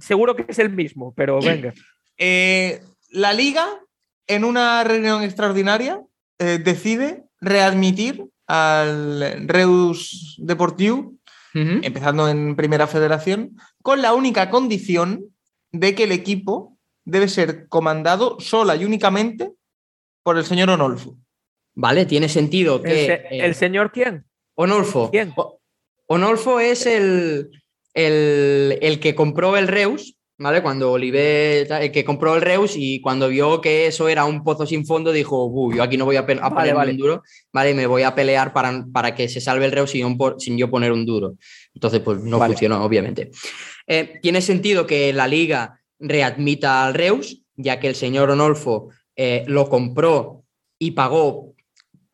seguro 0.00 0.36
que 0.36 0.44
es 0.48 0.58
el 0.58 0.70
mismo, 0.70 1.12
pero 1.14 1.40
venga. 1.40 1.72
Eh, 2.16 2.80
la 3.10 3.32
liga, 3.32 3.66
en 4.26 4.44
una 4.44 4.84
reunión 4.84 5.22
extraordinaria, 5.22 6.00
eh, 6.38 6.58
decide 6.62 7.24
readmitir 7.40 8.26
al 8.46 9.46
Reus 9.48 10.36
Deportiu, 10.38 11.18
Ujú. 11.54 11.80
empezando 11.82 12.28
en 12.28 12.54
Primera 12.56 12.86
Federación, 12.86 13.56
con 13.82 14.02
la 14.02 14.12
única 14.14 14.50
condición 14.50 15.24
de 15.72 15.94
que 15.94 16.04
el 16.04 16.12
equipo 16.12 16.76
debe 17.04 17.28
ser 17.28 17.68
comandado 17.68 18.38
sola 18.40 18.76
y 18.76 18.84
únicamente 18.84 19.52
por 20.22 20.36
el 20.36 20.44
señor 20.44 20.68
Onolfo. 20.70 21.16
Vale, 21.74 22.04
tiene 22.06 22.28
sentido 22.28 22.76
¿El, 22.76 22.82
que. 22.82 23.06
se- 23.06 23.12
eh, 23.14 23.44
el 23.46 23.54
señor 23.54 23.92
quién? 23.92 24.24
Onolfo. 24.54 25.10
¿Quién? 25.10 25.32
O- 25.36 25.57
Onolfo 26.08 26.58
es 26.58 26.86
el, 26.86 27.50
el, 27.94 28.78
el 28.80 28.98
que 29.00 29.14
compró 29.14 29.56
el 29.58 29.68
Reus, 29.68 30.16
¿vale? 30.38 30.62
Cuando 30.62 30.92
Oliver, 30.92 31.70
el 31.70 31.92
que 31.92 32.04
compró 32.04 32.34
el 32.34 32.40
Reus 32.40 32.74
y 32.76 33.00
cuando 33.02 33.28
vio 33.28 33.60
que 33.60 33.86
eso 33.86 34.08
era 34.08 34.24
un 34.24 34.42
pozo 34.42 34.64
sin 34.66 34.86
fondo, 34.86 35.12
dijo, 35.12 35.44
"Uy, 35.46 35.76
yo 35.76 35.82
aquí 35.82 35.98
no 35.98 36.06
voy 36.06 36.16
a, 36.16 36.20
a 36.20 36.22
Vale, 36.24 36.50
poner 36.50 36.74
vale. 36.74 36.92
un 36.92 36.96
duro, 36.96 37.22
¿vale? 37.52 37.74
Me 37.74 37.86
voy 37.86 38.02
a 38.04 38.14
pelear 38.14 38.54
para, 38.54 38.86
para 38.90 39.14
que 39.14 39.28
se 39.28 39.40
salve 39.40 39.66
el 39.66 39.72
Reus 39.72 39.90
sin, 39.90 40.16
sin 40.38 40.56
yo 40.56 40.70
poner 40.70 40.92
un 40.92 41.04
duro. 41.04 41.34
Entonces, 41.74 42.00
pues 42.00 42.20
no 42.20 42.38
Vale. 42.38 42.54
funcionó, 42.54 42.82
obviamente. 42.84 43.30
Eh, 43.86 44.18
tiene 44.22 44.40
sentido 44.40 44.86
que 44.86 45.12
la 45.12 45.28
liga 45.28 45.78
readmita 45.98 46.86
al 46.86 46.94
Reus, 46.94 47.42
ya 47.56 47.80
que 47.80 47.88
el 47.88 47.94
señor 47.94 48.30
Onolfo 48.30 48.88
eh, 49.14 49.44
lo 49.46 49.68
compró 49.68 50.44
y 50.78 50.92
pagó, 50.92 51.54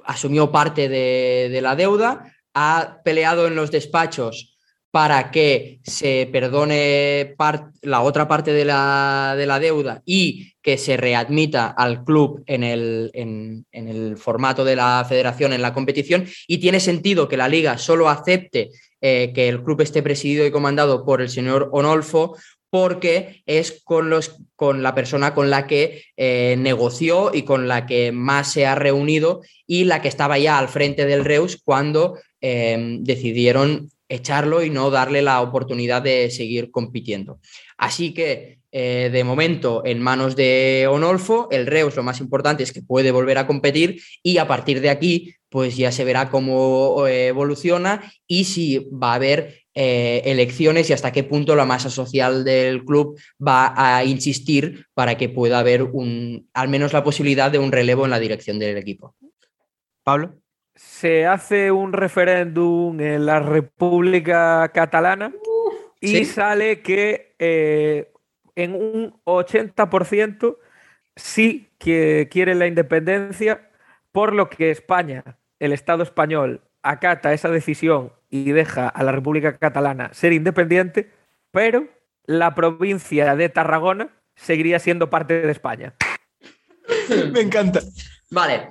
asumió 0.05 0.51
parte 0.51 0.89
de, 0.89 1.49
de 1.53 1.61
la 1.61 1.77
deuda, 1.77 2.34
ha 2.55 3.01
peleado 3.05 3.47
en 3.47 3.57
los 3.57 3.71
despachos 3.71 4.57
para 4.91 5.33
que 5.33 5.81
se 5.83 6.29
perdone 6.31 7.35
la 7.83 8.01
otra 8.03 8.29
parte 8.29 8.53
de 8.53 8.65
la, 8.65 9.35
de 9.37 9.45
la 9.45 9.59
deuda 9.59 10.03
y 10.07 10.53
que 10.63 10.79
se 10.79 10.97
readmita 10.97 11.67
al 11.67 12.05
club 12.05 12.45
en 12.47 12.63
el, 12.63 13.11
en 13.13 13.67
el 13.73 14.17
formato 14.17 14.65
de 14.65 14.77
la 14.77 15.05
federación, 15.09 15.53
en 15.53 15.63
la 15.63 15.75
competición, 15.75 16.27
y 16.47 16.59
tiene 16.59 16.79
sentido 16.79 17.27
que 17.27 17.37
la 17.37 17.49
liga 17.49 17.77
solo 17.77 18.09
acepte 18.09 18.71
eh, 19.07 19.33
que 19.35 19.49
el 19.49 19.63
club 19.63 19.83
esté 19.83 20.03
presidido 20.03 20.47
y 20.47 20.51
comandado 20.51 21.05
por 21.05 21.21
el 21.21 21.29
señor 21.29 21.69
Onolfo 21.73 22.39
porque 22.71 23.43
es 23.45 23.83
con, 23.85 24.09
los, 24.09 24.39
con 24.57 24.83
la 24.83 24.95
persona 24.95 25.35
con 25.35 25.51
la 25.51 25.67
que 25.67 26.05
eh, 26.17 26.57
negoció 26.59 27.31
y 27.35 27.43
con 27.43 27.69
la 27.69 27.85
que 27.85 28.13
más 28.13 28.51
se 28.51 28.65
ha 28.65 28.75
reunido 28.75 29.43
y 29.67 29.85
la 29.85 30.01
que 30.01 30.09
estaba 30.09 30.39
ya 30.39 30.59
al 30.59 30.69
frente 30.69 31.05
del 31.05 31.23
Reus 31.23 31.61
cuando 31.63 32.19
eh, 32.47 32.99
decidieron 33.01 33.89
echarlo 34.07 34.63
y 34.63 34.69
no 34.69 34.91
darle 34.91 35.23
la 35.23 35.41
oportunidad 35.41 36.03
de 36.03 36.31
seguir 36.31 36.71
compitiendo. 36.71 37.39
Así 37.79 38.13
que, 38.13 38.59
eh, 38.71 39.09
de 39.11 39.25
momento, 39.25 39.83
en 39.85 40.03
manos 40.03 40.37
de 40.37 40.87
Onolfo, 40.91 41.49
el 41.51 41.67
Reus 41.67 41.97
lo 41.97 42.03
más 42.03 42.21
importante 42.21 42.63
es 42.63 42.73
que 42.73 42.83
puede 42.83 43.13
volver 43.13 43.39
a 43.39 43.47
competir 43.47 44.03
y 44.23 44.37
a 44.39 44.47
partir 44.47 44.81
de 44.83 44.91
aquí, 44.91 45.35
pues 45.49 45.77
ya 45.77 45.91
se 45.91 46.05
verá 46.05 46.31
cómo 46.31 47.07
eh, 47.07 47.29
evoluciona 47.29 48.13
y 48.27 48.45
si 48.45 48.79
va 48.91 49.13
a 49.13 49.15
haber 49.15 49.65
eh, 49.75 50.23
elecciones 50.27 50.91
y 50.91 50.93
hasta 50.93 51.13
qué 51.13 51.25
punto 51.25 51.57
la 51.57 51.65
masa 51.65 51.89
social 51.89 52.45
del 52.45 52.85
club 52.85 53.19
va 53.41 53.73
a 53.77 54.05
insistir 54.05 54.87
para 54.93 55.17
que 55.17 55.29
pueda 55.29 55.61
haber 55.61 55.83
un, 55.83 56.49
al 56.53 56.69
menos 56.69 56.93
la 56.93 57.05
posibilidad 57.05 57.51
de 57.51 57.59
un 57.59 57.73
relevo 57.73 58.05
en 58.05 58.11
la 58.11 58.21
dirección 58.21 58.59
del 58.59 58.77
equipo. 58.77 59.15
Pablo. 60.03 60.44
Se 60.75 61.27
hace 61.27 61.71
un 61.71 61.93
referéndum 61.93 63.01
en 63.01 63.27
la 63.27 63.41
República 63.41 64.69
Catalana 64.75 65.33
y 66.01 66.09
sí. 66.09 66.25
sale 66.25 66.83
que 66.83 67.35
eh, 67.39 68.13
en 68.57 68.75
un 68.75 69.21
80% 69.25 70.57
sí 71.17 71.71
que 71.79 72.29
quiere 72.31 72.55
la 72.55 72.67
independencia, 72.67 73.71
por 74.13 74.33
lo 74.33 74.51
que 74.51 74.71
España, 74.71 75.39
el 75.59 75.73
Estado 75.73 76.03
español, 76.03 76.63
acata 76.83 77.33
esa 77.33 77.49
decisión 77.49 78.13
y 78.31 78.53
deja 78.53 78.89
a 78.89 79.03
la 79.03 79.13
República 79.13 79.57
Catalana 79.59 80.13
ser 80.13 80.33
independiente, 80.33 81.11
pero 81.51 81.89
la 82.27 82.55
provincia 82.55 83.37
de 83.37 83.49
Tarragona 83.49 84.11
seguiría 84.35 84.79
siendo 84.79 85.11
parte 85.11 85.41
de 85.41 85.53
España. 85.53 85.95
Me 87.33 87.41
encanta. 87.41 87.81
Vale, 88.31 88.69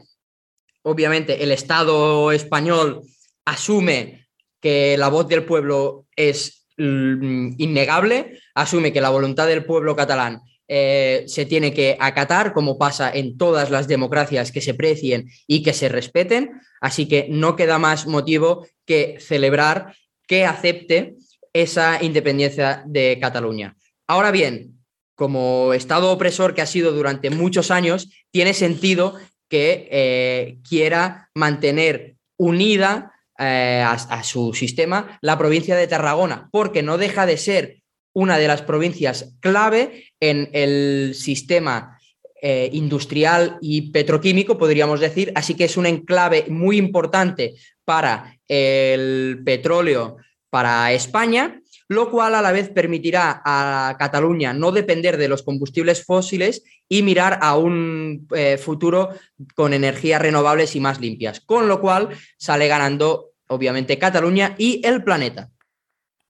obviamente 0.84 1.44
el 1.44 1.52
Estado 1.52 2.32
español 2.32 3.02
asume 3.46 4.28
que 4.62 4.96
la 4.98 5.10
voz 5.10 5.28
del 5.28 5.44
pueblo 5.44 6.06
es 6.16 6.66
mm, 6.78 7.56
innegable, 7.58 8.40
asume 8.56 8.94
que 8.94 9.02
la 9.02 9.10
voluntad 9.10 9.48
del 9.48 9.66
pueblo 9.66 9.96
catalán 9.96 10.42
eh, 10.68 11.26
se 11.28 11.46
tiene 11.46 11.74
que 11.74 11.98
acatar, 12.00 12.54
como 12.54 12.78
pasa 12.78 13.12
en 13.14 13.38
todas 13.38 13.70
las 13.70 13.88
democracias 13.88 14.52
que 14.52 14.62
se 14.62 14.74
precien 14.74 15.30
y 15.46 15.62
que 15.62 15.74
se 15.74 15.90
respeten, 15.90 16.52
así 16.80 17.08
que 17.08 17.28
no 17.30 17.56
queda 17.56 17.80
más 17.80 18.08
motivo 18.08 18.66
que 18.86 19.18
celebrar 19.20 19.96
que 20.26 20.46
acepte 20.46 21.16
esa 21.52 22.02
independencia 22.02 22.84
de 22.86 23.18
Cataluña. 23.20 23.76
Ahora 24.08 24.32
bien, 24.32 24.80
como 25.16 25.74
Estado 25.74 26.12
opresor 26.12 26.56
que 26.56 26.62
ha 26.62 26.66
sido 26.66 26.92
durante 26.92 27.30
muchos 27.30 27.70
años, 27.70 28.10
tiene 28.32 28.54
sentido 28.54 29.16
que 29.54 29.88
eh, 29.92 30.58
quiera 30.68 31.30
mantener 31.36 32.16
unida 32.40 33.14
eh, 33.38 33.84
a, 33.86 34.24
su 34.24 34.52
sistema 34.56 35.20
la 35.22 35.38
provincia 35.38 35.76
de 35.76 35.86
Tarragona, 35.86 36.50
porque 36.52 36.82
no 36.82 36.98
deja 36.98 37.28
de 37.28 37.38
ser 37.38 37.84
una 38.16 38.40
de 38.40 38.48
las 38.48 38.64
provincias 38.64 39.36
clave 39.42 40.06
en 40.20 40.50
el 40.54 41.14
sistema 41.14 42.00
eh, 42.42 42.72
industrial 42.74 43.60
y 43.62 43.92
petroquímico, 43.92 44.58
podríamos 44.58 45.00
decir, 45.00 45.32
así 45.36 45.54
que 45.54 45.66
es 45.66 45.78
un 45.78 45.86
enclave 45.86 46.46
muy 46.48 46.78
importante 46.78 47.54
para 47.86 48.36
el 48.48 49.44
petróleo 49.46 50.18
para 50.50 50.92
España, 50.94 51.62
lo 51.88 52.10
cual 52.10 52.36
a 52.36 52.42
la 52.42 52.52
vez 52.52 52.70
permitirá 52.70 53.42
a 53.46 53.96
Cataluña 54.00 54.54
no 54.54 54.72
depender 54.72 55.18
de 55.18 55.28
los 55.28 55.44
combustibles 55.44 56.04
fósiles 56.06 56.64
y 56.90 57.02
mirar 57.02 57.40
a 57.42 57.58
un 57.58 58.28
eh, 58.36 58.58
futuro 58.58 59.10
con 59.56 59.74
energías 59.74 60.22
renovables 60.22 60.76
y 60.76 60.80
más 60.80 61.00
limpias, 61.00 61.42
con 61.42 61.68
lo 61.68 61.82
cual 61.82 62.10
sale 62.38 62.68
ganando 62.68 63.32
obviamente 63.48 63.98
Cataluña 63.98 64.56
y 64.58 64.82
el 64.86 65.04
planeta. 65.04 65.50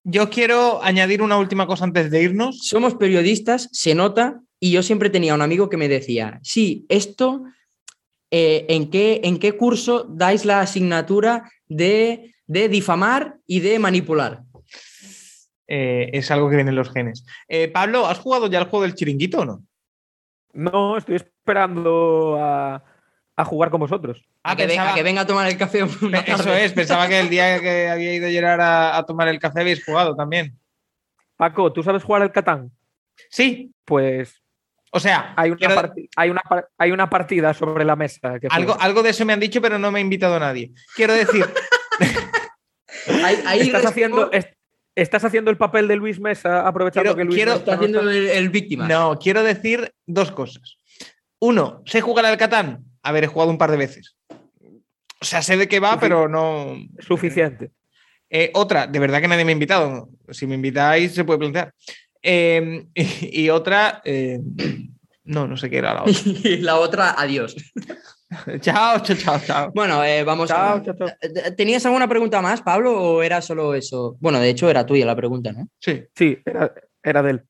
Yo 0.03 0.29
quiero 0.29 0.83
añadir 0.83 1.21
una 1.21 1.37
última 1.37 1.65
cosa 1.65 1.85
antes 1.85 2.11
de 2.11 2.21
irnos. 2.21 2.59
Somos 2.67 2.95
periodistas, 2.95 3.69
se 3.71 3.95
nota, 3.95 4.41
y 4.59 4.71
yo 4.71 4.83
siempre 4.83 5.09
tenía 5.09 5.33
un 5.33 5.41
amigo 5.41 5.69
que 5.69 5.77
me 5.77 5.87
decía, 5.87 6.39
sí, 6.43 6.85
esto, 6.89 7.43
eh, 8.31 8.65
¿en, 8.67 8.89
qué, 8.89 9.21
¿en 9.23 9.39
qué 9.39 9.53
curso 9.53 10.05
dais 10.09 10.43
la 10.43 10.59
asignatura 10.59 11.49
de, 11.67 12.33
de 12.47 12.67
difamar 12.67 13.37
y 13.47 13.61
de 13.61 13.79
manipular? 13.79 14.43
Eh, 15.75 16.11
es 16.19 16.29
algo 16.29 16.51
que 16.51 16.55
viene 16.55 16.69
en 16.69 16.75
los 16.75 16.91
genes. 16.91 17.25
Eh, 17.47 17.67
Pablo, 17.67 18.05
¿has 18.05 18.19
jugado 18.19 18.45
ya 18.45 18.59
el 18.59 18.65
juego 18.65 18.83
del 18.83 18.93
chiringuito 18.93 19.39
o 19.39 19.45
no? 19.45 19.63
No, 20.53 20.97
estoy 20.97 21.15
esperando 21.15 22.37
a, 22.39 22.83
a 23.35 23.45
jugar 23.45 23.71
con 23.71 23.79
vosotros. 23.79 24.23
Ah, 24.43 24.51
a, 24.51 24.55
que 24.55 24.67
pensaba... 24.67 24.83
venga, 24.83 24.91
a, 24.91 24.95
que 24.95 25.03
venga, 25.03 25.21
a 25.21 25.25
tomar 25.25 25.47
el 25.47 25.57
café. 25.57 25.79
Eso 26.27 26.53
es, 26.53 26.73
pensaba 26.73 27.07
que 27.07 27.19
el 27.19 27.27
día 27.27 27.59
que 27.59 27.89
había 27.89 28.13
ido 28.13 28.29
Gerard 28.29 28.61
a, 28.61 28.97
a 28.97 29.03
tomar 29.07 29.27
el 29.29 29.39
café 29.39 29.61
habéis 29.61 29.83
jugado 29.83 30.15
también. 30.15 30.59
Paco, 31.37 31.73
¿tú 31.73 31.81
sabes 31.81 32.03
jugar 32.03 32.21
al 32.21 32.31
Catán? 32.31 32.69
Sí. 33.31 33.73
Pues. 33.83 34.43
O 34.91 34.99
sea, 34.99 35.33
hay 35.35 35.49
una, 35.49 35.57
quiero... 35.57 35.93
hay 36.15 36.29
una, 36.29 36.41
hay 36.77 36.91
una 36.91 37.09
partida 37.09 37.51
sobre 37.55 37.83
la 37.83 37.95
mesa. 37.95 38.39
Que 38.39 38.45
algo, 38.51 38.77
algo 38.79 39.01
de 39.01 39.09
eso 39.09 39.25
me 39.25 39.33
han 39.33 39.39
dicho, 39.39 39.59
pero 39.59 39.79
no 39.79 39.91
me 39.91 39.97
ha 39.97 40.03
invitado 40.03 40.39
nadie. 40.39 40.71
Quiero 40.95 41.13
decir. 41.13 41.51
ahí, 43.23 43.41
ahí 43.47 43.59
estás, 43.61 43.87
haciendo, 43.87 44.29
estás 44.95 45.23
haciendo 45.23 45.51
el 45.51 45.57
papel 45.57 45.87
de 45.87 45.95
Luis 45.95 46.19
Mesa 46.19 46.67
aprovechando 46.67 47.13
quiero, 47.13 47.17
que 47.17 47.23
Luis 47.23 47.35
quiero, 47.35 47.51
Mesa 47.51 47.59
está 47.59 47.73
haciendo 47.75 48.01
el, 48.01 48.27
el, 48.27 48.49
víctima. 48.49 48.87
No, 48.87 49.17
quiero 49.19 49.43
decir 49.43 49.93
dos 50.05 50.31
cosas. 50.31 50.77
Uno, 51.39 51.81
sé 51.85 52.01
jugar 52.01 52.25
al 52.25 52.37
Catán. 52.37 52.83
A 53.01 53.11
ver, 53.11 53.25
he 53.25 53.27
jugado 53.27 53.51
un 53.51 53.57
par 53.57 53.71
de 53.71 53.77
veces. 53.77 54.15
O 55.19 55.25
sea, 55.25 55.41
sé 55.41 55.57
de 55.57 55.67
qué 55.67 55.79
va, 55.79 55.91
Sufic 55.91 56.01
pero 56.01 56.27
no. 56.27 56.75
Suficiente. 56.99 57.71
Eh, 58.29 58.51
otra, 58.53 58.87
de 58.87 58.99
verdad 58.99 59.21
que 59.21 59.27
nadie 59.27 59.45
me 59.45 59.51
ha 59.51 59.53
invitado. 59.53 60.09
Si 60.29 60.47
me 60.47 60.55
invitáis, 60.55 61.13
se 61.13 61.23
puede 61.23 61.39
plantear. 61.39 61.73
Eh, 62.21 62.85
y, 62.93 63.43
y, 63.43 63.49
otra, 63.49 64.01
eh, 64.05 64.39
no, 65.23 65.47
no 65.47 65.57
sé 65.57 65.69
qué 65.69 65.77
era 65.77 65.93
la 65.93 66.03
otra. 66.03 66.13
y 66.25 66.57
la 66.57 66.77
otra, 66.77 67.15
adiós. 67.17 67.55
chao, 68.61 68.99
chao, 68.99 69.15
chao, 69.15 69.39
chao. 69.45 69.71
Bueno, 69.73 70.03
eh, 70.03 70.23
vamos 70.23 70.49
chao, 70.49 70.77
a. 70.77 70.83
Chao, 70.83 70.95
chao. 70.95 71.07
¿Tenías 71.55 71.85
alguna 71.85 72.07
pregunta 72.07 72.41
más, 72.41 72.61
Pablo, 72.61 72.99
o 72.99 73.23
era 73.23 73.41
solo 73.41 73.73
eso? 73.73 74.17
Bueno, 74.19 74.39
de 74.39 74.49
hecho, 74.49 74.69
era 74.69 74.85
tuya 74.85 75.05
la 75.05 75.15
pregunta, 75.15 75.51
¿no? 75.51 75.67
Sí. 75.79 76.03
Sí, 76.15 76.37
era, 76.45 76.73
era 77.01 77.23
de 77.23 77.31
él. 77.31 77.43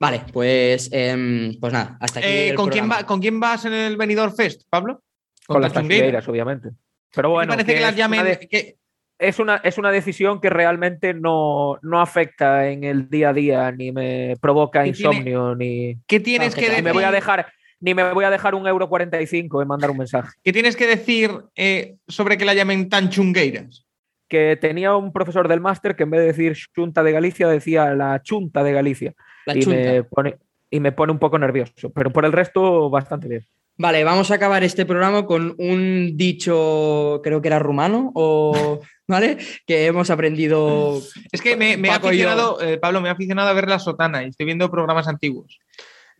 Vale, 0.00 0.22
pues, 0.32 0.88
eh, 0.92 1.52
pues 1.60 1.72
nada, 1.72 1.98
hasta 2.00 2.20
aquí. 2.20 2.28
Eh, 2.28 2.54
¿con, 2.54 2.70
quién 2.70 2.90
va, 2.90 3.04
¿Con 3.04 3.20
quién 3.20 3.38
vas 3.38 3.66
en 3.66 3.74
el 3.74 3.98
Benidorm 3.98 4.34
Fest, 4.34 4.62
Pablo? 4.70 5.02
Con, 5.46 5.56
con 5.56 5.62
las 5.62 5.72
tangueiras, 5.74 6.26
obviamente. 6.26 6.70
Pero 7.14 7.30
bueno, 7.30 7.50
me 7.50 7.56
parece 7.56 7.72
que, 7.72 7.78
que 7.78 7.84
las 7.84 7.96
llamen. 7.96 8.24
De... 8.24 8.38
Que... 8.38 8.76
Es, 9.18 9.38
una, 9.38 9.56
es 9.56 9.76
una 9.76 9.90
decisión 9.92 10.40
que 10.40 10.48
realmente 10.48 11.12
no, 11.12 11.78
no 11.82 12.00
afecta 12.00 12.68
en 12.68 12.84
el 12.84 13.10
día 13.10 13.28
a 13.28 13.32
día, 13.34 13.70
ni 13.72 13.92
me 13.92 14.36
provoca 14.40 14.86
insomnio, 14.86 15.54
tiene... 15.54 15.92
ni. 15.92 16.00
¿Qué 16.06 16.20
tienes 16.20 16.54
que 16.54 16.62
que 16.62 16.68
decir? 16.70 16.84
Me 16.84 16.92
voy 16.92 17.04
a 17.04 17.12
dejar. 17.12 17.52
Ni 17.80 17.94
me 17.94 18.12
voy 18.12 18.24
a 18.24 18.30
dejar 18.30 18.54
un 18.54 18.66
euro 18.66 18.88
45 18.88 19.62
en 19.62 19.68
mandar 19.68 19.90
un 19.90 19.98
mensaje. 19.98 20.30
¿Qué 20.42 20.52
tienes 20.52 20.76
que 20.76 20.86
decir 20.86 21.32
eh, 21.56 21.96
sobre 22.06 22.36
que 22.36 22.44
la 22.44 22.54
llamen 22.54 22.88
tan 22.88 23.08
chungueiras? 23.08 23.86
Que 24.28 24.56
tenía 24.56 24.94
un 24.94 25.12
profesor 25.12 25.48
del 25.48 25.60
máster 25.60 25.96
que 25.96 26.04
en 26.04 26.10
vez 26.10 26.20
de 26.20 26.26
decir 26.26 26.56
Chunta 26.74 27.02
de 27.02 27.12
Galicia 27.12 27.48
decía 27.48 27.94
la 27.94 28.22
Chunta 28.22 28.62
de 28.62 28.72
Galicia. 28.72 29.14
La 29.46 29.56
y, 29.56 29.60
chunta. 29.60 29.92
Me 29.92 30.04
pone, 30.04 30.36
y 30.70 30.80
me 30.80 30.92
pone 30.92 31.12
un 31.12 31.18
poco 31.18 31.38
nervioso, 31.38 31.90
pero 31.90 32.10
por 32.12 32.24
el 32.24 32.32
resto 32.32 32.88
bastante 32.90 33.28
bien. 33.28 33.44
Vale, 33.76 34.04
vamos 34.04 34.30
a 34.30 34.34
acabar 34.34 34.62
este 34.62 34.84
programa 34.84 35.24
con 35.24 35.54
un 35.56 36.12
dicho, 36.14 37.20
creo 37.24 37.40
que 37.40 37.48
era 37.48 37.58
rumano, 37.58 38.12
o, 38.14 38.80
¿vale? 39.08 39.38
Que 39.66 39.86
hemos 39.86 40.10
aprendido. 40.10 41.00
Es 41.32 41.40
que 41.40 41.56
me, 41.56 41.80
yo. 41.80 41.92
aficionado, 41.92 42.60
eh, 42.60 42.76
Pablo, 42.76 43.00
me 43.00 43.08
he 43.08 43.12
aficionado 43.12 43.48
a 43.48 43.54
ver 43.54 43.70
la 43.70 43.78
sotana 43.78 44.22
y 44.22 44.28
estoy 44.28 44.44
viendo 44.44 44.70
programas 44.70 45.08
antiguos. 45.08 45.58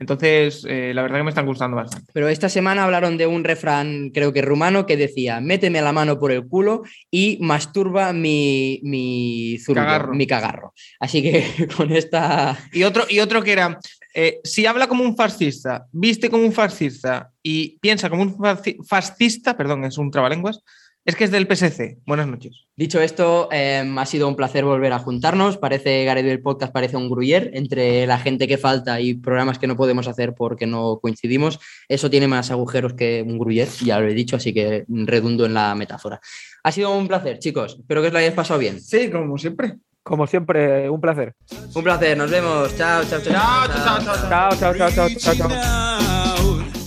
Entonces, 0.00 0.64
eh, 0.66 0.92
la 0.94 1.02
verdad 1.02 1.18
que 1.18 1.24
me 1.24 1.28
están 1.28 1.44
gustando 1.46 1.76
bastante. 1.76 2.10
Pero 2.14 2.28
esta 2.28 2.48
semana 2.48 2.84
hablaron 2.84 3.18
de 3.18 3.26
un 3.26 3.44
refrán, 3.44 4.10
creo 4.12 4.32
que 4.32 4.40
rumano, 4.42 4.86
que 4.86 4.96
decía: 4.96 5.40
méteme 5.40 5.82
la 5.82 5.92
mano 5.92 6.18
por 6.18 6.32
el 6.32 6.46
culo 6.48 6.82
y 7.10 7.36
masturba 7.42 8.12
mi, 8.14 8.80
mi 8.82 9.58
zurdo, 9.58 9.82
Cagarro. 9.82 10.14
mi 10.14 10.26
cagarro. 10.26 10.72
Así 10.98 11.22
que 11.22 11.44
con 11.76 11.92
esta. 11.92 12.58
Y 12.72 12.82
otro, 12.84 13.04
y 13.10 13.20
otro 13.20 13.42
que 13.42 13.52
era, 13.52 13.78
eh, 14.14 14.40
si 14.42 14.64
habla 14.64 14.88
como 14.88 15.04
un 15.04 15.14
fascista, 15.16 15.86
viste 15.92 16.30
como 16.30 16.44
un 16.44 16.52
fascista 16.52 17.30
y 17.42 17.78
piensa 17.80 18.08
como 18.08 18.22
un 18.22 18.36
fasci- 18.38 18.78
fascista, 18.86 19.54
perdón, 19.56 19.84
es 19.84 19.98
un 19.98 20.10
trabalenguas, 20.10 20.60
es 21.04 21.16
que 21.16 21.24
es 21.24 21.30
del 21.30 21.46
PSC. 21.46 21.98
Buenas 22.06 22.26
noches. 22.26 22.66
Dicho 22.76 23.00
esto, 23.00 23.48
eh, 23.50 23.82
ha 23.96 24.06
sido 24.06 24.28
un 24.28 24.36
placer 24.36 24.64
volver 24.64 24.92
a 24.92 24.98
juntarnos. 24.98 25.56
Parece 25.56 26.04
Gareth 26.04 26.26
del 26.26 26.42
Podcast 26.42 26.72
parece 26.72 26.96
un 26.96 27.08
gruyer 27.08 27.50
entre 27.54 28.06
la 28.06 28.18
gente 28.18 28.46
que 28.46 28.58
falta 28.58 29.00
y 29.00 29.14
programas 29.14 29.58
que 29.58 29.66
no 29.66 29.76
podemos 29.76 30.08
hacer 30.08 30.34
porque 30.34 30.66
no 30.66 30.98
coincidimos. 31.00 31.58
Eso 31.88 32.10
tiene 32.10 32.28
más 32.28 32.50
agujeros 32.50 32.94
que 32.94 33.24
un 33.26 33.38
gruyer, 33.38 33.68
ya 33.84 33.98
lo 33.98 34.08
he 34.08 34.14
dicho, 34.14 34.36
así 34.36 34.52
que 34.52 34.84
redundo 34.88 35.46
en 35.46 35.54
la 35.54 35.74
metáfora. 35.74 36.20
Ha 36.62 36.72
sido 36.72 36.96
un 36.96 37.08
placer, 37.08 37.38
chicos. 37.38 37.76
Espero 37.80 38.02
que 38.02 38.08
os 38.08 38.12
lo 38.12 38.18
hayáis 38.18 38.34
pasado 38.34 38.60
bien. 38.60 38.80
Sí, 38.80 39.10
como 39.10 39.38
siempre. 39.38 39.76
Como 40.02 40.26
siempre, 40.26 40.88
un 40.88 41.00
placer. 41.00 41.34
Un 41.74 41.82
placer, 41.82 42.16
nos 42.16 42.30
vemos. 42.30 42.76
Chao, 42.76 43.04
chao, 43.04 43.20
chao. 43.20 43.32
Chao, 43.32 43.68
chao, 43.68 44.04
chao, 44.04 44.28
chao. 44.28 44.50
Chao, 44.58 44.74
chao, 44.74 44.90
chao, 44.90 45.08
chao, 45.08 45.34
chao. 45.34 45.48
chao. 45.48 46.09